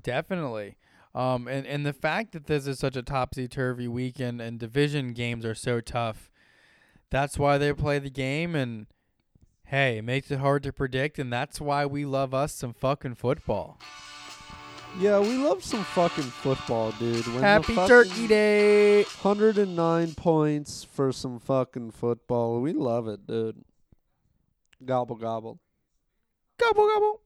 Definitely. 0.02 0.76
Um, 1.14 1.48
and, 1.48 1.66
and 1.66 1.84
the 1.84 1.92
fact 1.92 2.32
that 2.32 2.46
this 2.46 2.66
is 2.66 2.78
such 2.78 2.96
a 2.96 3.02
topsy 3.02 3.48
turvy 3.48 3.88
weekend 3.88 4.40
and 4.40 4.58
division 4.58 5.12
games 5.12 5.44
are 5.44 5.54
so 5.54 5.80
tough, 5.80 6.30
that's 7.10 7.38
why 7.38 7.58
they 7.58 7.72
play 7.72 7.98
the 7.98 8.10
game. 8.10 8.54
And 8.54 8.86
hey, 9.64 9.98
it 9.98 10.04
makes 10.04 10.30
it 10.30 10.38
hard 10.38 10.62
to 10.62 10.72
predict. 10.72 11.18
And 11.18 11.32
that's 11.32 11.60
why 11.60 11.84
we 11.84 12.04
love 12.04 12.32
us 12.32 12.52
some 12.52 12.72
fucking 12.72 13.16
football. 13.16 13.78
Yeah, 14.98 15.20
we 15.20 15.36
love 15.36 15.62
some 15.62 15.84
fucking 15.84 16.24
football, 16.24 16.92
dude. 16.92 17.26
When 17.28 17.42
Happy 17.42 17.74
Turkey 17.74 18.26
Day. 18.26 19.02
109 19.04 20.14
points 20.14 20.84
for 20.84 21.12
some 21.12 21.38
fucking 21.38 21.92
football. 21.92 22.60
We 22.60 22.72
love 22.72 23.06
it, 23.06 23.26
dude. 23.26 23.64
Gobble 24.84 25.16
gobble. 25.16 25.60
Gobble, 26.58 26.88
gobble. 26.88 27.20